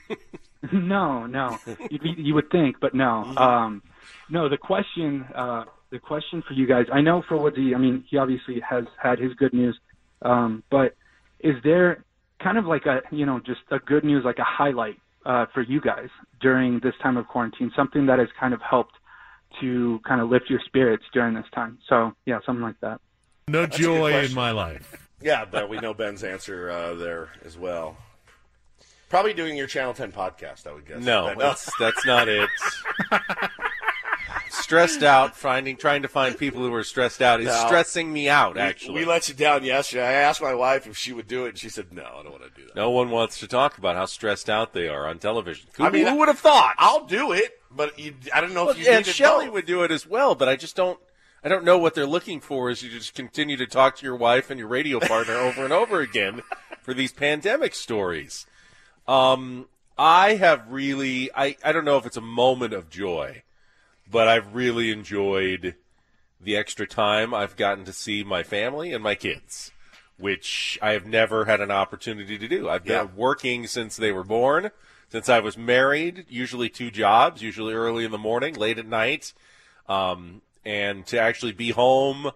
you? 0.10 0.18
no, 0.74 1.26
no. 1.26 1.58
You, 1.90 2.00
you 2.18 2.34
would 2.36 2.50
think, 2.52 2.78
but 2.82 2.94
no. 2.94 3.24
Mm-hmm. 3.26 3.38
Um, 3.38 3.84
no, 4.30 4.50
the 4.50 4.58
question, 4.58 5.26
uh, 5.34 5.64
the 5.90 6.00
question 6.00 6.44
for 6.46 6.54
you 6.54 6.68
guys. 6.68 6.88
I 6.92 7.00
know 7.02 7.24
for 7.28 7.38
Woodsy. 7.38 7.74
I 7.74 7.78
mean, 7.78 8.04
he 8.10 8.18
obviously 8.18 8.60
has 8.60 8.86
had 9.02 9.18
his 9.20 9.34
good 9.36 9.54
news, 9.54 9.78
um, 10.22 10.64
but 10.70 10.96
is 11.44 11.56
there 11.64 12.04
kind 12.42 12.58
of 12.58 12.66
like 12.66 12.86
a, 12.86 13.02
you 13.12 13.26
know, 13.26 13.40
just 13.40 13.62
a 13.70 13.80
good 13.80 14.04
news, 14.04 14.24
like 14.26 14.40
a 14.40 14.44
highlight 14.44 14.98
uh, 15.26 15.46
for 15.54 15.62
you 15.62 15.80
guys 15.80 16.10
during 16.42 16.80
this 16.80 16.96
time 17.02 17.18
of 17.18 17.28
quarantine? 17.28 17.72
Something 17.76 18.08
that 18.08 18.18
has 18.18 18.30
kind 18.40 18.54
of 18.54 18.62
helped 18.62 18.96
to 19.62 20.00
kind 20.08 20.22
of 20.22 20.30
lift 20.30 20.50
your 20.50 20.60
spirits 20.66 21.04
during 21.14 21.36
this 21.36 21.46
time. 21.54 21.78
So 21.88 22.14
yeah, 22.26 22.40
something 22.46 22.64
like 22.64 22.80
that. 22.82 23.00
No 23.48 23.66
That's 23.66 23.78
joy 23.78 24.24
in 24.24 24.34
my 24.34 24.52
life. 24.52 25.08
Yeah, 25.22 25.46
but 25.46 25.70
we 25.70 25.80
know 25.80 25.94
Ben's 25.94 26.24
answer 26.24 26.70
uh, 26.70 26.96
there 26.96 27.30
as 27.46 27.58
well. 27.58 27.98
Probably 29.10 29.34
doing 29.34 29.56
your 29.56 29.68
Channel 29.68 29.94
10 29.94 30.12
podcast, 30.12 30.66
I 30.66 30.74
would 30.74 30.88
guess. 30.88 31.04
No, 31.04 31.28
Ben. 31.28 31.38
that's, 31.38 31.70
that's 31.80 32.06
not 32.06 32.28
it. 32.28 32.50
stressed 34.54 35.04
out, 35.04 35.36
finding 35.36 35.76
trying 35.78 36.02
to 36.04 36.08
find 36.08 36.38
people 36.38 36.62
who 36.62 36.74
are 36.74 36.84
stressed 36.84 37.22
out 37.22 37.40
is 37.42 37.48
No. 37.48 37.66
stressing 37.68 38.12
me 38.14 38.30
out. 38.30 38.58
Actually, 38.58 39.00
we 39.00 39.06
let 39.06 39.28
you 39.28 39.34
down 39.34 39.64
yesterday. 39.64 40.06
I 40.08 40.12
asked 40.14 40.42
my 40.42 40.54
wife 40.54 40.88
if 40.88 40.98
she 40.98 41.12
would 41.14 41.28
do 41.28 41.46
it, 41.46 41.50
and 41.50 41.58
she 41.58 41.70
said, 41.70 41.92
"No, 41.92 42.04
I 42.04 42.24
don't 42.24 42.32
want 42.32 42.44
to 42.44 42.50
do 42.62 42.68
that." 42.68 42.76
no 42.76 42.90
one 42.90 43.10
wants 43.10 43.40
to 43.40 43.48
talk 43.48 43.78
about 43.78 43.96
how 43.96 44.06
stressed 44.06 44.50
out 44.50 44.74
they 44.74 44.88
are 44.88 45.08
on 45.08 45.20
television. 45.20 45.68
Who, 45.76 45.84
I 45.86 45.90
mean, 45.90 46.06
who 46.08 46.16
would 46.18 46.28
have 46.28 46.40
thought? 46.40 46.76
I'll 46.78 47.06
do 47.06 47.32
it, 47.32 47.60
but 47.72 47.98
you, 48.00 48.14
I 48.34 48.42
don't 48.42 48.54
know 48.54 48.70
if 48.70 48.78
you 48.78 48.86
and 48.88 48.98
need 49.06 49.10
it 49.10 49.16
Shelley 49.16 49.46
both. 49.46 49.54
would 49.56 49.66
do 49.66 49.84
it 49.84 49.92
as 49.92 50.06
well, 50.08 50.36
but 50.36 50.48
I 50.48 50.56
just 50.56 50.76
don't. 50.76 51.00
I 51.44 51.50
don't 51.50 51.66
know 51.66 51.78
what 51.78 51.94
they're 51.94 52.06
looking 52.06 52.40
for. 52.40 52.70
Is 52.70 52.82
you 52.84 52.90
just 52.90 53.16
continue 53.16 53.58
to 53.58 53.68
talk 53.68 53.98
to 53.98 54.06
your 54.06 54.16
wife 54.16 54.50
and 54.50 54.58
your 54.60 54.70
radio 54.70 55.00
partner 55.02 55.34
over 55.36 55.64
and 55.64 55.74
over 55.74 56.00
again 56.00 56.42
for 56.82 56.94
these 56.94 57.12
pandemic 57.12 57.76
stories. 57.76 58.46
Um, 59.08 59.68
I 59.98 60.36
have 60.36 60.64
really. 60.70 61.30
I 61.36 61.58
I 61.64 61.72
don't 61.74 61.86
know 61.86 61.98
if 61.98 62.06
it's 62.06 62.18
a 62.18 62.22
moment 62.22 62.74
of 62.74 62.90
joy, 62.90 63.43
but 64.14 64.28
I've 64.28 64.54
really 64.54 64.92
enjoyed 64.92 65.76
the 66.40 66.56
extra 66.56 66.86
time 66.86 67.34
I've 67.34 67.56
gotten 67.56 67.84
to 67.86 67.92
see 67.92 68.24
my 68.24 68.44
family 68.44 68.94
and 68.94 69.04
my 69.04 69.16
kids, 69.16 69.72
which 70.18 70.78
I 70.84 70.92
have 70.92 71.08
never 71.08 71.46
had 71.46 71.60
an 71.60 71.72
opportunity 71.72 72.38
to 72.38 72.48
do. 72.48 72.70
I've 72.70 72.84
been 72.86 73.08
Yeah. 73.08 73.16
working 73.16 73.66
since 73.66 73.98
they 73.98 74.12
were 74.12 74.24
born, 74.24 74.70
since 75.10 75.30
I 75.30 75.40
was 75.40 75.58
married, 75.58 76.28
usually 76.30 76.70
two 76.70 76.92
jobs, 76.92 77.42
usually 77.42 77.74
early 77.74 78.06
in 78.06 78.12
the 78.12 78.20
morning, 78.20 78.54
late 78.54 78.78
at 78.78 78.86
night. 78.86 79.34
Um, 79.90 80.44
and 80.64 81.06
to 81.08 81.20
actually 81.20 81.52
be 81.52 81.72
home, 81.72 82.32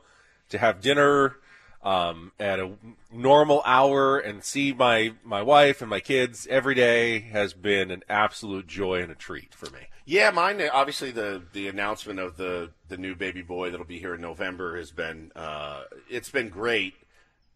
to 0.49 0.57
have 0.57 0.81
dinner 0.81 1.37
um, 1.83 2.31
at 2.39 2.59
a 2.59 2.71
normal 3.11 3.61
hour 3.65 4.17
and 4.17 4.43
see 4.43 4.73
my, 4.73 5.13
my 5.23 5.43
wife 5.43 5.81
and 5.81 5.89
my 5.89 5.99
kids 5.99 6.47
every 6.49 6.73
day 6.73 7.19
has 7.19 7.53
been 7.53 7.91
an 7.91 8.01
absolute 8.09 8.65
joy 8.67 9.01
and 9.01 9.11
a 9.11 9.15
treat 9.15 9.53
for 9.53 9.69
me. 9.69 9.87
Yeah, 10.09 10.31
mine. 10.31 10.61
Obviously, 10.71 11.11
the 11.11 11.43
the 11.51 11.67
announcement 11.67 12.17
of 12.21 12.37
the 12.37 12.71
the 12.87 12.95
new 12.95 13.13
baby 13.13 13.41
boy 13.41 13.71
that'll 13.71 13.85
be 13.85 13.99
here 13.99 14.15
in 14.15 14.21
November 14.21 14.77
has 14.77 14.89
been 14.89 15.33
uh, 15.35 15.83
it's 16.09 16.29
been 16.29 16.47
great 16.47 16.93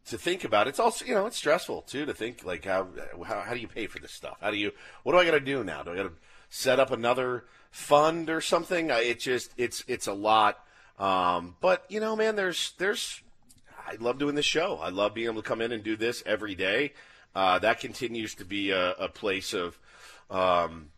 to 0.07 0.17
think 0.17 0.43
about. 0.43 0.67
It's 0.67 0.77
also 0.77 1.05
you 1.05 1.13
know 1.13 1.27
it's 1.27 1.37
stressful 1.37 1.83
too 1.83 2.05
to 2.05 2.13
think 2.13 2.43
like 2.43 2.65
how 2.65 2.89
how, 3.25 3.39
how 3.39 3.53
do 3.53 3.59
you 3.61 3.69
pay 3.69 3.87
for 3.87 3.99
this 3.99 4.11
stuff? 4.11 4.35
How 4.41 4.51
do 4.51 4.57
you 4.57 4.73
what 5.03 5.13
do 5.13 5.19
I 5.19 5.23
got 5.23 5.31
to 5.31 5.39
do 5.39 5.63
now? 5.63 5.81
Do 5.81 5.93
I 5.93 5.95
got 5.95 6.03
to 6.03 6.11
set 6.49 6.77
up 6.77 6.91
another 6.91 7.45
fund 7.69 8.29
or 8.29 8.41
something? 8.41 8.89
It 8.89 9.21
just 9.21 9.53
it's 9.55 9.85
it's 9.87 10.07
a 10.07 10.13
lot. 10.13 10.59
Um, 10.99 11.55
but 11.61 11.85
you 11.87 12.01
know, 12.01 12.17
man, 12.17 12.35
there's 12.35 12.73
there's 12.77 13.21
I 13.87 13.95
love 14.01 14.19
doing 14.19 14.35
this 14.35 14.45
show. 14.45 14.77
I 14.83 14.89
love 14.89 15.13
being 15.13 15.27
able 15.27 15.41
to 15.41 15.47
come 15.47 15.61
in 15.61 15.71
and 15.71 15.85
do 15.85 15.95
this 15.95 16.21
every 16.25 16.55
day. 16.55 16.91
Uh, 17.33 17.59
that 17.59 17.79
continues 17.79 18.35
to 18.35 18.43
be 18.43 18.71
a, 18.71 18.91
a 18.95 19.07
place 19.07 19.53
of 19.53 19.79
um, 20.29 20.89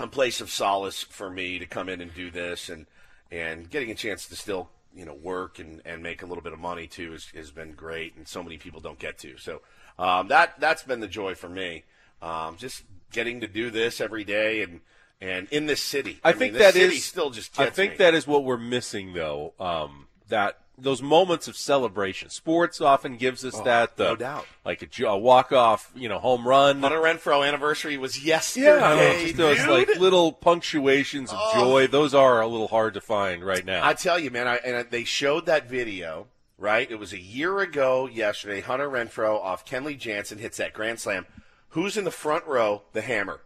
a 0.00 0.06
place 0.06 0.40
of 0.40 0.50
solace 0.50 1.02
for 1.02 1.30
me 1.30 1.58
to 1.58 1.66
come 1.66 1.88
in 1.88 2.00
and 2.00 2.12
do 2.14 2.30
this 2.30 2.68
and 2.68 2.86
and 3.30 3.70
getting 3.70 3.90
a 3.90 3.94
chance 3.94 4.26
to 4.26 4.36
still 4.36 4.68
you 4.94 5.04
know 5.04 5.14
work 5.14 5.58
and, 5.58 5.82
and 5.84 6.02
make 6.02 6.22
a 6.22 6.26
little 6.26 6.42
bit 6.42 6.52
of 6.52 6.58
money 6.58 6.86
too 6.86 7.12
has, 7.12 7.26
has 7.34 7.50
been 7.50 7.72
great 7.72 8.14
and 8.16 8.26
so 8.26 8.42
many 8.42 8.58
people 8.58 8.80
don't 8.80 8.98
get 8.98 9.18
to 9.18 9.36
so 9.38 9.60
um, 9.98 10.28
that 10.28 10.58
that's 10.58 10.82
been 10.82 11.00
the 11.00 11.08
joy 11.08 11.34
for 11.34 11.48
me 11.48 11.84
um, 12.22 12.56
just 12.56 12.82
getting 13.12 13.40
to 13.40 13.46
do 13.46 13.70
this 13.70 14.00
every 14.00 14.24
day 14.24 14.62
and 14.62 14.80
and 15.20 15.48
in 15.50 15.66
this 15.66 15.80
city 15.80 16.20
I, 16.22 16.30
mean, 16.30 16.38
think 16.38 16.52
this 16.54 16.74
that 16.74 16.80
is 16.80 17.04
still 17.04 17.30
just 17.30 17.58
I 17.58 17.70
think 17.70 17.92
me. 17.92 17.96
that 17.98 18.14
is 18.14 18.26
what 18.26 18.44
we're 18.44 18.58
missing, 18.58 19.14
though. 19.14 19.54
Um, 19.58 20.08
that 20.28 20.58
those 20.76 21.00
moments 21.00 21.46
of 21.48 21.56
celebration. 21.56 22.28
Sports 22.30 22.80
often 22.80 23.16
gives 23.16 23.44
us 23.44 23.54
Oh, 23.56 23.64
that. 23.64 23.96
The, 23.96 24.04
no 24.04 24.12
uh, 24.12 24.16
doubt. 24.16 24.46
Like 24.64 24.82
a, 24.98 25.04
a 25.04 25.16
walk 25.16 25.52
off, 25.52 25.90
you 25.94 26.08
know, 26.08 26.18
home 26.18 26.46
run. 26.46 26.80
Hunter 26.80 26.98
Renfroe 27.00 27.46
anniversary 27.46 27.96
was 27.96 28.22
Yeah, 28.22 28.34
yesterday. 28.36 29.22
just 29.24 29.36
those 29.36 29.58
dude. 29.58 29.68
like 29.68 29.88
little 30.00 30.32
punctuations 30.32 31.30
of 31.32 31.38
Oh. 31.40 31.52
joy. 31.54 31.86
Those 31.86 32.14
are 32.14 32.40
a 32.40 32.46
little 32.48 32.68
hard 32.68 32.94
to 32.94 33.00
find 33.00 33.44
right 33.44 33.64
now. 33.64 33.86
I 33.86 33.94
tell 33.94 34.18
you, 34.18 34.30
man, 34.30 34.48
I, 34.48 34.56
and 34.56 34.76
I, 34.76 34.82
they 34.82 35.04
showed 35.04 35.46
that 35.46 35.68
video, 35.68 36.26
right? 36.58 36.90
It 36.90 36.98
was 36.98 37.12
a 37.12 37.20
year 37.20 37.60
ago 37.60 38.06
yesterday. 38.06 38.60
Hunter 38.60 38.88
Renfroe 38.88 39.40
off 39.40 39.64
Kenley 39.64 39.96
Jansen 39.98 40.38
hits 40.38 40.56
that 40.56 40.72
grand 40.72 40.98
slam. 40.98 41.26
Who's 41.70 41.96
in 41.96 42.04
the 42.04 42.10
front 42.10 42.46
row? 42.46 42.82
The 42.92 43.00
Hammer. 43.02 43.40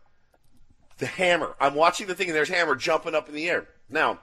The 0.99 1.07
Hammer. 1.07 1.55
I'm 1.61 1.75
watching 1.75 2.07
the 2.07 2.15
thing, 2.15 2.29
and 2.29 2.37
there's 2.37 2.49
Hammer 2.49 2.75
jumping 2.75 3.15
up 3.15 3.29
in 3.29 3.35
the 3.35 3.49
air. 3.49 3.69
Now, 3.89 4.19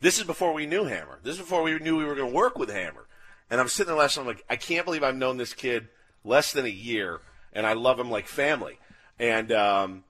this 0.00 0.18
is 0.18 0.24
before 0.24 0.52
we 0.52 0.66
knew 0.66 0.84
Hammer. 0.84 1.18
This 1.22 1.34
is 1.34 1.40
before 1.40 1.62
we 1.62 1.78
knew 1.78 1.96
we 1.96 2.04
were 2.04 2.14
going 2.14 2.30
to 2.30 2.34
work 2.34 2.58
with 2.58 2.70
Hammer. 2.70 3.06
And 3.50 3.60
I'm 3.60 3.68
sitting 3.68 3.88
there 3.88 3.98
last 3.98 4.16
night, 4.16 4.22
I'm 4.22 4.28
like, 4.28 4.44
I 4.48 4.56
can't 4.56 4.84
believe 4.84 5.02
I've 5.02 5.16
known 5.16 5.36
this 5.36 5.54
kid 5.54 5.88
less 6.24 6.52
than 6.52 6.66
a 6.66 6.70
year, 6.70 7.20
and 7.52 7.66
I 7.66 7.72
love 7.72 7.98
him 7.98 8.10
like 8.10 8.26
family. 8.26 8.78
And 9.18 9.50
um, 9.52 10.04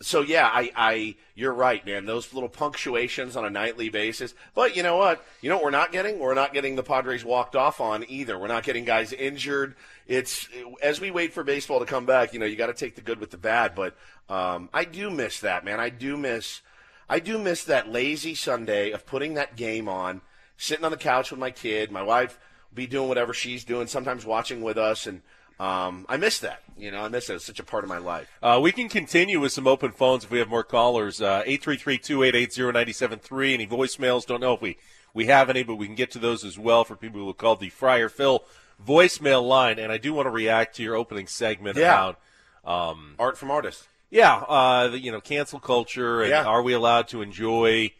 so 0.00 0.22
yeah, 0.22 0.46
I, 0.46 0.70
I, 0.76 1.16
you're 1.34 1.52
right, 1.52 1.84
man. 1.84 2.04
Those 2.04 2.32
little 2.32 2.48
punctuations 2.48 3.36
on 3.36 3.44
a 3.44 3.50
nightly 3.50 3.88
basis. 3.88 4.34
But 4.54 4.76
you 4.76 4.82
know 4.82 4.96
what? 4.96 5.24
You 5.40 5.48
know 5.48 5.56
what 5.56 5.64
we're 5.64 5.70
not 5.70 5.92
getting? 5.92 6.18
We're 6.18 6.34
not 6.34 6.52
getting 6.52 6.76
the 6.76 6.82
Padres 6.82 7.24
walked 7.24 7.56
off 7.56 7.80
on 7.80 8.04
either. 8.08 8.38
We're 8.38 8.48
not 8.48 8.62
getting 8.62 8.84
guys 8.84 9.12
injured. 9.12 9.74
It's 10.06 10.48
as 10.82 11.00
we 11.00 11.10
wait 11.10 11.32
for 11.32 11.42
baseball 11.42 11.80
to 11.80 11.86
come 11.86 12.06
back. 12.06 12.32
You 12.32 12.38
know, 12.38 12.46
you 12.46 12.56
got 12.56 12.66
to 12.68 12.74
take 12.74 12.94
the 12.94 13.00
good 13.00 13.20
with 13.20 13.30
the 13.30 13.38
bad. 13.38 13.74
But 13.74 13.96
um, 14.28 14.68
I 14.72 14.84
do 14.84 15.10
miss 15.10 15.40
that, 15.40 15.64
man. 15.64 15.80
I 15.80 15.90
do 15.90 16.16
miss, 16.16 16.60
I 17.08 17.20
do 17.20 17.38
miss 17.38 17.64
that 17.64 17.90
lazy 17.90 18.34
Sunday 18.34 18.90
of 18.90 19.06
putting 19.06 19.34
that 19.34 19.56
game 19.56 19.88
on, 19.88 20.20
sitting 20.56 20.84
on 20.84 20.90
the 20.90 20.96
couch 20.96 21.30
with 21.30 21.40
my 21.40 21.50
kid. 21.50 21.90
My 21.90 22.02
wife 22.02 22.38
be 22.74 22.86
doing 22.86 23.08
whatever 23.08 23.32
she's 23.32 23.64
doing, 23.64 23.86
sometimes 23.86 24.26
watching 24.26 24.60
with 24.62 24.76
us, 24.76 25.06
and 25.06 25.22
um, 25.58 26.04
I 26.08 26.16
miss 26.18 26.38
that. 26.40 26.62
You 26.76 26.90
know, 26.90 27.00
I 27.00 27.08
miss 27.08 27.26
that. 27.26 27.36
It's 27.36 27.44
such 27.46 27.58
a 27.58 27.64
part 27.64 27.82
of 27.82 27.88
my 27.88 27.98
life. 27.98 28.28
Uh, 28.42 28.60
we 28.62 28.70
can 28.72 28.88
continue 28.88 29.40
with 29.40 29.52
some 29.52 29.66
open 29.66 29.90
phones 29.90 30.24
if 30.24 30.30
we 30.30 30.38
have 30.38 30.48
more 30.48 30.62
callers. 30.62 31.20
Uh, 31.20 31.42
833-288-0973. 31.46 33.54
Any 33.54 33.66
voicemails? 33.66 34.26
Don't 34.26 34.40
know 34.40 34.54
if 34.54 34.62
we, 34.62 34.76
we 35.14 35.26
have 35.26 35.50
any, 35.50 35.62
but 35.62 35.76
we 35.76 35.86
can 35.86 35.94
get 35.94 36.10
to 36.12 36.18
those 36.18 36.44
as 36.44 36.58
well 36.58 36.84
for 36.84 36.96
people 36.96 37.20
who 37.20 37.32
called 37.34 37.60
the 37.60 37.70
Friar 37.70 38.08
Phil 38.08 38.44
voicemail 38.84 39.46
line. 39.46 39.78
And 39.78 39.90
I 39.90 39.98
do 39.98 40.12
want 40.14 40.26
to 40.26 40.30
react 40.30 40.76
to 40.76 40.82
your 40.82 40.94
opening 40.94 41.26
segment 41.26 41.76
Yeah. 41.76 42.10
about 42.10 42.20
um, 42.64 43.14
Art 43.18 43.36
from 43.38 43.50
artists. 43.50 43.88
Yeah, 44.10 44.36
uh, 44.36 44.90
you 44.94 45.12
know, 45.12 45.20
cancel 45.20 45.60
culture, 45.60 46.22
and 46.22 46.30
Yeah. 46.30 46.44
are 46.44 46.62
we 46.62 46.72
allowed 46.72 47.08
to 47.08 47.22
enjoy 47.22 47.92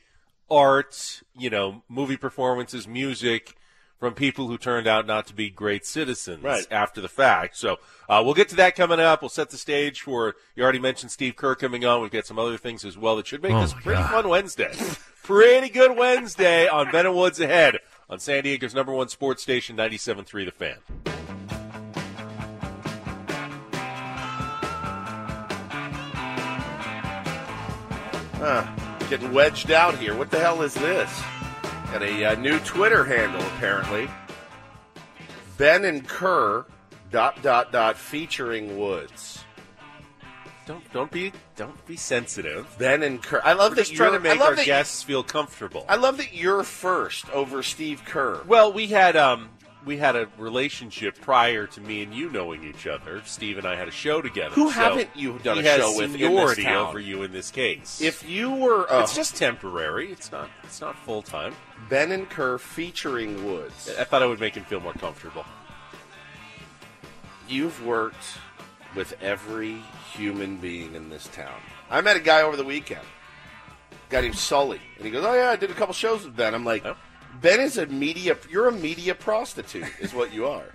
art, 0.50 1.22
you 1.36 1.50
know, 1.50 1.82
movie 1.88 2.16
performances, 2.16 2.86
music 2.88 3.54
from 3.98 4.14
people 4.14 4.46
who 4.46 4.56
turned 4.56 4.86
out 4.86 5.06
not 5.06 5.26
to 5.26 5.34
be 5.34 5.50
great 5.50 5.84
citizens 5.84 6.42
Right. 6.42 6.64
after 6.70 7.00
the 7.00 7.08
fact. 7.08 7.56
So 7.56 7.78
uh, 8.08 8.22
we'll 8.24 8.34
get 8.34 8.48
to 8.50 8.56
that 8.56 8.76
coming 8.76 9.00
up. 9.00 9.22
We'll 9.22 9.28
set 9.28 9.50
the 9.50 9.56
stage 9.58 10.02
for, 10.02 10.36
you 10.54 10.62
already 10.62 10.78
mentioned 10.78 11.10
Steve 11.10 11.34
Kerr 11.34 11.56
coming 11.56 11.84
on. 11.84 12.00
We've 12.00 12.10
got 12.10 12.24
some 12.24 12.38
other 12.38 12.56
things 12.56 12.84
as 12.84 12.96
well 12.96 13.16
that 13.16 13.26
should 13.26 13.42
make 13.42 13.52
Oh, 13.52 13.60
this 13.60 13.72
a 13.72 13.76
pretty 13.76 14.00
God. 14.00 14.10
fun 14.10 14.28
Wednesday. 14.28 14.72
pretty 15.24 15.68
good 15.68 15.96
Wednesday 15.96 16.68
on 16.68 16.90
Ben 16.92 17.06
and 17.06 17.14
Woods 17.16 17.40
ahead 17.40 17.80
on 18.08 18.20
San 18.20 18.44
Diego's 18.44 18.74
number 18.74 18.92
one 18.92 19.08
sports 19.08 19.42
station, 19.42 19.76
97.3 19.76 20.44
The 20.44 20.52
Fan. 20.52 21.17
Huh. 28.38 28.66
Getting 29.11 29.33
wedged 29.33 29.70
out 29.70 29.96
here. 29.96 30.14
What 30.14 30.31
the 30.31 30.38
hell 30.38 30.62
is 30.62 30.74
this? 30.74 31.11
Got 31.92 32.03
a 32.03 32.24
uh, 32.24 32.35
new 32.37 32.59
Twitter 32.61 33.05
handle 33.05 33.40
apparently. 33.40 34.09
Ben 35.57 35.85
and 35.85 36.07
Kerr 36.07 36.66
dot 37.11 37.42
dot 37.42 37.72
dot 37.72 37.96
featuring 37.96 38.79
Woods. 38.79 39.44
Don't 40.66 40.92
don't 40.92 41.11
be 41.11 41.33
don't 41.57 41.85
be 41.87 41.96
sensitive. 41.96 42.66
Ben 42.79 43.03
and 43.03 43.22
Kerr. 43.22 43.40
I 43.42 43.55
love 43.55 43.72
We're 43.72 43.77
that 43.77 43.88
you're- 43.88 43.96
trying 43.96 44.12
to 44.12 44.20
make 44.20 44.40
our 44.40 44.55
guests 44.55 45.03
feel 45.03 45.22
comfortable. 45.22 45.85
I 45.88 45.96
love 45.96 46.18
that 46.18 46.35
you're 46.35 46.62
first 46.62 47.29
over 47.31 47.62
Steve 47.62 48.03
Kerr. 48.05 48.42
Well, 48.46 48.72
we 48.72 48.88
had 48.88 49.16
um 49.16 49.48
we 49.88 49.96
had 49.96 50.14
a 50.14 50.29
relationship 50.37 51.18
prior 51.18 51.66
to 51.66 51.81
me 51.81 52.03
and 52.03 52.12
you 52.12 52.29
knowing 52.29 52.62
each 52.62 52.87
other. 52.87 53.22
Steve 53.24 53.57
and 53.57 53.66
I 53.66 53.74
had 53.74 53.88
a 53.88 53.90
show 53.90 54.20
together. 54.20 54.55
Who 54.55 54.66
so 54.66 54.81
haven't 54.81 55.09
you 55.14 55.38
done 55.38 55.59
a 55.59 55.62
show 55.62 55.96
with 55.96 56.05
in 56.05 56.12
this 56.12 56.20
seniority 56.20 56.62
town? 56.64 56.88
over 56.88 57.01
you 57.01 57.22
in 57.22 57.33
this 57.33 57.51
case. 57.51 58.03
If 58.03 58.29
you 58.29 58.51
were 58.51 58.90
uh, 58.92 59.03
it's 59.03 59.16
just 59.16 59.37
temporary, 59.37 60.12
it's 60.12 60.31
not 60.31 60.51
it's 60.62 60.83
not 60.83 60.94
full 60.98 61.22
time. 61.22 61.55
Ben 61.88 62.12
and 62.12 62.29
Kerr 62.29 62.59
featuring 62.59 63.46
Woods, 63.46 63.90
I 63.98 64.05
thought 64.05 64.22
I 64.22 64.27
would 64.27 64.40
make 64.40 64.55
him 64.55 64.64
feel 64.64 64.81
more 64.81 64.92
comfortable. 64.92 65.46
you've 67.48 67.83
worked 67.87 68.37
with 68.94 69.14
every 69.22 69.77
human 70.12 70.59
being 70.59 70.94
in 70.94 71.09
this 71.09 71.29
town. 71.29 71.61
I 71.88 72.03
met 72.03 72.18
a 72.18 72.20
guy 72.20 72.42
over 72.42 72.59
the 72.59 72.64
weekend, 72.64 73.07
a 73.90 74.12
guy 74.12 74.20
named 74.20 74.37
Sully, 74.37 74.83
and 74.98 75.07
he 75.07 75.11
goes, 75.11 75.24
"Oh 75.24 75.33
yeah, 75.33 75.48
I 75.48 75.57
did 75.57 75.70
a 75.70 75.74
couple 75.74 75.94
shows 75.94 76.27
with 76.27 76.37
Ben." 76.37 76.55
I'm 76.55 76.66
like, 76.66 76.85
Oh. 76.85 76.94
"Ben 77.40 77.60
is 77.60 77.78
a 77.78 77.86
media. 77.86 78.36
You're 78.50 78.68
a 78.68 78.72
media 78.72 79.14
prostitute, 79.14 79.86
is 80.00 80.14
what 80.14 80.32
you 80.32 80.46
are." 80.46 80.66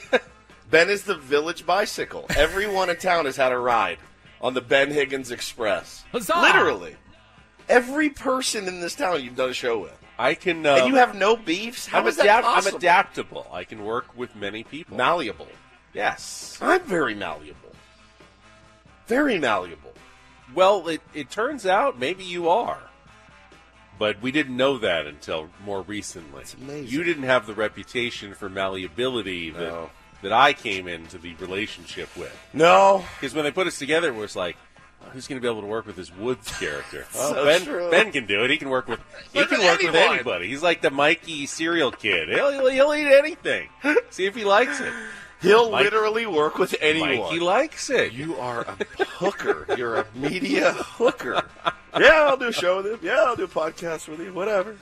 ben 0.70 0.88
is 0.90 1.04
the 1.04 1.14
village 1.14 1.66
bicycle. 1.66 2.26
Everyone 2.36 2.90
in 2.90 2.96
town 2.96 3.26
has 3.26 3.36
had 3.36 3.52
a 3.52 3.58
ride 3.58 3.98
on 4.40 4.54
the 4.54 4.60
Ben 4.60 4.90
Higgins 4.90 5.30
Express. 5.30 6.04
Huzzah! 6.12 6.40
Literally, 6.40 6.96
every 7.68 8.10
person 8.10 8.68
in 8.68 8.80
this 8.80 8.94
town 8.94 9.22
you've 9.22 9.36
done 9.36 9.50
a 9.50 9.54
show 9.54 9.78
with, 9.78 9.98
I 10.18 10.34
can 10.34 10.64
uh, 10.64 10.76
and 10.76 10.88
you 10.88 10.96
have 10.96 11.14
no 11.14 11.36
beefs. 11.36 11.86
How 11.86 12.00
I'm, 12.00 12.06
is 12.06 12.16
that 12.16 12.24
adapt- 12.24 12.46
I'm 12.46 12.74
adaptable. 12.74 13.46
I 13.52 13.64
can 13.64 13.84
work 13.84 14.16
with 14.16 14.34
many 14.36 14.62
people. 14.62 14.96
malleable. 14.96 15.48
yes. 15.92 16.58
I'm 16.60 16.82
very 16.82 17.14
malleable. 17.14 17.72
Very 19.06 19.38
malleable. 19.38 19.92
Well, 20.54 20.88
it, 20.88 21.00
it 21.14 21.30
turns 21.30 21.66
out 21.66 21.98
maybe 21.98 22.24
you 22.24 22.48
are. 22.48 22.78
But 23.98 24.20
we 24.20 24.32
didn't 24.32 24.56
know 24.56 24.78
that 24.78 25.06
until 25.06 25.48
more 25.64 25.82
recently. 25.82 26.42
It's 26.42 26.54
amazing. 26.54 26.88
You 26.88 27.04
didn't 27.04 27.22
have 27.24 27.46
the 27.46 27.54
reputation 27.54 28.34
for 28.34 28.48
malleability 28.48 29.50
that, 29.50 29.60
No. 29.60 29.90
that 30.22 30.32
I 30.32 30.52
came 30.52 30.88
into 30.88 31.16
the 31.18 31.34
relationship 31.34 32.08
with. 32.16 32.36
No, 32.52 33.04
Because 33.20 33.34
when 33.34 33.44
they 33.44 33.52
put 33.52 33.66
us 33.66 33.78
together, 33.78 34.08
it 34.08 34.16
was 34.16 34.34
like, 34.34 34.56
who's 35.12 35.28
going 35.28 35.40
to 35.40 35.42
be 35.42 35.48
able 35.48 35.60
to 35.60 35.66
work 35.68 35.86
with 35.86 35.96
this 35.96 36.14
Woods 36.16 36.50
character? 36.58 37.06
So 37.12 37.32
Well, 37.34 37.44
ben, 37.44 37.62
true. 37.64 37.90
ben 37.90 38.10
can 38.10 38.26
do 38.26 38.42
it. 38.42 38.50
He 38.50 38.56
can 38.56 38.68
work 38.68 38.88
with 38.88 38.98
he 39.32 39.44
can 39.46 39.60
work 39.60 39.80
with 39.80 39.94
anybody. 39.94 40.48
He's 40.48 40.62
like 40.62 40.80
the 40.82 40.90
Mikey 40.90 41.46
cereal 41.46 41.90
kid. 41.92 42.30
He'll, 42.30 42.50
he'll, 42.50 42.68
he'll 42.70 42.94
eat 42.94 43.06
anything. 43.16 43.68
See 44.10 44.26
if 44.26 44.34
he 44.34 44.44
likes 44.44 44.80
it. 44.80 44.92
he'll 45.42 45.70
Mike- 45.70 45.84
literally 45.84 46.26
work 46.26 46.58
with 46.58 46.74
anyone. 46.80 47.32
He 47.32 47.38
likes 47.38 47.90
it. 47.90 48.12
you 48.12 48.34
are 48.36 48.62
a 48.62 49.04
hooker. 49.04 49.66
You're 49.76 49.96
a 49.96 50.06
media 50.16 50.72
hooker. 50.72 51.44
Yeah, 51.98 52.26
I'll 52.28 52.36
do 52.36 52.48
a 52.48 52.52
show 52.52 52.76
with 52.78 52.86
him. 52.86 52.98
Yeah, 53.02 53.24
I'll 53.26 53.36
do 53.36 53.44
a 53.44 53.48
podcast 53.48 54.08
with 54.08 54.20
him. 54.20 54.34
Whatever. 54.34 54.76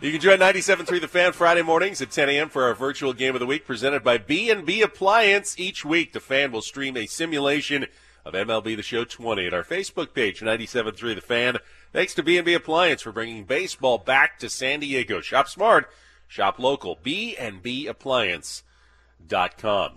You 0.00 0.12
can 0.12 0.20
join 0.20 0.38
97.3 0.38 1.00
The 1.00 1.08
Fan 1.08 1.32
Friday 1.32 1.62
mornings 1.62 2.00
at 2.00 2.12
10 2.12 2.28
a.m. 2.28 2.48
for 2.48 2.62
our 2.64 2.74
virtual 2.74 3.12
game 3.12 3.34
of 3.34 3.40
the 3.40 3.46
week 3.46 3.66
presented 3.66 4.04
by 4.04 4.16
B&B 4.16 4.80
Appliance. 4.80 5.58
Each 5.58 5.84
week, 5.84 6.12
The 6.12 6.20
Fan 6.20 6.52
will 6.52 6.62
stream 6.62 6.96
a 6.96 7.06
simulation 7.06 7.86
of 8.24 8.34
MLB 8.34 8.76
The 8.76 8.84
Show 8.84 9.02
20 9.04 9.46
at 9.46 9.54
our 9.54 9.64
Facebook 9.64 10.14
page, 10.14 10.38
97.3 10.40 11.16
The 11.16 11.20
Fan. 11.20 11.56
Thanks 11.92 12.14
to 12.14 12.22
B&B 12.22 12.54
Appliance 12.54 13.02
for 13.02 13.10
bringing 13.10 13.42
baseball 13.42 13.98
back 13.98 14.38
to 14.38 14.48
San 14.48 14.78
Diego. 14.80 15.20
Shop 15.20 15.48
smart, 15.48 15.90
shop 16.28 16.60
local. 16.60 17.00
B&B 17.02 17.88
Appliance.com. 17.88 18.62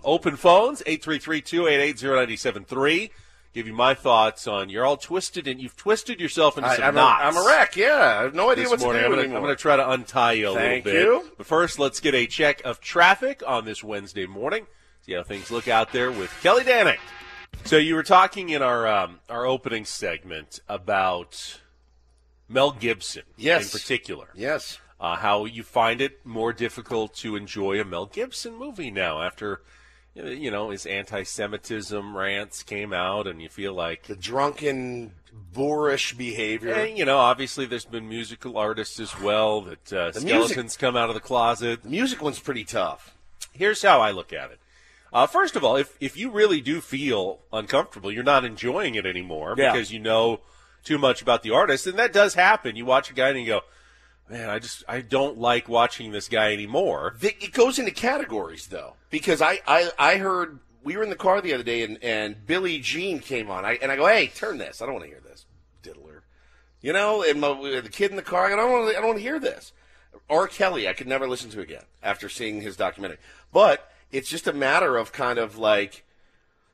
Open 0.02 0.34
phones, 0.36 0.82
833-288-0973. 0.82 3.10
Give 3.54 3.66
you 3.66 3.74
my 3.74 3.92
thoughts 3.92 4.46
on, 4.46 4.70
you're 4.70 4.86
all 4.86 4.96
twisted 4.96 5.46
and 5.46 5.60
you've 5.60 5.76
twisted 5.76 6.20
yourself 6.20 6.56
into 6.56 6.70
I, 6.70 6.76
some 6.76 6.84
am 6.84 6.94
knots 6.94 7.22
I'm 7.22 7.36
a 7.36 7.46
wreck. 7.46 7.76
Yeah, 7.76 8.16
I 8.20 8.22
have 8.22 8.34
no 8.34 8.50
idea 8.50 8.64
this 8.64 8.70
what 8.70 8.80
morning. 8.80 9.02
to 9.02 9.08
do 9.08 9.14
I'm. 9.20 9.36
I'm 9.36 9.42
gonna 9.42 9.56
try 9.56 9.76
to 9.76 9.90
untie 9.90 10.32
you 10.32 10.50
a 10.50 10.54
Thank 10.54 10.84
little 10.86 11.00
bit. 11.20 11.24
you. 11.26 11.32
But 11.36 11.46
first, 11.46 11.78
let's 11.78 12.00
get 12.00 12.14
a 12.14 12.26
check 12.26 12.62
of 12.64 12.80
traffic 12.80 13.42
on 13.46 13.64
this 13.66 13.84
Wednesday 13.84 14.24
morning. 14.26 14.66
See 15.04 15.12
how 15.12 15.22
things 15.22 15.50
look 15.50 15.68
out 15.68 15.92
there 15.92 16.10
with 16.10 16.32
Kelly 16.42 16.64
Danick. 16.64 16.98
So 17.64 17.76
you 17.76 17.94
were 17.94 18.02
talking 18.02 18.48
in 18.48 18.62
our 18.62 18.86
um, 18.88 19.20
our 19.28 19.44
opening 19.44 19.84
segment 19.84 20.60
about 20.66 21.60
Mel 22.48 22.70
Gibson, 22.72 23.22
Yes. 23.36 23.64
in 23.74 23.78
particular. 23.80 24.28
yes. 24.34 24.78
Uh, 25.00 25.16
how 25.16 25.44
you 25.46 25.64
find 25.64 26.00
it 26.00 26.24
more 26.24 26.52
difficult 26.52 27.12
to 27.16 27.34
enjoy 27.34 27.80
a 27.80 27.84
Mel 27.84 28.06
Gibson 28.06 28.54
movie 28.56 28.88
now 28.90 29.20
after, 29.20 29.60
you 30.14 30.50
know, 30.50 30.70
his 30.70 30.84
anti-Semitism 30.86 32.16
rants 32.16 32.62
came 32.62 32.92
out, 32.92 33.26
and 33.26 33.40
you 33.40 33.48
feel 33.48 33.72
like 33.74 34.04
The 34.04 34.16
drunken, 34.16 35.12
boorish 35.54 36.14
behavior. 36.14 36.72
and, 36.74 36.96
you 36.98 37.04
know, 37.04 37.18
obviously 37.18 37.64
there's 37.66 37.84
been 37.84 38.08
musical 38.08 38.58
artists 38.58 39.00
as 39.00 39.18
well 39.20 39.62
that 39.62 39.92
uh, 39.92 40.12
skeletons 40.12 40.56
music- 40.56 40.78
come 40.80 40.96
out 40.96 41.08
of 41.08 41.14
the 41.14 41.20
closet. 41.20 41.82
the 41.82 41.88
music 41.88 42.20
one's 42.22 42.38
pretty 42.40 42.64
tough. 42.64 43.16
Here's 43.52 43.82
how 43.82 44.00
I 44.00 44.10
look 44.10 44.32
at 44.32 44.50
it. 44.50 44.58
Uh, 45.12 45.26
first 45.26 45.56
of 45.56 45.62
all, 45.64 45.76
if 45.76 45.94
if 46.00 46.16
you 46.16 46.30
really 46.30 46.62
do 46.62 46.80
feel 46.80 47.40
uncomfortable, 47.52 48.10
you're 48.10 48.22
not 48.24 48.46
enjoying 48.46 48.94
it 48.94 49.04
anymore 49.04 49.54
Yeah. 49.58 49.70
because 49.72 49.92
you 49.92 49.98
know 49.98 50.40
too 50.84 50.96
much 50.96 51.20
about 51.20 51.42
the 51.42 51.50
artist, 51.50 51.86
and 51.86 51.98
that 51.98 52.14
does 52.14 52.32
happen. 52.34 52.76
You 52.76 52.86
watch 52.86 53.10
a 53.10 53.12
guy 53.14 53.28
and 53.28 53.38
you 53.40 53.46
go, 53.46 53.60
"Man, 54.28 54.48
I 54.50 54.58
just 54.58 54.84
I 54.88 55.00
don't 55.00 55.38
like 55.38 55.68
watching 55.68 56.12
this 56.12 56.28
guy 56.28 56.52
anymore." 56.52 57.14
The- 57.20 57.36
It 57.42 57.52
goes 57.52 57.78
into 57.78 57.90
categories 57.90 58.68
though, 58.68 58.94
because 59.10 59.42
I, 59.42 59.60
I, 59.66 59.90
I 59.98 60.16
heard 60.16 60.60
we 60.84 60.96
were 60.96 61.02
in 61.02 61.10
the 61.10 61.16
car 61.16 61.40
the 61.40 61.54
other 61.54 61.62
day 61.62 61.82
and, 61.82 62.02
and 62.02 62.44
Billie 62.46 62.78
Jean 62.80 63.20
came 63.20 63.50
on, 63.50 63.64
I, 63.64 63.78
and 63.80 63.92
I 63.92 63.96
go, 63.96 64.06
hey, 64.06 64.26
turn 64.28 64.58
this. 64.58 64.82
I 64.82 64.86
don't 64.86 64.94
want 64.94 65.04
to 65.04 65.10
hear 65.10 65.20
this, 65.20 65.46
diddler. 65.82 66.22
You 66.80 66.92
know, 66.92 67.22
and 67.22 67.40
my, 67.40 67.80
the 67.80 67.88
kid 67.88 68.10
in 68.10 68.16
the 68.16 68.22
car, 68.22 68.46
I 68.52 68.56
don't 68.56 68.72
want 68.72 68.90
to, 68.90 68.96
I 68.96 69.00
don't 69.00 69.10
want 69.10 69.18
to 69.18 69.22
hear 69.22 69.38
this. 69.38 69.72
R. 70.28 70.48
Kelly, 70.48 70.88
I 70.88 70.92
could 70.92 71.06
never 71.06 71.28
listen 71.28 71.50
to 71.50 71.60
again 71.60 71.84
after 72.02 72.28
seeing 72.28 72.62
his 72.62 72.76
documentary. 72.76 73.18
But 73.52 73.90
it's 74.10 74.28
just 74.28 74.46
a 74.48 74.52
matter 74.52 74.96
of 74.96 75.12
kind 75.12 75.38
of 75.38 75.56
like 75.56 76.04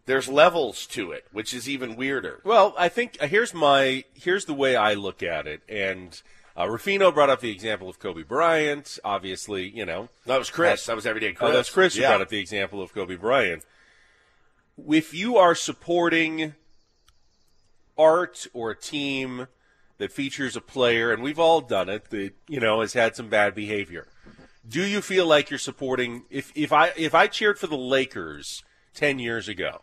there's 0.07 0.29
levels 0.29 0.87
to 0.87 1.13
it, 1.13 1.27
which 1.33 1.53
is 1.53 1.69
even 1.69 1.95
weirder. 1.95 2.41
Well, 2.45 2.75
I 2.79 2.89
think 2.89 3.19
uh, 3.21 3.27
here's 3.27 3.53
my 3.53 4.05
here's 4.15 4.47
the 4.47 4.55
way 4.55 4.75
I 4.75 4.95
look 4.95 5.23
at 5.23 5.47
it, 5.47 5.61
and 5.69 6.21
uh, 6.59 6.69
Rufino 6.69 7.13
brought 7.13 7.31
up 7.31 7.41
the 7.41 7.51
example 7.51 7.89
of 7.89 7.99
Kobe 7.99 8.23
Bryant. 8.23 8.99
Obviously, 9.05 9.69
you 9.69 9.87
know 9.87 10.09
That 10.27 10.39
was 10.39 10.51
Chris. 10.51 10.87
That 10.87 10.97
was 10.97 11.07
everyday 11.07 11.33
Chris. 11.33 11.51
Oh, 11.51 11.53
that's 11.53 11.71
Chris 11.71 11.95
who 11.95 12.03
brought 12.03 12.21
up 12.21 12.29
the 12.29 12.41
example 12.41 12.83
of 12.83 12.93
Kobe 12.93 13.17
Bryant. 13.17 13.65
If 14.89 15.15
you 15.15 15.37
are 15.37 15.55
supporting 15.55 16.55
art 17.97 18.47
or 18.53 18.71
a 18.71 18.77
team 18.77 19.49
that 19.99 20.13
features 20.13 20.57
a 20.57 20.61
player, 20.61 21.13
and 21.13 21.23
we've 21.23 21.39
all 21.39 21.61
done 21.61 21.89
it, 21.89 22.11
that 22.11 22.33
you 22.49 22.61
know 22.61 22.81
has 22.81 22.93
had 22.93 23.17
some 23.17 23.29
bad 23.29 23.55
behavior. 23.55 24.07
Do 24.69 24.85
you 24.85 25.01
feel 25.01 25.27
like 25.27 25.51
you're 25.51 25.59
supporting? 25.59 26.25
If 26.31 26.53
if 26.55 26.73
I 26.73 26.93
if 26.97 27.15
I 27.15 27.27
cheered 27.27 27.59
for 27.59 27.67
the 27.67 27.77
Lakers 27.77 28.63
ten 28.95 29.19
years 29.19 29.49
ago, 29.49 29.83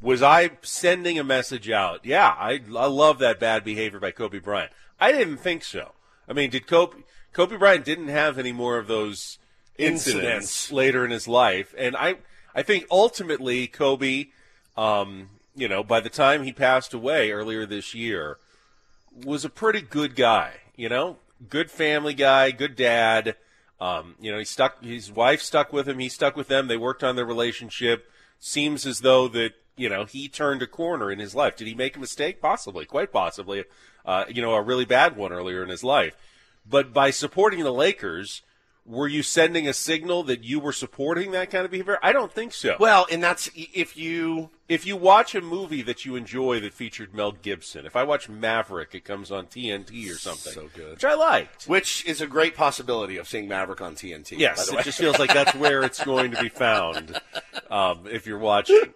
was 0.00 0.22
I 0.22 0.50
sending 0.62 1.18
a 1.18 1.24
message 1.24 1.70
out? 1.70 2.04
Yeah, 2.04 2.28
I 2.28 2.60
I 2.76 2.86
love 2.86 3.18
that 3.20 3.38
bad 3.38 3.64
behavior 3.64 4.00
by 4.00 4.10
Kobe 4.10 4.38
Bryant. 4.38 4.72
I 5.00 5.12
didn't 5.12 5.38
think 5.38 5.64
so. 5.64 5.92
I 6.28 6.32
mean, 6.32 6.50
did 6.50 6.66
Kobe 6.66 6.98
Kobe 7.32 7.56
Bryant 7.56 7.84
didn't 7.84 8.08
have 8.08 8.38
any 8.38 8.52
more 8.52 8.78
of 8.78 8.86
those 8.86 9.38
incidents, 9.78 10.06
Incidents. 10.08 10.72
later 10.72 11.04
in 11.04 11.10
his 11.10 11.26
life, 11.26 11.74
and 11.78 11.96
I 11.96 12.16
I 12.54 12.62
think 12.62 12.86
ultimately 12.90 13.66
Kobe, 13.66 14.26
um, 14.76 15.30
you 15.54 15.68
know, 15.68 15.82
by 15.82 16.00
the 16.00 16.10
time 16.10 16.42
he 16.42 16.52
passed 16.52 16.92
away 16.94 17.30
earlier 17.30 17.66
this 17.66 17.94
year, 17.94 18.38
was 19.24 19.44
a 19.44 19.50
pretty 19.50 19.80
good 19.80 20.14
guy. 20.14 20.52
You 20.76 20.88
know, 20.88 21.16
good 21.48 21.70
family 21.70 22.14
guy, 22.14 22.50
good 22.50 22.76
dad. 22.76 23.36
Um, 23.80 24.14
you 24.20 24.30
know, 24.30 24.38
he 24.38 24.44
stuck. 24.44 24.82
His 24.84 25.10
wife 25.10 25.42
stuck 25.42 25.72
with 25.72 25.88
him. 25.88 25.98
He 25.98 26.08
stuck 26.08 26.36
with 26.36 26.48
them. 26.48 26.68
They 26.68 26.76
worked 26.76 27.02
on 27.02 27.16
their 27.16 27.26
relationship. 27.26 28.10
Seems 28.38 28.86
as 28.86 29.00
though 29.00 29.28
that 29.28 29.54
you 29.76 29.88
know 29.88 30.04
he 30.04 30.28
turned 30.28 30.62
a 30.62 30.66
corner 30.66 31.10
in 31.10 31.18
his 31.18 31.34
life. 31.34 31.56
Did 31.56 31.66
he 31.66 31.74
make 31.74 31.96
a 31.96 32.00
mistake? 32.00 32.40
Possibly, 32.40 32.84
quite 32.84 33.12
possibly. 33.12 33.64
Uh, 34.04 34.24
you 34.28 34.42
know, 34.42 34.54
a 34.54 34.62
really 34.62 34.84
bad 34.84 35.16
one 35.16 35.32
earlier 35.32 35.62
in 35.62 35.68
his 35.68 35.84
life. 35.84 36.16
But 36.68 36.92
by 36.92 37.10
supporting 37.10 37.62
the 37.62 37.72
Lakers, 37.72 38.42
were 38.84 39.06
you 39.06 39.22
sending 39.22 39.68
a 39.68 39.72
signal 39.72 40.24
that 40.24 40.42
you 40.42 40.58
were 40.58 40.72
supporting 40.72 41.30
that 41.32 41.50
kind 41.50 41.64
of 41.64 41.70
behavior? 41.70 41.98
I 42.02 42.12
don't 42.12 42.32
think 42.32 42.52
so. 42.52 42.76
Well, 42.80 43.06
and 43.10 43.22
that's 43.22 43.48
if 43.54 43.96
you 43.96 44.50
if 44.68 44.86
you 44.86 44.96
watch 44.96 45.34
a 45.34 45.40
movie 45.40 45.82
that 45.82 46.04
you 46.04 46.16
enjoy 46.16 46.58
that 46.60 46.72
featured 46.72 47.14
Mel 47.14 47.32
Gibson. 47.32 47.86
If 47.86 47.94
I 47.94 48.02
watch 48.02 48.28
Maverick, 48.28 48.94
it 48.94 49.04
comes 49.04 49.30
on 49.30 49.46
TNT 49.46 50.10
or 50.10 50.18
something. 50.18 50.52
So 50.52 50.68
good. 50.74 50.92
Which 50.92 51.04
I 51.04 51.14
liked. 51.14 51.64
Which 51.68 52.04
is 52.06 52.20
a 52.20 52.26
great 52.26 52.56
possibility 52.56 53.18
of 53.18 53.28
seeing 53.28 53.46
Maverick 53.46 53.80
on 53.80 53.94
TNT. 53.94 54.32
by 54.32 54.36
Yes, 54.38 54.72
it 54.72 54.82
just 54.82 54.98
feels 54.98 55.18
like 55.18 55.32
that's 55.32 55.54
where 55.54 55.82
it's 55.82 56.02
going 56.04 56.32
to 56.32 56.42
be 56.42 56.48
found 56.48 57.20
um, 57.70 58.06
if 58.10 58.26
you're 58.26 58.38
watching. 58.38 58.94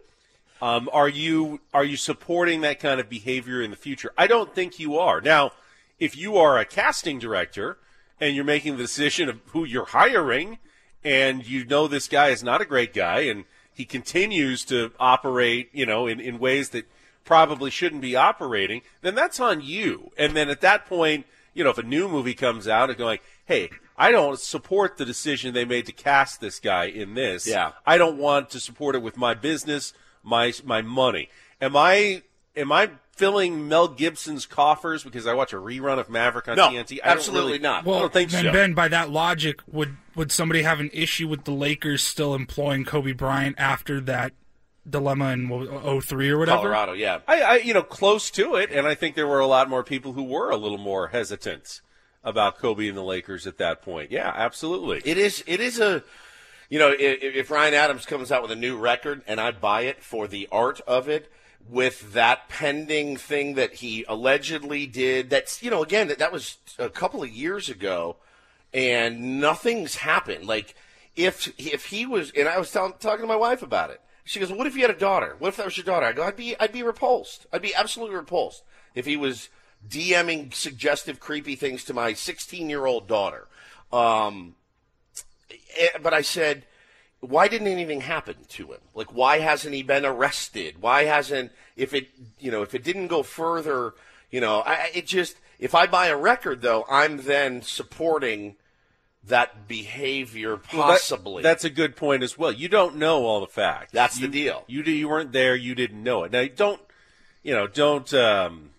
Um, 0.62 0.88
are 0.92 1.08
you 1.08 1.60
are 1.74 1.84
you 1.84 1.96
supporting 1.96 2.62
that 2.62 2.80
kind 2.80 3.00
of 3.00 3.08
behavior 3.08 3.60
in 3.60 3.70
the 3.70 3.76
future? 3.76 4.12
I 4.16 4.26
don't 4.26 4.54
think 4.54 4.78
you 4.78 4.98
are. 4.98 5.20
Now, 5.20 5.52
if 5.98 6.16
you 6.16 6.36
are 6.36 6.58
a 6.58 6.64
casting 6.64 7.18
director 7.18 7.78
and 8.20 8.34
you're 8.34 8.44
making 8.44 8.76
the 8.76 8.82
decision 8.82 9.28
of 9.28 9.40
who 9.48 9.64
you're 9.64 9.86
hiring, 9.86 10.58
and 11.04 11.46
you 11.46 11.64
know 11.64 11.86
this 11.86 12.08
guy 12.08 12.28
is 12.28 12.42
not 12.42 12.60
a 12.60 12.64
great 12.64 12.94
guy, 12.94 13.20
and 13.20 13.44
he 13.72 13.84
continues 13.84 14.64
to 14.64 14.92
operate, 14.98 15.68
you 15.72 15.84
know, 15.84 16.06
in, 16.06 16.18
in 16.18 16.38
ways 16.38 16.70
that 16.70 16.88
probably 17.24 17.70
shouldn't 17.70 18.00
be 18.00 18.16
operating, 18.16 18.80
then 19.02 19.14
that's 19.14 19.38
on 19.38 19.60
you. 19.60 20.10
And 20.16 20.34
then 20.34 20.48
at 20.48 20.62
that 20.62 20.86
point, 20.86 21.26
you 21.52 21.62
know, 21.62 21.70
if 21.70 21.78
a 21.78 21.82
new 21.82 22.08
movie 22.08 22.34
comes 22.34 22.66
out 22.66 22.88
and 22.88 22.98
going, 22.98 23.18
hey, 23.44 23.70
I 23.98 24.12
don't 24.12 24.38
support 24.38 24.96
the 24.96 25.04
decision 25.04 25.52
they 25.52 25.64
made 25.64 25.86
to 25.86 25.92
cast 25.92 26.40
this 26.40 26.60
guy 26.60 26.84
in 26.84 27.14
this. 27.14 27.46
Yeah. 27.46 27.72
I 27.86 27.98
don't 27.98 28.18
want 28.18 28.50
to 28.50 28.60
support 28.60 28.94
it 28.94 29.02
with 29.02 29.16
my 29.16 29.34
business, 29.34 29.92
my 30.26 30.52
my 30.64 30.82
money. 30.82 31.30
Am 31.60 31.74
I 31.76 32.22
am 32.54 32.70
I 32.72 32.90
filling 33.12 33.66
Mel 33.66 33.88
Gibson's 33.88 34.44
coffers 34.44 35.02
because 35.02 35.26
I 35.26 35.32
watch 35.32 35.54
a 35.54 35.56
rerun 35.56 35.98
of 35.98 36.10
Maverick 36.10 36.48
on 36.48 36.56
No, 36.56 36.68
TNT? 36.68 36.98
I 37.02 37.06
don't 37.08 37.16
absolutely 37.16 37.52
really- 37.52 37.62
not. 37.62 37.86
Well, 37.86 37.96
I 37.96 38.00
don't 38.00 38.12
think 38.12 38.30
then 38.30 38.44
so. 38.44 38.52
Ben, 38.52 38.74
by 38.74 38.88
that 38.88 39.08
logic, 39.10 39.60
would 39.66 39.96
would 40.14 40.30
somebody 40.32 40.62
have 40.62 40.80
an 40.80 40.90
issue 40.92 41.28
with 41.28 41.44
the 41.44 41.52
Lakers 41.52 42.02
still 42.02 42.34
employing 42.34 42.84
Kobe 42.84 43.12
Bryant 43.12 43.54
after 43.58 44.00
that 44.02 44.32
dilemma 44.88 45.30
in 45.32 45.48
what 45.48 46.04
03 46.04 46.28
or 46.30 46.38
whatever? 46.38 46.58
Colorado, 46.62 46.92
yeah. 46.92 47.20
I, 47.26 47.42
I, 47.42 47.56
you 47.56 47.72
know, 47.74 47.82
close 47.82 48.30
to 48.32 48.54
it, 48.56 48.70
and 48.70 48.86
I 48.86 48.94
think 48.94 49.14
there 49.16 49.26
were 49.26 49.40
a 49.40 49.46
lot 49.46 49.68
more 49.70 49.82
people 49.82 50.12
who 50.12 50.22
were 50.24 50.50
a 50.50 50.56
little 50.56 50.78
more 50.78 51.08
hesitant 51.08 51.80
about 52.22 52.58
Kobe 52.58 52.88
and 52.88 52.96
the 52.96 53.02
Lakers 53.02 53.46
at 53.46 53.58
that 53.58 53.82
point. 53.82 54.10
Yeah, 54.10 54.32
absolutely. 54.34 55.00
It 55.04 55.16
is. 55.18 55.42
It 55.46 55.60
is 55.60 55.78
a. 55.80 56.02
You 56.68 56.78
know, 56.78 56.90
if, 56.90 57.22
if 57.22 57.50
Ryan 57.50 57.74
Adams 57.74 58.06
comes 58.06 58.32
out 58.32 58.42
with 58.42 58.50
a 58.50 58.56
new 58.56 58.76
record 58.76 59.22
and 59.26 59.40
I 59.40 59.50
buy 59.52 59.82
it 59.82 60.02
for 60.02 60.26
the 60.26 60.48
art 60.50 60.80
of 60.86 61.08
it, 61.08 61.30
with 61.68 62.12
that 62.12 62.48
pending 62.48 63.16
thing 63.16 63.54
that 63.54 63.74
he 63.74 64.04
allegedly 64.08 64.86
did, 64.86 65.30
that's 65.30 65.62
you 65.62 65.70
know, 65.70 65.82
again, 65.82 66.08
that, 66.08 66.18
that 66.18 66.32
was 66.32 66.58
a 66.78 66.88
couple 66.88 67.22
of 67.22 67.30
years 67.30 67.68
ago, 67.68 68.16
and 68.72 69.40
nothing's 69.40 69.96
happened. 69.96 70.46
Like 70.46 70.74
if 71.16 71.52
if 71.58 71.86
he 71.86 72.06
was, 72.06 72.30
and 72.36 72.48
I 72.48 72.58
was 72.58 72.70
talking 72.70 73.00
to 73.00 73.26
my 73.26 73.36
wife 73.36 73.62
about 73.62 73.90
it. 73.90 74.00
She 74.24 74.40
goes, 74.40 74.52
"What 74.52 74.66
if 74.66 74.74
you 74.74 74.82
had 74.82 74.90
a 74.90 74.98
daughter? 74.98 75.36
What 75.38 75.48
if 75.48 75.56
that 75.56 75.66
was 75.66 75.76
your 75.76 75.86
daughter?" 75.86 76.06
I 76.06 76.12
go, 76.12 76.24
"I'd 76.24 76.36
be 76.36 76.58
I'd 76.58 76.72
be 76.72 76.82
repulsed. 76.82 77.46
I'd 77.52 77.62
be 77.62 77.74
absolutely 77.74 78.16
repulsed 78.16 78.64
if 78.94 79.06
he 79.06 79.16
was 79.16 79.48
DMing 79.88 80.52
suggestive, 80.52 81.20
creepy 81.20 81.54
things 81.54 81.84
to 81.84 81.94
my 81.94 82.12
16 82.12 82.68
year 82.68 82.86
old 82.86 83.08
daughter." 83.08 83.48
Um, 83.92 84.56
but 86.02 86.14
I 86.14 86.22
said, 86.22 86.64
why 87.20 87.48
didn't 87.48 87.68
anything 87.68 88.02
happen 88.02 88.36
to 88.50 88.72
him? 88.72 88.80
Like, 88.94 89.12
why 89.12 89.38
hasn't 89.38 89.74
he 89.74 89.82
been 89.82 90.04
arrested? 90.04 90.80
Why 90.80 91.04
hasn't, 91.04 91.52
if 91.76 91.94
it, 91.94 92.08
you 92.38 92.50
know, 92.50 92.62
if 92.62 92.74
it 92.74 92.84
didn't 92.84 93.08
go 93.08 93.22
further, 93.22 93.94
you 94.30 94.40
know, 94.40 94.60
I, 94.60 94.90
it 94.94 95.06
just, 95.06 95.36
if 95.58 95.74
I 95.74 95.86
buy 95.86 96.08
a 96.08 96.16
record 96.16 96.62
though, 96.62 96.84
I'm 96.90 97.18
then 97.18 97.62
supporting 97.62 98.56
that 99.24 99.66
behavior 99.66 100.50
Well, 100.50 100.86
that- 100.88 100.92
possibly. 101.00 101.42
that's 101.42 101.64
a 101.64 101.70
good 101.70 101.96
point 101.96 102.22
as 102.22 102.38
well. 102.38 102.52
You 102.52 102.68
don't 102.68 102.96
know 102.96 103.24
all 103.24 103.40
the 103.40 103.46
facts. 103.46 103.92
That's 103.92 104.18
the 104.18 104.28
deal. 104.28 104.64
You 104.68 104.82
you 104.82 105.08
weren't 105.08 105.32
there. 105.32 105.56
You 105.56 105.74
didn't 105.74 106.02
know 106.02 106.22
it. 106.24 106.32
Now 106.32 106.46
don't 106.54 106.80
you 107.42 107.52
know? 107.54 107.66
Don't 107.66 108.12
um, 108.14 108.70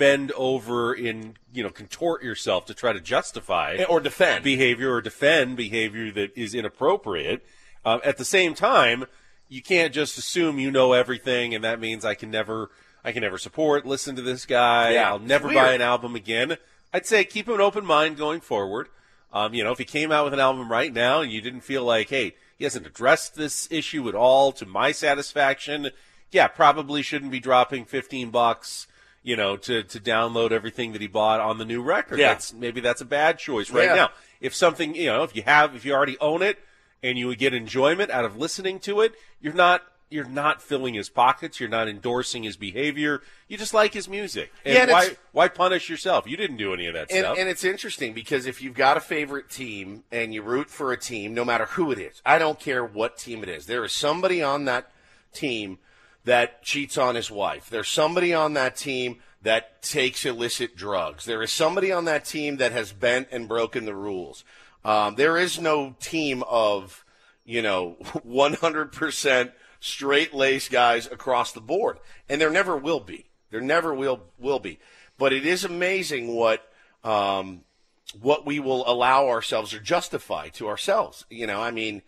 bend 0.00 0.32
over 0.32 0.94
in 0.94 1.34
you 1.52 1.62
know 1.62 1.68
contort 1.68 2.24
yourself 2.24 2.64
to 2.64 2.72
try 2.72 2.90
to 2.90 3.00
justify 3.00 3.84
or 3.86 4.00
defend 4.00 4.42
behavior 4.42 4.94
or 4.94 5.02
defend 5.02 5.58
behavior 5.58 6.10
that 6.10 6.32
is 6.34 6.54
inappropriate. 6.54 7.44
Um, 7.84 8.00
at 8.02 8.16
the 8.16 8.24
same 8.24 8.54
time, 8.54 9.04
you 9.50 9.60
can't 9.60 9.92
just 9.92 10.16
assume 10.16 10.58
you 10.58 10.70
know 10.70 10.94
everything, 10.94 11.54
and 11.54 11.62
that 11.64 11.78
means 11.78 12.06
I 12.06 12.14
can 12.14 12.30
never 12.30 12.70
I 13.04 13.12
can 13.12 13.20
never 13.20 13.36
support 13.36 13.84
listen 13.84 14.16
to 14.16 14.22
this 14.22 14.46
guy. 14.46 14.94
Yeah, 14.94 15.10
I'll 15.10 15.18
never 15.18 15.48
weird. 15.48 15.58
buy 15.58 15.72
an 15.74 15.82
album 15.82 16.16
again. 16.16 16.56
I'd 16.94 17.06
say 17.06 17.22
keep 17.24 17.46
an 17.48 17.60
open 17.60 17.84
mind 17.84 18.16
going 18.16 18.40
forward. 18.40 18.88
Um, 19.32 19.52
you 19.52 19.62
know, 19.62 19.70
if 19.70 19.78
he 19.78 19.84
came 19.84 20.10
out 20.10 20.24
with 20.24 20.32
an 20.32 20.40
album 20.40 20.72
right 20.72 20.92
now 20.92 21.20
and 21.20 21.30
you 21.30 21.40
didn't 21.40 21.60
feel 21.60 21.84
like, 21.84 22.08
hey, 22.08 22.34
he 22.58 22.64
hasn't 22.64 22.86
addressed 22.86 23.36
this 23.36 23.68
issue 23.70 24.08
at 24.08 24.14
all 24.14 24.50
to 24.52 24.66
my 24.66 24.90
satisfaction, 24.92 25.90
yeah, 26.32 26.48
probably 26.48 27.02
shouldn't 27.02 27.30
be 27.30 27.38
dropping 27.38 27.84
fifteen 27.84 28.30
bucks, 28.30 28.86
you 29.22 29.36
know, 29.36 29.56
to 29.58 29.82
to 29.82 30.00
download 30.00 30.50
everything 30.52 30.92
that 30.92 31.00
he 31.00 31.06
bought 31.08 31.40
on 31.40 31.58
the 31.58 31.64
new 31.64 31.82
record. 31.82 32.18
Yeah. 32.18 32.28
That's 32.34 32.52
maybe 32.52 32.80
that's 32.80 33.00
a 33.00 33.04
bad 33.06 33.38
choice 33.38 33.70
right 33.70 33.84
Yeah. 33.86 33.94
now. 33.94 34.10
If 34.40 34.54
something, 34.54 34.94
you 34.94 35.06
know, 35.06 35.22
if 35.22 35.36
you 35.36 35.42
have 35.42 35.74
if 35.76 35.84
you 35.84 35.92
already 35.92 36.16
own 36.20 36.42
it 36.42 36.58
and 37.02 37.18
you 37.18 37.26
would 37.28 37.38
get 37.38 37.52
enjoyment 37.54 38.10
out 38.10 38.24
of 38.24 38.36
listening 38.36 38.78
to 38.80 39.00
it, 39.02 39.12
you're 39.40 39.52
not 39.54 39.82
you're 40.12 40.24
not 40.24 40.60
filling 40.60 40.94
his 40.94 41.08
pockets, 41.08 41.60
you're 41.60 41.68
not 41.68 41.86
endorsing 41.86 42.42
his 42.42 42.56
behavior. 42.56 43.22
You 43.46 43.56
just 43.56 43.72
like 43.72 43.94
his 43.94 44.08
music. 44.08 44.50
And 44.64 44.74
Yeah, 44.74 44.82
and 44.82 44.90
why 44.90 45.16
why 45.32 45.48
punish 45.48 45.88
yourself? 45.88 46.26
You 46.26 46.36
didn't 46.36 46.56
do 46.56 46.72
any 46.74 46.86
of 46.86 46.94
that 46.94 47.10
and, 47.12 47.20
stuff. 47.20 47.38
and 47.38 47.48
it's 47.48 47.62
interesting 47.62 48.12
because 48.14 48.46
if 48.46 48.60
you've 48.62 48.74
got 48.74 48.96
a 48.96 49.00
favorite 49.00 49.50
team 49.50 50.02
and 50.10 50.34
you 50.34 50.42
root 50.42 50.68
for 50.70 50.92
a 50.92 50.96
team, 50.96 51.32
no 51.34 51.44
matter 51.44 51.66
who 51.66 51.92
it 51.92 51.98
is, 51.98 52.20
I 52.26 52.38
don't 52.38 52.58
care 52.58 52.84
what 52.84 53.18
team 53.18 53.42
it 53.42 53.48
is, 53.48 53.66
there 53.66 53.84
is 53.84 53.92
somebody 53.92 54.42
on 54.42 54.64
that 54.64 54.90
team 55.32 55.78
that 56.24 56.62
cheats 56.62 56.98
on 56.98 57.14
his 57.14 57.30
wife. 57.30 57.70
There's 57.70 57.88
somebody 57.88 58.34
on 58.34 58.54
that 58.54 58.76
team 58.76 59.18
that 59.42 59.82
takes 59.82 60.26
illicit 60.26 60.76
drugs. 60.76 61.24
There 61.24 61.42
is 61.42 61.50
somebody 61.50 61.92
on 61.92 62.04
that 62.04 62.24
team 62.24 62.58
that 62.58 62.72
has 62.72 62.92
bent 62.92 63.28
and 63.30 63.48
broken 63.48 63.86
the 63.86 63.94
rules. 63.94 64.44
Um, 64.84 65.14
there 65.14 65.38
is 65.38 65.58
no 65.58 65.96
team 66.00 66.42
of, 66.48 67.04
you 67.44 67.62
know, 67.62 67.96
100% 68.00 69.52
straight 69.80 70.34
lace 70.34 70.68
guys 70.68 71.06
across 71.06 71.52
the 71.52 71.60
board. 71.60 71.98
And 72.28 72.40
there 72.40 72.50
never 72.50 72.76
will 72.76 73.00
be. 73.00 73.26
There 73.50 73.60
never 73.60 73.94
will, 73.94 74.20
will 74.38 74.58
be. 74.58 74.78
But 75.18 75.32
it 75.32 75.46
is 75.46 75.64
amazing 75.64 76.34
what, 76.34 76.70
um, 77.02 77.62
what 78.20 78.44
we 78.44 78.60
will 78.60 78.88
allow 78.88 79.28
ourselves 79.28 79.72
or 79.72 79.80
justify 79.80 80.48
to 80.50 80.68
ourselves. 80.68 81.24
You 81.30 81.46
know, 81.46 81.60
I 81.60 81.70
mean, 81.70 82.02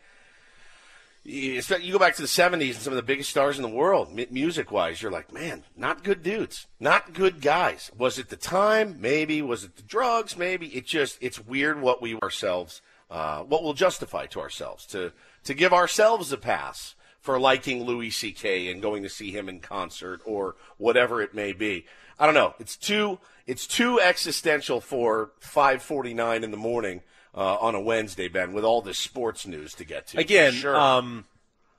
you 1.25 1.93
go 1.93 1.99
back 1.99 2.17
to 2.17 2.23
the 2.23 2.29
70s 2.29 2.75
and 2.75 2.77
some 2.77 2.93
of 2.93 2.97
the 2.97 3.03
biggest 3.03 3.31
stars 3.31 3.57
in 3.57 3.63
the 3.63 3.69
world, 3.69 4.19
music 4.31 4.73
wise, 4.73 5.01
you're 5.01 5.13
like, 5.13 5.33
man, 5.33 5.63
not 5.77 6.03
good 6.03 6.23
dudes, 6.23 6.67
not 6.81 7.13
good 7.13 7.41
guys. 7.41 7.91
Was 7.97 8.19
it 8.19 8.29
the 8.29 8.37
time? 8.37 9.01
Maybe. 9.01 9.41
Was 9.41 9.63
it 9.63 9.77
the 9.77 9.83
drugs? 9.83 10.37
Maybe. 10.37 10.67
It 10.69 10.87
just, 10.87 11.19
it's 11.21 11.39
weird 11.39 11.81
what 11.81 12.03
we 12.03 12.17
ourselves, 12.17 12.83
uh, 13.11 13.43
what 13.43 13.63
we'll 13.63 13.75
justify 13.75 14.27
to 14.27 14.41
ourselves 14.41 14.85
to, 14.87 15.13
to 15.45 15.55
give 15.55 15.73
ourselves 15.73 16.33
a 16.33 16.37
pass 16.37 16.97
for 17.21 17.39
liking 17.39 17.85
Louis 17.85 18.11
C.K. 18.11 18.71
and 18.71 18.83
going 18.83 19.05
to 19.05 19.09
see 19.09 19.31
him 19.31 19.49
in 19.49 19.61
concert 19.61 20.21
or 20.25 20.57
whatever 20.77 21.23
it 21.23 21.35
may 21.35 21.53
be. 21.53 21.87
I 22.19 22.27
don't 22.27 22.35
know. 22.35 22.55
It's 22.59 22.77
too, 22.77 23.21
it's 23.47 23.67
too 23.67 24.01
existential 24.01 24.81
for 24.81 25.31
549 25.39 26.43
in 26.43 26.51
the 26.51 26.57
morning. 26.57 27.03
Uh, 27.35 27.57
on 27.63 27.75
a 27.75 27.81
Wednesday, 27.81 28.29
Ben, 28.29 28.53
with 28.53 28.63
all 28.63 28.83
this 28.83 28.99
sports 28.99 29.47
news 29.47 29.73
to 29.75 29.85
get 29.85 30.07
to. 30.09 30.19
Again, 30.19 30.53
sure. 30.53 30.77
um, 30.77 31.25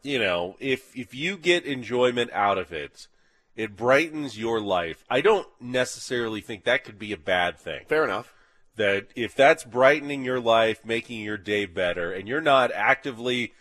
you 0.01 0.17
know, 0.17 0.55
if 0.59 0.97
if 0.97 1.13
you 1.13 1.37
get 1.37 1.63
enjoyment 1.65 2.31
out 2.33 2.57
of 2.57 2.73
it, 2.73 3.07
it 3.55 3.75
brightens 3.75 4.35
your 4.35 4.59
life. 4.59 5.05
I 5.11 5.21
don't 5.21 5.47
necessarily 5.61 6.41
think 6.41 6.63
that 6.63 6.83
could 6.83 6.97
be 6.97 7.11
a 7.13 7.17
bad 7.17 7.59
thing. 7.59 7.85
Fair 7.87 8.03
enough. 8.03 8.33
That 8.77 9.09
if 9.15 9.35
that's 9.35 9.63
brightening 9.63 10.23
your 10.25 10.39
life, 10.39 10.83
making 10.83 11.19
your 11.21 11.37
day 11.37 11.65
better, 11.67 12.11
and 12.11 12.27
you're 12.27 12.41
not 12.41 12.71
actively 12.71 13.53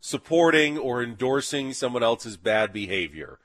supporting 0.00 0.78
or 0.78 1.02
endorsing 1.02 1.72
someone 1.72 2.02
else's 2.04 2.36
bad 2.36 2.72
behavior, 2.72 3.38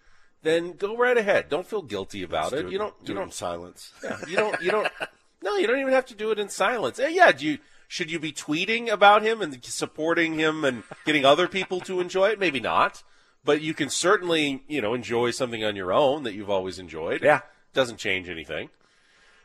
then 0.44 0.74
go 0.74 0.96
right 0.96 1.18
ahead. 1.18 1.50
Don't 1.50 1.66
feel 1.68 1.82
guilty 1.82 2.22
about 2.24 2.54
it. 2.54 2.64
do 2.68 2.70
You 2.72 2.78
don't. 2.78 3.04
do 3.04 3.14
You 3.14 3.18
it 3.18 3.22
in 3.22 3.26
don't. 3.30 3.34
silence. 3.34 3.92
Yeah, 4.04 4.18
you 4.28 4.36
don't. 4.38 4.62
You 4.62 4.72
don't. 4.72 4.88
No, 5.42 5.58
you 5.58 5.68
don't 5.68 5.80
even 5.80 5.94
have 5.94 6.08
to 6.08 6.16
do 6.16 6.32
it 6.32 6.40
in 6.40 6.50
silence. 6.50 7.00
Yeah, 7.00 7.32
do 7.32 7.46
you? 7.46 7.60
Should 7.88 8.12
you 8.12 8.20
be 8.20 8.32
tweeting 8.32 8.90
about 8.90 9.22
him 9.22 9.42
and 9.42 9.64
supporting 9.64 10.38
him 10.40 10.64
and 10.64 10.84
getting 11.06 11.26
other 11.26 11.48
people 11.48 11.80
to 11.82 12.00
enjoy 12.00 12.30
it? 12.30 12.40
Maybe 12.40 12.60
not, 12.60 13.04
but 13.44 13.62
you 13.62 13.74
can 13.74 13.90
certainly, 13.90 14.64
you 14.68 14.82
know, 14.82 14.94
enjoy 14.94 15.32
something 15.32 15.64
on 15.64 15.76
your 15.76 15.94
own 15.94 16.24
that 16.24 16.34
you've 16.34 16.50
always 16.50 16.80
enjoyed. 16.80 17.24
Yeah. 17.24 17.42
doesn't 17.74 17.98
change 17.98 18.30
anything. 18.30 18.70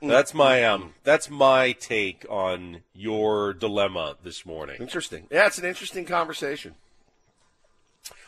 That's 0.03 0.33
my 0.33 0.65
um. 0.65 0.95
That's 1.05 1.29
my 1.29 1.73
take 1.73 2.25
on 2.31 2.83
your 2.95 3.53
dilemma 3.53 4.17
this 4.23 4.47
morning. 4.47 4.77
Interesting. 4.81 5.27
Yeah, 5.31 5.47
it's 5.47 5.59
an 5.59 5.67
interesting 5.67 6.07
conversation. 6.07 6.75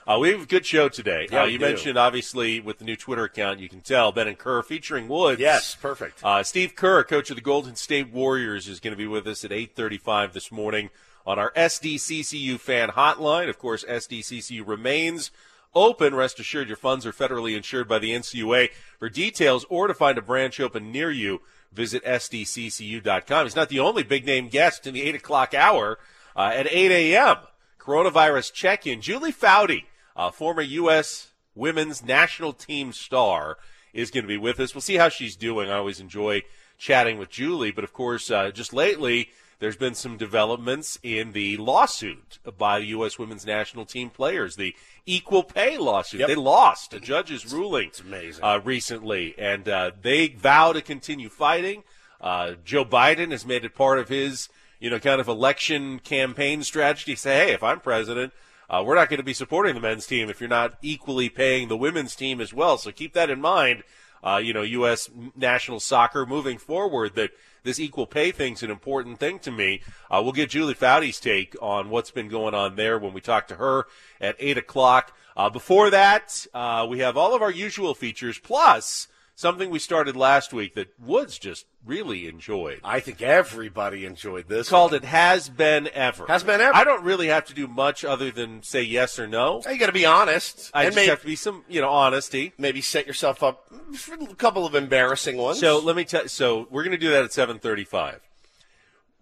Uh, 0.06 0.18
we 0.18 0.30
have 0.30 0.42
a 0.42 0.46
good 0.46 0.66
show 0.66 0.88
today. 0.88 1.28
Yeah, 1.30 1.42
uh, 1.42 1.46
you 1.46 1.60
mentioned 1.60 1.96
obviously 1.96 2.58
with 2.60 2.78
the 2.78 2.84
new 2.84 2.96
Twitter 2.96 3.24
account, 3.24 3.60
you 3.60 3.68
can 3.68 3.80
tell 3.80 4.10
Ben 4.10 4.26
and 4.26 4.36
Kerr 4.36 4.62
featuring 4.62 5.08
Woods. 5.08 5.40
Yes, 5.40 5.76
perfect. 5.76 6.24
Uh, 6.24 6.42
Steve 6.42 6.74
Kerr, 6.74 7.04
coach 7.04 7.30
of 7.30 7.36
the 7.36 7.42
Golden 7.42 7.76
State 7.76 8.12
Warriors, 8.12 8.66
is 8.66 8.80
going 8.80 8.92
to 8.92 8.96
be 8.98 9.06
with 9.06 9.26
us 9.26 9.44
at 9.44 9.52
8:35 9.52 10.32
this 10.32 10.50
morning 10.50 10.90
on 11.24 11.38
our 11.38 11.52
SDCCU 11.52 12.58
fan 12.58 12.90
hotline. 12.90 13.48
Of 13.48 13.58
course, 13.58 13.84
SDCCU 13.84 14.66
remains 14.66 15.30
open. 15.74 16.14
Rest 16.14 16.40
assured, 16.40 16.68
your 16.68 16.76
funds 16.76 17.06
are 17.06 17.12
federally 17.12 17.56
insured 17.56 17.88
by 17.88 17.98
the 17.98 18.10
NCUA. 18.10 18.70
For 18.98 19.08
details 19.08 19.64
or 19.68 19.86
to 19.86 19.94
find 19.94 20.18
a 20.18 20.22
branch 20.22 20.58
open 20.58 20.90
near 20.90 21.10
you, 21.10 21.42
visit 21.72 22.04
sdccu.com. 22.04 23.46
He's 23.46 23.56
not 23.56 23.68
the 23.68 23.80
only 23.80 24.02
big 24.02 24.26
name 24.26 24.48
guest 24.48 24.86
in 24.86 24.94
the 24.94 25.02
8 25.02 25.14
o'clock 25.14 25.54
hour. 25.54 25.98
Uh, 26.34 26.50
at 26.54 26.66
8 26.70 26.90
a.m., 26.90 27.36
coronavirus 27.78 28.52
check-in. 28.52 29.02
Julie 29.02 29.32
Foudy, 29.32 29.84
uh, 30.16 30.30
former 30.30 30.62
U.S. 30.62 31.32
women's 31.54 32.04
national 32.04 32.52
team 32.52 32.92
star, 32.92 33.58
is 33.92 34.10
going 34.10 34.24
to 34.24 34.28
be 34.28 34.38
with 34.38 34.58
us. 34.58 34.74
We'll 34.74 34.80
see 34.82 34.96
how 34.96 35.08
she's 35.10 35.36
doing. 35.36 35.70
I 35.70 35.74
always 35.74 36.00
enjoy 36.00 36.42
chatting 36.78 37.18
with 37.18 37.30
Julie, 37.30 37.72
but 37.72 37.84
of 37.84 37.92
course, 37.92 38.30
uh, 38.30 38.50
just 38.50 38.72
lately, 38.72 39.28
there's 39.58 39.76
been 39.76 39.94
some 39.94 40.16
developments 40.16 40.98
in 41.02 41.32
the 41.32 41.56
lawsuit 41.58 42.38
by 42.58 42.78
the 42.78 42.86
U.S. 42.86 43.18
women's 43.18 43.46
national 43.46 43.84
team 43.84 44.10
players, 44.10 44.56
the 44.56 44.74
equal 45.06 45.42
pay 45.44 45.76
lawsuit. 45.78 46.20
Yep. 46.20 46.28
They 46.28 46.34
lost 46.34 46.94
a 46.94 47.00
judge's 47.00 47.52
ruling 47.52 47.88
It's 47.88 48.00
amazing. 48.00 48.42
uh, 48.42 48.60
recently, 48.64 49.34
and 49.38 49.68
uh, 49.68 49.90
they 50.00 50.28
vow 50.28 50.72
to 50.72 50.80
continue 50.80 51.28
fighting. 51.28 51.84
Uh, 52.20 52.54
Joe 52.64 52.84
Biden 52.84 53.30
has 53.30 53.44
made 53.44 53.64
it 53.64 53.74
part 53.74 53.98
of 53.98 54.08
his, 54.08 54.48
you 54.80 54.90
know, 54.90 54.98
kind 54.98 55.20
of 55.20 55.28
election 55.28 55.98
campaign 55.98 56.62
strategy. 56.62 57.14
Say, 57.14 57.46
hey, 57.46 57.52
if 57.52 57.62
I'm 57.62 57.80
president, 57.80 58.32
uh, 58.72 58.82
we're 58.84 58.94
not 58.94 59.10
going 59.10 59.18
to 59.18 59.24
be 59.24 59.34
supporting 59.34 59.74
the 59.74 59.80
men's 59.80 60.06
team 60.06 60.30
if 60.30 60.40
you're 60.40 60.48
not 60.48 60.74
equally 60.80 61.28
paying 61.28 61.68
the 61.68 61.76
women's 61.76 62.16
team 62.16 62.40
as 62.40 62.54
well. 62.54 62.78
So 62.78 62.90
keep 62.90 63.12
that 63.12 63.28
in 63.28 63.40
mind. 63.40 63.84
Uh, 64.24 64.40
you 64.42 64.52
know, 64.52 64.62
U.S. 64.62 65.10
national 65.36 65.80
soccer 65.80 66.24
moving 66.24 66.56
forward 66.56 67.16
that 67.16 67.32
this 67.64 67.78
equal 67.78 68.06
pay 68.06 68.30
thing's 68.30 68.62
an 68.62 68.70
important 68.70 69.18
thing 69.18 69.40
to 69.40 69.50
me. 69.50 69.82
Uh, 70.10 70.20
we'll 70.22 70.32
get 70.32 70.50
Julie 70.50 70.74
Foudy's 70.74 71.20
take 71.20 71.54
on 71.60 71.90
what's 71.90 72.10
been 72.10 72.28
going 72.28 72.54
on 72.54 72.76
there 72.76 72.98
when 72.98 73.12
we 73.12 73.20
talk 73.20 73.48
to 73.48 73.56
her 73.56 73.86
at 74.20 74.36
8 74.38 74.58
o'clock. 74.58 75.14
Uh, 75.36 75.50
before 75.50 75.90
that, 75.90 76.46
uh, 76.54 76.86
we 76.88 77.00
have 77.00 77.16
all 77.16 77.34
of 77.34 77.42
our 77.42 77.50
usual 77.50 77.94
features 77.94 78.38
plus 78.38 79.08
something 79.34 79.70
we 79.70 79.78
started 79.78 80.16
last 80.16 80.52
week 80.52 80.74
that 80.74 80.88
Woods 81.00 81.38
just 81.38 81.66
really 81.84 82.28
enjoyed. 82.28 82.80
I 82.84 83.00
think 83.00 83.22
everybody 83.22 84.04
enjoyed 84.04 84.48
this. 84.48 84.68
Called 84.68 84.94
it 84.94 85.04
Has 85.04 85.48
Ben 85.48 85.88
Ever. 85.92 86.26
Has 86.28 86.44
Ben 86.44 86.60
Ever. 86.60 86.76
I 86.76 86.84
don't 86.84 87.02
really 87.02 87.26
have 87.28 87.46
to 87.46 87.54
do 87.54 87.66
much 87.66 88.04
other 88.04 88.30
than 88.30 88.62
say 88.62 88.82
yes 88.82 89.18
or 89.18 89.26
no. 89.26 89.62
You 89.68 89.78
got 89.78 89.86
to 89.86 89.92
be 89.92 90.06
honest. 90.06 90.70
I 90.74 90.82
and 90.84 90.88
just 90.88 90.96
maybe, 90.96 91.10
have 91.10 91.20
to 91.20 91.26
be 91.26 91.36
some, 91.36 91.64
you 91.68 91.80
know, 91.80 91.88
honesty. 91.90 92.52
maybe 92.58 92.80
set 92.80 93.06
yourself 93.06 93.42
up 93.42 93.66
for 93.96 94.14
a 94.14 94.34
couple 94.34 94.64
of 94.66 94.74
embarrassing 94.74 95.36
ones. 95.36 95.58
So 95.58 95.78
let 95.80 95.96
me 95.96 96.04
tell. 96.04 96.28
So 96.28 96.68
we're 96.70 96.84
going 96.84 96.92
to 96.92 96.98
do 96.98 97.10
that 97.10 97.24
at 97.24 97.32
seven 97.32 97.58
thirty-five. 97.58 98.20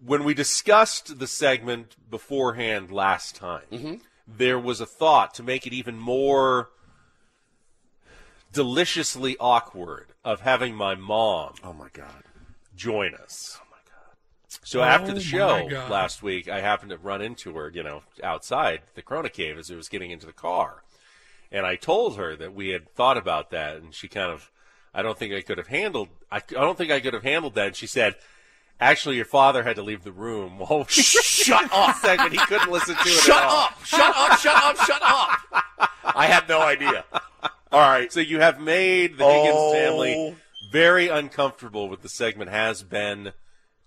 When 0.05 0.23
we 0.23 0.33
discussed 0.33 1.19
the 1.19 1.27
segment 1.27 1.95
beforehand 2.09 2.91
last 2.91 3.35
time, 3.35 3.61
Mm-hmm. 3.71 3.93
there 4.27 4.59
was 4.59 4.81
a 4.81 4.85
thought 4.85 5.33
to 5.35 5.43
make 5.43 5.65
it 5.67 5.73
even 5.73 5.97
more 5.99 6.69
deliciously 8.51 9.37
awkward 9.39 10.07
of 10.23 10.41
having 10.41 10.75
my 10.75 10.95
mom 10.95 11.53
oh 11.63 11.73
my 11.73 11.87
god. 11.93 12.23
join 12.75 13.13
us. 13.15 13.57
Oh 13.61 13.65
my 13.71 13.77
god! 13.85 14.59
So 14.63 14.81
after 14.81 15.07
Oh, 15.11 15.13
the 15.13 15.13
my 15.15 15.21
show 15.21 15.67
God. 15.69 15.89
last 15.91 16.21
week, 16.21 16.47
I 16.49 16.61
happened 16.61 16.91
to 16.91 16.97
run 16.97 17.21
into 17.21 17.53
her, 17.55 17.69
you 17.73 17.83
know, 17.83 18.03
outside 18.23 18.81
the 18.95 19.01
Corona 19.01 19.29
Cave 19.29 19.57
as 19.57 19.69
it 19.69 19.75
was 19.75 19.89
getting 19.89 20.11
into 20.11 20.25
the 20.25 20.33
car, 20.33 20.83
and 21.51 21.65
I 21.65 21.75
told 21.75 22.17
her 22.17 22.35
that 22.35 22.53
we 22.53 22.69
had 22.69 22.89
thought 22.93 23.17
about 23.17 23.51
that, 23.51 23.77
and 23.77 23.93
she 23.95 24.07
kind 24.07 24.31
of, 24.31 24.51
I 24.93 25.01
don't 25.01 25.17
think 25.17 25.33
I 25.33 25.41
could 25.41 25.57
have 25.57 25.67
handled, 25.67 26.09
I, 26.31 26.37
I 26.37 26.41
don't 26.61 26.77
think 26.77 26.91
I 26.91 26.99
could 26.99 27.13
have 27.13 27.23
handled 27.23 27.55
that, 27.55 27.67
and 27.67 27.75
she 27.75 27.87
said. 27.87 28.15
Actually, 28.83 29.15
your 29.15 29.25
father 29.25 29.61
had 29.61 29.75
to 29.75 29.83
leave 29.83 30.03
the 30.03 30.11
room. 30.11 30.57
while 30.57 30.79
we 30.79 30.85
Shut 30.87 31.69
up. 31.71 31.95
segment. 32.01 32.31
He 32.31 32.39
couldn't 32.39 32.71
listen 32.71 32.95
to 32.95 33.01
it. 33.03 33.07
Shut 33.09 33.37
at 33.37 33.43
all. 33.47 33.65
up. 33.65 33.85
Shut 33.85 34.15
up. 34.17 34.39
Shut 34.39 34.55
up. 34.55 34.75
Shut 34.77 35.01
up. 35.03 35.91
I 36.15 36.25
had 36.25 36.49
no 36.49 36.61
idea. 36.61 37.05
All 37.71 37.79
right. 37.79 38.11
So 38.11 38.19
you 38.19 38.39
have 38.39 38.59
made 38.59 39.17
the 39.17 39.25
Higgins 39.25 39.55
Oh. 39.55 39.73
family 39.73 40.35
very 40.71 41.07
uncomfortable 41.07 41.89
with 41.89 42.01
the 42.01 42.09
segment. 42.09 42.49
Has 42.51 42.83
Ben 42.83 43.33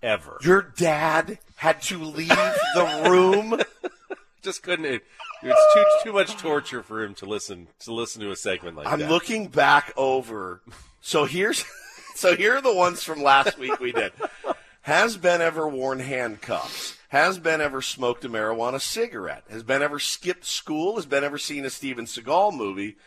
ever. 0.01 0.37
Your 0.41 0.61
dad 0.61 1.39
had 1.55 1.81
to 1.83 1.97
leave 1.97 2.29
the 2.29 3.07
room. 3.09 3.61
just 4.41 4.63
couldn't. 4.63 4.85
It, 4.85 5.03
it's 5.43 5.73
too 5.73 5.85
too 6.03 6.13
much 6.13 6.37
torture 6.37 6.81
for 6.83 7.03
him 7.03 7.13
to 7.15 7.25
listen 7.25 7.67
to 7.79 7.93
listen 7.93 8.21
to 8.21 8.31
a 8.31 8.35
segment 8.35 8.77
like 8.77 8.85
that. 8.85 8.93
I'm 8.93 9.09
looking 9.09 9.47
back 9.47 9.93
over. 9.97 10.61
So 11.01 11.25
here's 11.25 11.63
so 12.15 12.35
here 12.35 12.55
are 12.55 12.61
the 12.61 12.73
ones 12.73 13.03
from 13.03 13.21
last 13.21 13.57
week 13.59 13.79
we 13.79 13.91
did. 13.91 14.13
Has 14.81 15.17
Ben 15.17 15.41
ever 15.41 15.67
worn 15.67 15.99
handcuffs? 15.99 16.97
Has 17.09 17.39
Ben 17.39 17.61
ever 17.61 17.81
smoked 17.81 18.25
a 18.25 18.29
marijuana 18.29 18.79
cigarette? 18.81 19.43
Has 19.49 19.63
Ben 19.63 19.81
ever 19.81 19.99
skipped 19.99 20.45
school? 20.45 20.95
Has 20.95 21.05
Ben 21.05 21.23
ever 21.23 21.37
seen 21.37 21.65
a 21.65 21.69
Steven 21.69 22.05
Seagal 22.05 22.55
movie? 22.55 22.97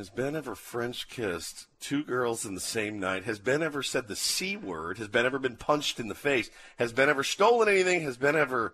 Has 0.00 0.08
Ben 0.08 0.34
ever 0.34 0.54
French 0.54 1.08
kissed 1.10 1.66
two 1.78 2.02
girls 2.02 2.46
in 2.46 2.54
the 2.54 2.60
same 2.60 2.98
night? 2.98 3.24
Has 3.24 3.38
Ben 3.38 3.62
ever 3.62 3.82
said 3.82 4.08
the 4.08 4.16
C 4.16 4.56
word? 4.56 4.96
Has 4.96 5.08
Ben 5.08 5.26
ever 5.26 5.38
been 5.38 5.56
punched 5.56 6.00
in 6.00 6.08
the 6.08 6.14
face? 6.14 6.48
Has 6.78 6.90
Ben 6.90 7.10
ever 7.10 7.22
stolen 7.22 7.68
anything? 7.68 8.00
Has 8.00 8.16
Ben 8.16 8.34
ever 8.34 8.72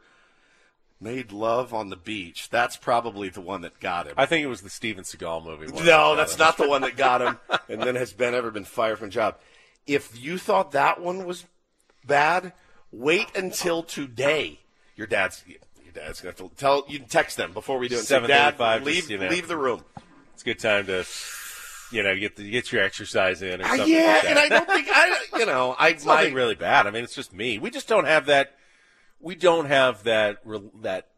made 1.00 1.32
love 1.32 1.74
on 1.74 1.88
the 1.88 1.96
beach? 1.96 2.48
That's 2.48 2.76
probably 2.76 3.28
the 3.28 3.40
one 3.40 3.62
that 3.62 3.80
got 3.80 4.06
him. 4.06 4.14
I 4.16 4.26
think 4.26 4.44
it 4.44 4.46
was 4.46 4.60
the 4.60 4.70
Steven 4.70 5.02
Seagal 5.02 5.44
movie. 5.44 5.66
one 5.66 5.74
that 5.74 5.90
No, 5.90 6.14
that's 6.14 6.34
him. 6.34 6.38
not 6.38 6.58
the 6.58 6.68
one 6.68 6.82
that 6.82 6.96
got 6.96 7.20
him. 7.20 7.38
And 7.68 7.82
then 7.82 7.96
has 7.96 8.12
Ben 8.12 8.32
ever 8.32 8.52
been 8.52 8.62
fired 8.64 9.00
from 9.00 9.08
a 9.08 9.10
job? 9.10 9.36
If 9.84 10.22
you 10.22 10.38
thought 10.38 10.70
that 10.70 11.00
one 11.00 11.26
was 11.26 11.44
bad, 12.06 12.52
wait 12.92 13.36
until 13.36 13.82
today. 13.82 14.60
Your 14.94 15.08
dad's 15.08 15.42
your 15.48 15.58
dad's 15.92 16.20
gonna 16.20 16.36
have 16.38 16.50
to 16.50 16.56
tell 16.56 16.84
you 16.86 17.00
text 17.00 17.36
them 17.36 17.52
before 17.52 17.78
we 17.78 17.88
do 17.88 17.96
it. 17.96 18.04
Say, 18.04 18.24
Dad, 18.28 18.60
leave 18.84 18.94
just, 18.94 19.10
you 19.10 19.18
know. 19.18 19.26
leave 19.26 19.48
the 19.48 19.56
room. 19.56 19.82
It's 20.36 20.42
a 20.42 20.44
good 20.44 20.58
time 20.58 20.84
to, 20.88 21.02
you 21.90 22.02
know, 22.02 22.14
get 22.14 22.36
the, 22.36 22.50
get 22.50 22.70
your 22.70 22.82
exercise 22.82 23.40
in 23.40 23.62
or 23.62 23.64
Uh, 23.64 23.68
something. 23.68 23.88
yeah, 23.88 24.12
like 24.12 24.22
that. 24.22 24.26
and 24.26 24.38
I 24.38 24.48
don't 24.50 24.66
think 24.68 24.88
I 24.92 25.38
you 25.38 25.46
know 25.46 25.74
I 25.78 25.88
it's 25.88 26.04
my, 26.04 26.16
nothing 26.16 26.34
really 26.34 26.54
bad. 26.54 26.86
I 26.86 26.90
mean, 26.90 27.04
it's 27.04 27.14
just 27.14 27.32
me. 27.32 27.58
We 27.58 27.70
just 27.70 27.88
don't 27.88 28.04
have 28.04 28.26
that. 28.26 28.54
We 29.18 29.34
don't 29.34 29.64
have 29.64 30.04
that 30.04 30.40
re- 30.44 30.60
that 30.82 31.08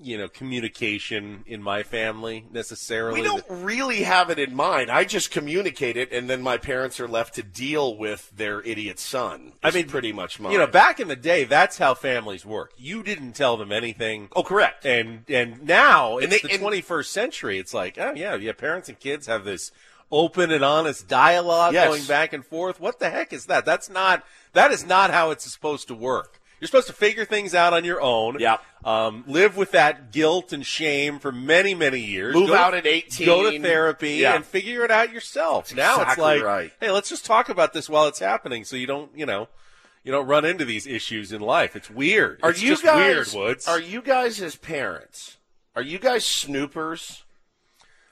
you 0.00 0.18
know 0.18 0.28
communication 0.28 1.44
in 1.46 1.62
my 1.62 1.82
family 1.82 2.46
necessarily. 2.52 3.20
we 3.20 3.26
don't 3.26 3.44
really 3.48 4.02
have 4.02 4.28
it 4.30 4.38
in 4.38 4.54
mind. 4.54 4.90
I 4.90 5.04
just 5.04 5.30
communicate 5.30 5.96
it, 5.96 6.12
and 6.12 6.28
then 6.28 6.42
my 6.42 6.58
parents 6.58 6.98
are 7.00 7.06
left 7.08 7.34
to 7.36 7.42
deal 7.42 7.96
with 7.96 8.30
their 8.36 8.60
idiot 8.62 8.98
son. 8.98 9.52
I 9.62 9.70
mean, 9.70 9.86
pretty 9.88 10.12
much 10.12 10.40
mine. 10.40 10.52
You 10.52 10.58
know, 10.58 10.66
back 10.66 10.98
in 11.00 11.08
the 11.08 11.16
day, 11.16 11.44
that's 11.44 11.78
how 11.78 11.94
families 11.94 12.44
work. 12.44 12.72
You 12.76 13.02
didn't 13.02 13.32
tell 13.34 13.56
them 13.56 13.70
anything. 13.72 14.28
oh, 14.34 14.42
correct. 14.42 14.84
And 14.84 15.24
and 15.28 15.64
now 15.64 16.18
in 16.18 16.30
the 16.30 16.36
21st 16.38 17.06
century. 17.06 17.58
It's 17.58 17.72
like, 17.74 17.96
oh 17.98 18.12
yeah, 18.16 18.34
yeah. 18.34 18.52
Parents 18.52 18.88
and 18.88 18.98
kids 18.98 19.26
have 19.26 19.44
this 19.44 19.70
open 20.12 20.50
and 20.50 20.64
honest 20.64 21.08
dialogue 21.08 21.72
Yes. 21.72 21.88
going 21.88 22.04
back 22.04 22.32
and 22.32 22.44
forth. 22.44 22.78
What 22.80 22.98
the 22.98 23.10
heck 23.10 23.32
is 23.32 23.46
that? 23.46 23.64
That's 23.64 23.88
not. 23.88 24.24
That 24.52 24.70
is 24.70 24.84
not 24.86 25.10
how 25.10 25.30
it's 25.30 25.50
supposed 25.50 25.88
to 25.88 25.94
work. 25.94 26.40
You're 26.64 26.68
supposed 26.68 26.86
to 26.86 26.94
figure 26.94 27.26
things 27.26 27.54
out 27.54 27.74
on 27.74 27.84
your 27.84 28.00
own. 28.00 28.38
Yeah. 28.40 28.56
Um, 28.86 29.22
live 29.26 29.54
with 29.54 29.72
that 29.72 30.12
guilt 30.12 30.50
and 30.50 30.64
shame 30.64 31.18
for 31.18 31.30
many, 31.30 31.74
many 31.74 32.00
years. 32.00 32.34
Move 32.34 32.48
Go- 32.48 32.54
out 32.54 32.72
at 32.72 32.86
18. 32.86 33.26
Go 33.26 33.50
to 33.50 33.60
therapy 33.60 34.12
Yeah. 34.12 34.34
and 34.34 34.46
figure 34.46 34.82
it 34.82 34.90
out 34.90 35.12
yourself. 35.12 35.74
now 35.74 36.00
it's 36.00 36.16
like, 36.16 36.42
right. 36.42 36.72
hey, 36.80 36.90
let's 36.90 37.10
just 37.10 37.26
talk 37.26 37.50
about 37.50 37.74
this 37.74 37.90
while 37.90 38.06
it's 38.06 38.18
happening, 38.18 38.64
so 38.64 38.76
you 38.76 38.86
don't, 38.86 39.10
you 39.14 39.26
know, 39.26 39.48
you 40.04 40.10
don't 40.10 40.26
run 40.26 40.46
into 40.46 40.64
these 40.64 40.86
issues 40.86 41.32
in 41.32 41.42
life. 41.42 41.76
It's 41.76 41.90
weird. 41.90 42.40
Are 42.42 42.48
it's 42.48 42.62
you 42.62 42.70
just 42.70 42.82
guys 42.82 42.96
weird, 42.96 43.46
Woods? 43.46 43.68
Are 43.68 43.78
you 43.78 44.00
guys 44.00 44.40
as 44.40 44.56
parents? 44.56 45.36
Are 45.76 45.82
you 45.82 45.98
guys 45.98 46.24
snoopers? 46.24 47.24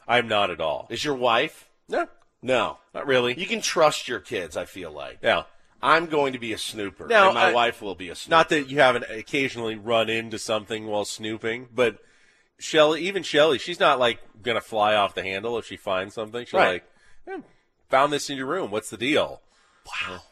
I'm 0.07 0.29
not 0.29 0.51
at 0.51 0.61
all. 0.61 0.89
Is 0.91 1.03
your 1.07 1.15
wife? 1.15 1.71
No. 1.89 2.07
No, 2.43 2.77
Not 2.93 3.07
really. 3.07 3.33
You 3.41 3.47
can 3.47 3.63
trust 3.63 4.09
your 4.09 4.21
kids. 4.21 4.59
I 4.59 4.67
feel 4.67 4.91
like. 4.91 5.21
Yeah. 5.23 5.45
I'm 5.83 6.07
going 6.07 6.33
to 6.35 6.39
be 6.39 6.53
a 6.53 6.59
snooper, 6.59 7.09
Now, 7.09 7.27
and 7.27 7.35
my 7.35 7.49
I- 7.51 7.53
wife 7.53 7.83
will 7.83 7.95
be 7.97 8.09
a 8.09 8.15
snooper. 8.15 8.31
Not 8.37 8.49
that 8.51 8.71
you 8.71 8.79
haven't 8.79 9.05
occasionally 9.11 9.75
run 9.77 10.09
into 10.09 10.39
something 10.39 10.87
while 10.87 11.05
snooping, 11.05 11.69
but 11.75 11.99
Shelly, 12.59 13.03
even 13.03 13.23
Shelly, 13.25 13.59
she's 13.59 13.81
not 13.81 13.99
like 13.99 14.21
gonna 14.43 14.61
fly 14.61 14.95
off 14.95 15.15
the 15.17 15.23
handle 15.23 15.59
if 15.59 15.67
she 15.67 15.77
finds 15.77 16.15
something. 16.15 16.45
She's 16.45 16.53
Right. 16.55 16.83
like, 17.27 17.39
"Eh, 17.39 17.43
found 17.91 18.13
this 18.13 18.31
in 18.31 18.37
your 18.37 18.47
room. 18.47 18.71
What's 18.71 18.91
the 18.91 18.97
deal? 18.97 19.43
Wow. 19.87 20.23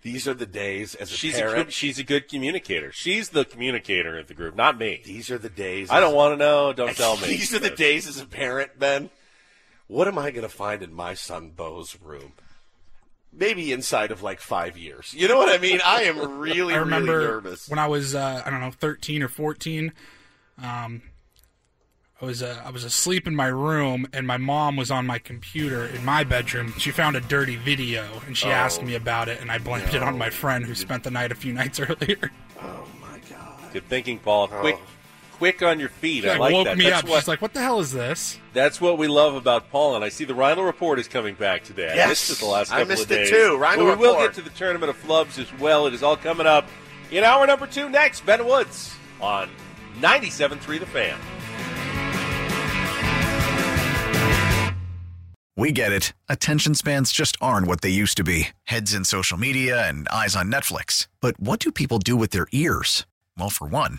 These 0.00 0.26
are 0.26 0.34
the 0.34 0.46
days 0.46 0.94
as 0.96 1.12
a 1.12 1.14
She's 1.14 1.36
a 1.36 1.40
parent. 1.42 1.66
good, 1.66 1.72
she's 1.74 1.98
a 1.98 2.02
good 2.04 2.26
communicator. 2.28 2.90
She's 2.90 3.28
the 3.28 3.44
communicator 3.44 4.18
of 4.18 4.26
the 4.28 4.34
group, 4.34 4.56
not 4.56 4.76
me. 4.78 5.00
These 5.04 5.30
are 5.30 5.38
the 5.38 5.50
days. 5.50 5.90
I 5.90 6.00
don't 6.00 6.14
want 6.14 6.32
to 6.32 6.36
know. 6.36 6.72
Don't 6.72 6.96
tell 6.96 7.16
me. 7.18 7.28
These 7.28 7.54
are 7.54 7.58
the 7.60 7.70
days 7.70 8.08
as 8.08 8.18
a 8.18 8.26
parent, 8.26 8.78
Ben. 8.78 9.10
What 9.86 10.08
am 10.08 10.18
I 10.18 10.30
going 10.30 10.42
to 10.42 10.48
find 10.48 10.82
in 10.82 10.92
my 10.92 11.12
son 11.14 11.50
Bo's 11.50 11.96
room? 12.00 12.32
Maybe 13.34 13.72
inside 13.72 14.10
of 14.10 14.22
like 14.22 14.40
five 14.40 14.76
years. 14.76 15.14
You 15.14 15.26
know 15.28 15.38
what 15.38 15.48
I 15.48 15.58
mean? 15.58 15.80
I 15.84 16.02
am 16.02 16.38
really, 16.38 16.74
I 16.74 16.78
remember 16.78 17.16
really 17.18 17.26
nervous. 17.26 17.68
when 17.68 17.78
I 17.78 17.86
was 17.86 18.14
uh, 18.14 18.42
I 18.44 18.50
don't 18.50 18.60
know 18.60 18.70
13 18.70 19.22
or 19.22 19.28
14. 19.28 19.92
Um, 20.62 21.02
I 22.20 22.24
was 22.26 22.42
uh, 22.42 22.60
I 22.64 22.70
was 22.70 22.84
asleep 22.84 23.26
in 23.26 23.34
my 23.34 23.46
room 23.46 24.06
and 24.12 24.26
my 24.26 24.36
mom 24.36 24.76
was 24.76 24.90
on 24.90 25.06
my 25.06 25.18
computer 25.18 25.86
in 25.86 26.04
my 26.04 26.22
bedroom. 26.24 26.72
She 26.78 26.90
found 26.90 27.16
a 27.16 27.20
dirty 27.20 27.56
video 27.56 28.06
and 28.26 28.36
she 28.36 28.48
asked 28.48 28.80
Oh, 28.82 28.86
me 28.86 28.94
about 28.94 29.28
it 29.28 29.40
and 29.40 29.50
I 29.50 29.58
blamed 29.58 29.94
it 29.94 30.02
on 30.02 30.18
my 30.18 30.30
friend 30.30 30.64
who 30.64 30.74
spent 30.74 31.02
the 31.02 31.10
night 31.10 31.32
a 31.32 31.34
few 31.34 31.52
nights 31.52 31.80
earlier. 31.80 32.30
Oh 32.60 32.86
my 33.00 33.18
God. 33.30 33.72
Good 33.72 33.88
thinking, 33.88 34.18
Paul. 34.18 34.46
Quick, 34.48 34.78
quick 35.42 35.60
on 35.60 35.80
your 35.80 35.88
feet. 35.88 36.22
She 36.22 36.28
I 36.30 36.34
like, 36.34 36.40
like 36.40 36.52
woke 36.52 36.64
that. 36.66 36.78
me 36.78 36.84
That's 36.84 37.02
up. 37.02 37.08
what 37.10 37.18
She's 37.18 37.26
like, 37.26 37.42
"What 37.42 37.52
the 37.52 37.60
hell 37.60 37.80
is 37.80 37.90
this?" 37.90 38.38
That's 38.52 38.80
what 38.80 38.96
we 38.96 39.08
love 39.08 39.34
about 39.34 39.70
Paul, 39.70 39.96
and 39.96 40.04
I 40.04 40.08
see 40.08 40.24
the 40.24 40.36
Rhino 40.36 40.62
Report 40.62 41.00
is 41.00 41.08
coming 41.08 41.34
back 41.34 41.64
today. 41.64 41.90
I 41.90 41.94
Yes. 41.96 42.08
missed 42.10 42.30
it 42.30 42.38
the 42.38 42.46
last 42.46 42.70
I 42.70 42.78
couple 42.78 42.90
missed 42.90 43.04
of 43.06 43.10
it 43.10 43.16
days. 43.16 43.30
too. 43.30 43.56
Rhino 43.56 43.86
but 43.86 43.98
we 43.98 44.06
will 44.06 44.18
get 44.18 44.34
to 44.34 44.40
the 44.42 44.50
Tournament 44.50 44.90
of 44.90 45.02
Flubs 45.02 45.40
as 45.40 45.52
well. 45.58 45.88
It 45.88 45.94
is 45.94 46.02
all 46.04 46.16
coming 46.16 46.46
up 46.46 46.68
in 47.10 47.24
hour 47.24 47.44
number 47.44 47.66
two 47.66 47.88
next. 47.88 48.24
Ben 48.24 48.46
Woods 48.46 48.94
on 49.20 49.50
97.3 50.00 50.78
The 50.78 50.86
Fan. 50.86 51.18
We 55.56 55.72
get 55.72 55.90
it. 55.92 56.12
Attention 56.28 56.74
spans 56.76 57.10
just 57.12 57.36
aren't 57.40 57.66
what 57.66 57.80
they 57.80 57.90
used 57.90 58.16
to 58.18 58.22
be 58.24 58.50
heads 58.64 58.94
in 58.94 59.04
social 59.04 59.36
media 59.38 59.88
and 59.88 60.06
eyes 60.08 60.36
on 60.36 60.50
Netflix. 60.52 61.08
But 61.20 61.40
what 61.40 61.58
do 61.58 61.72
people 61.72 61.98
do 61.98 62.14
with 62.16 62.30
their 62.30 62.46
ears? 62.52 63.06
Well, 63.36 63.50
for 63.50 63.66
one, 63.66 63.98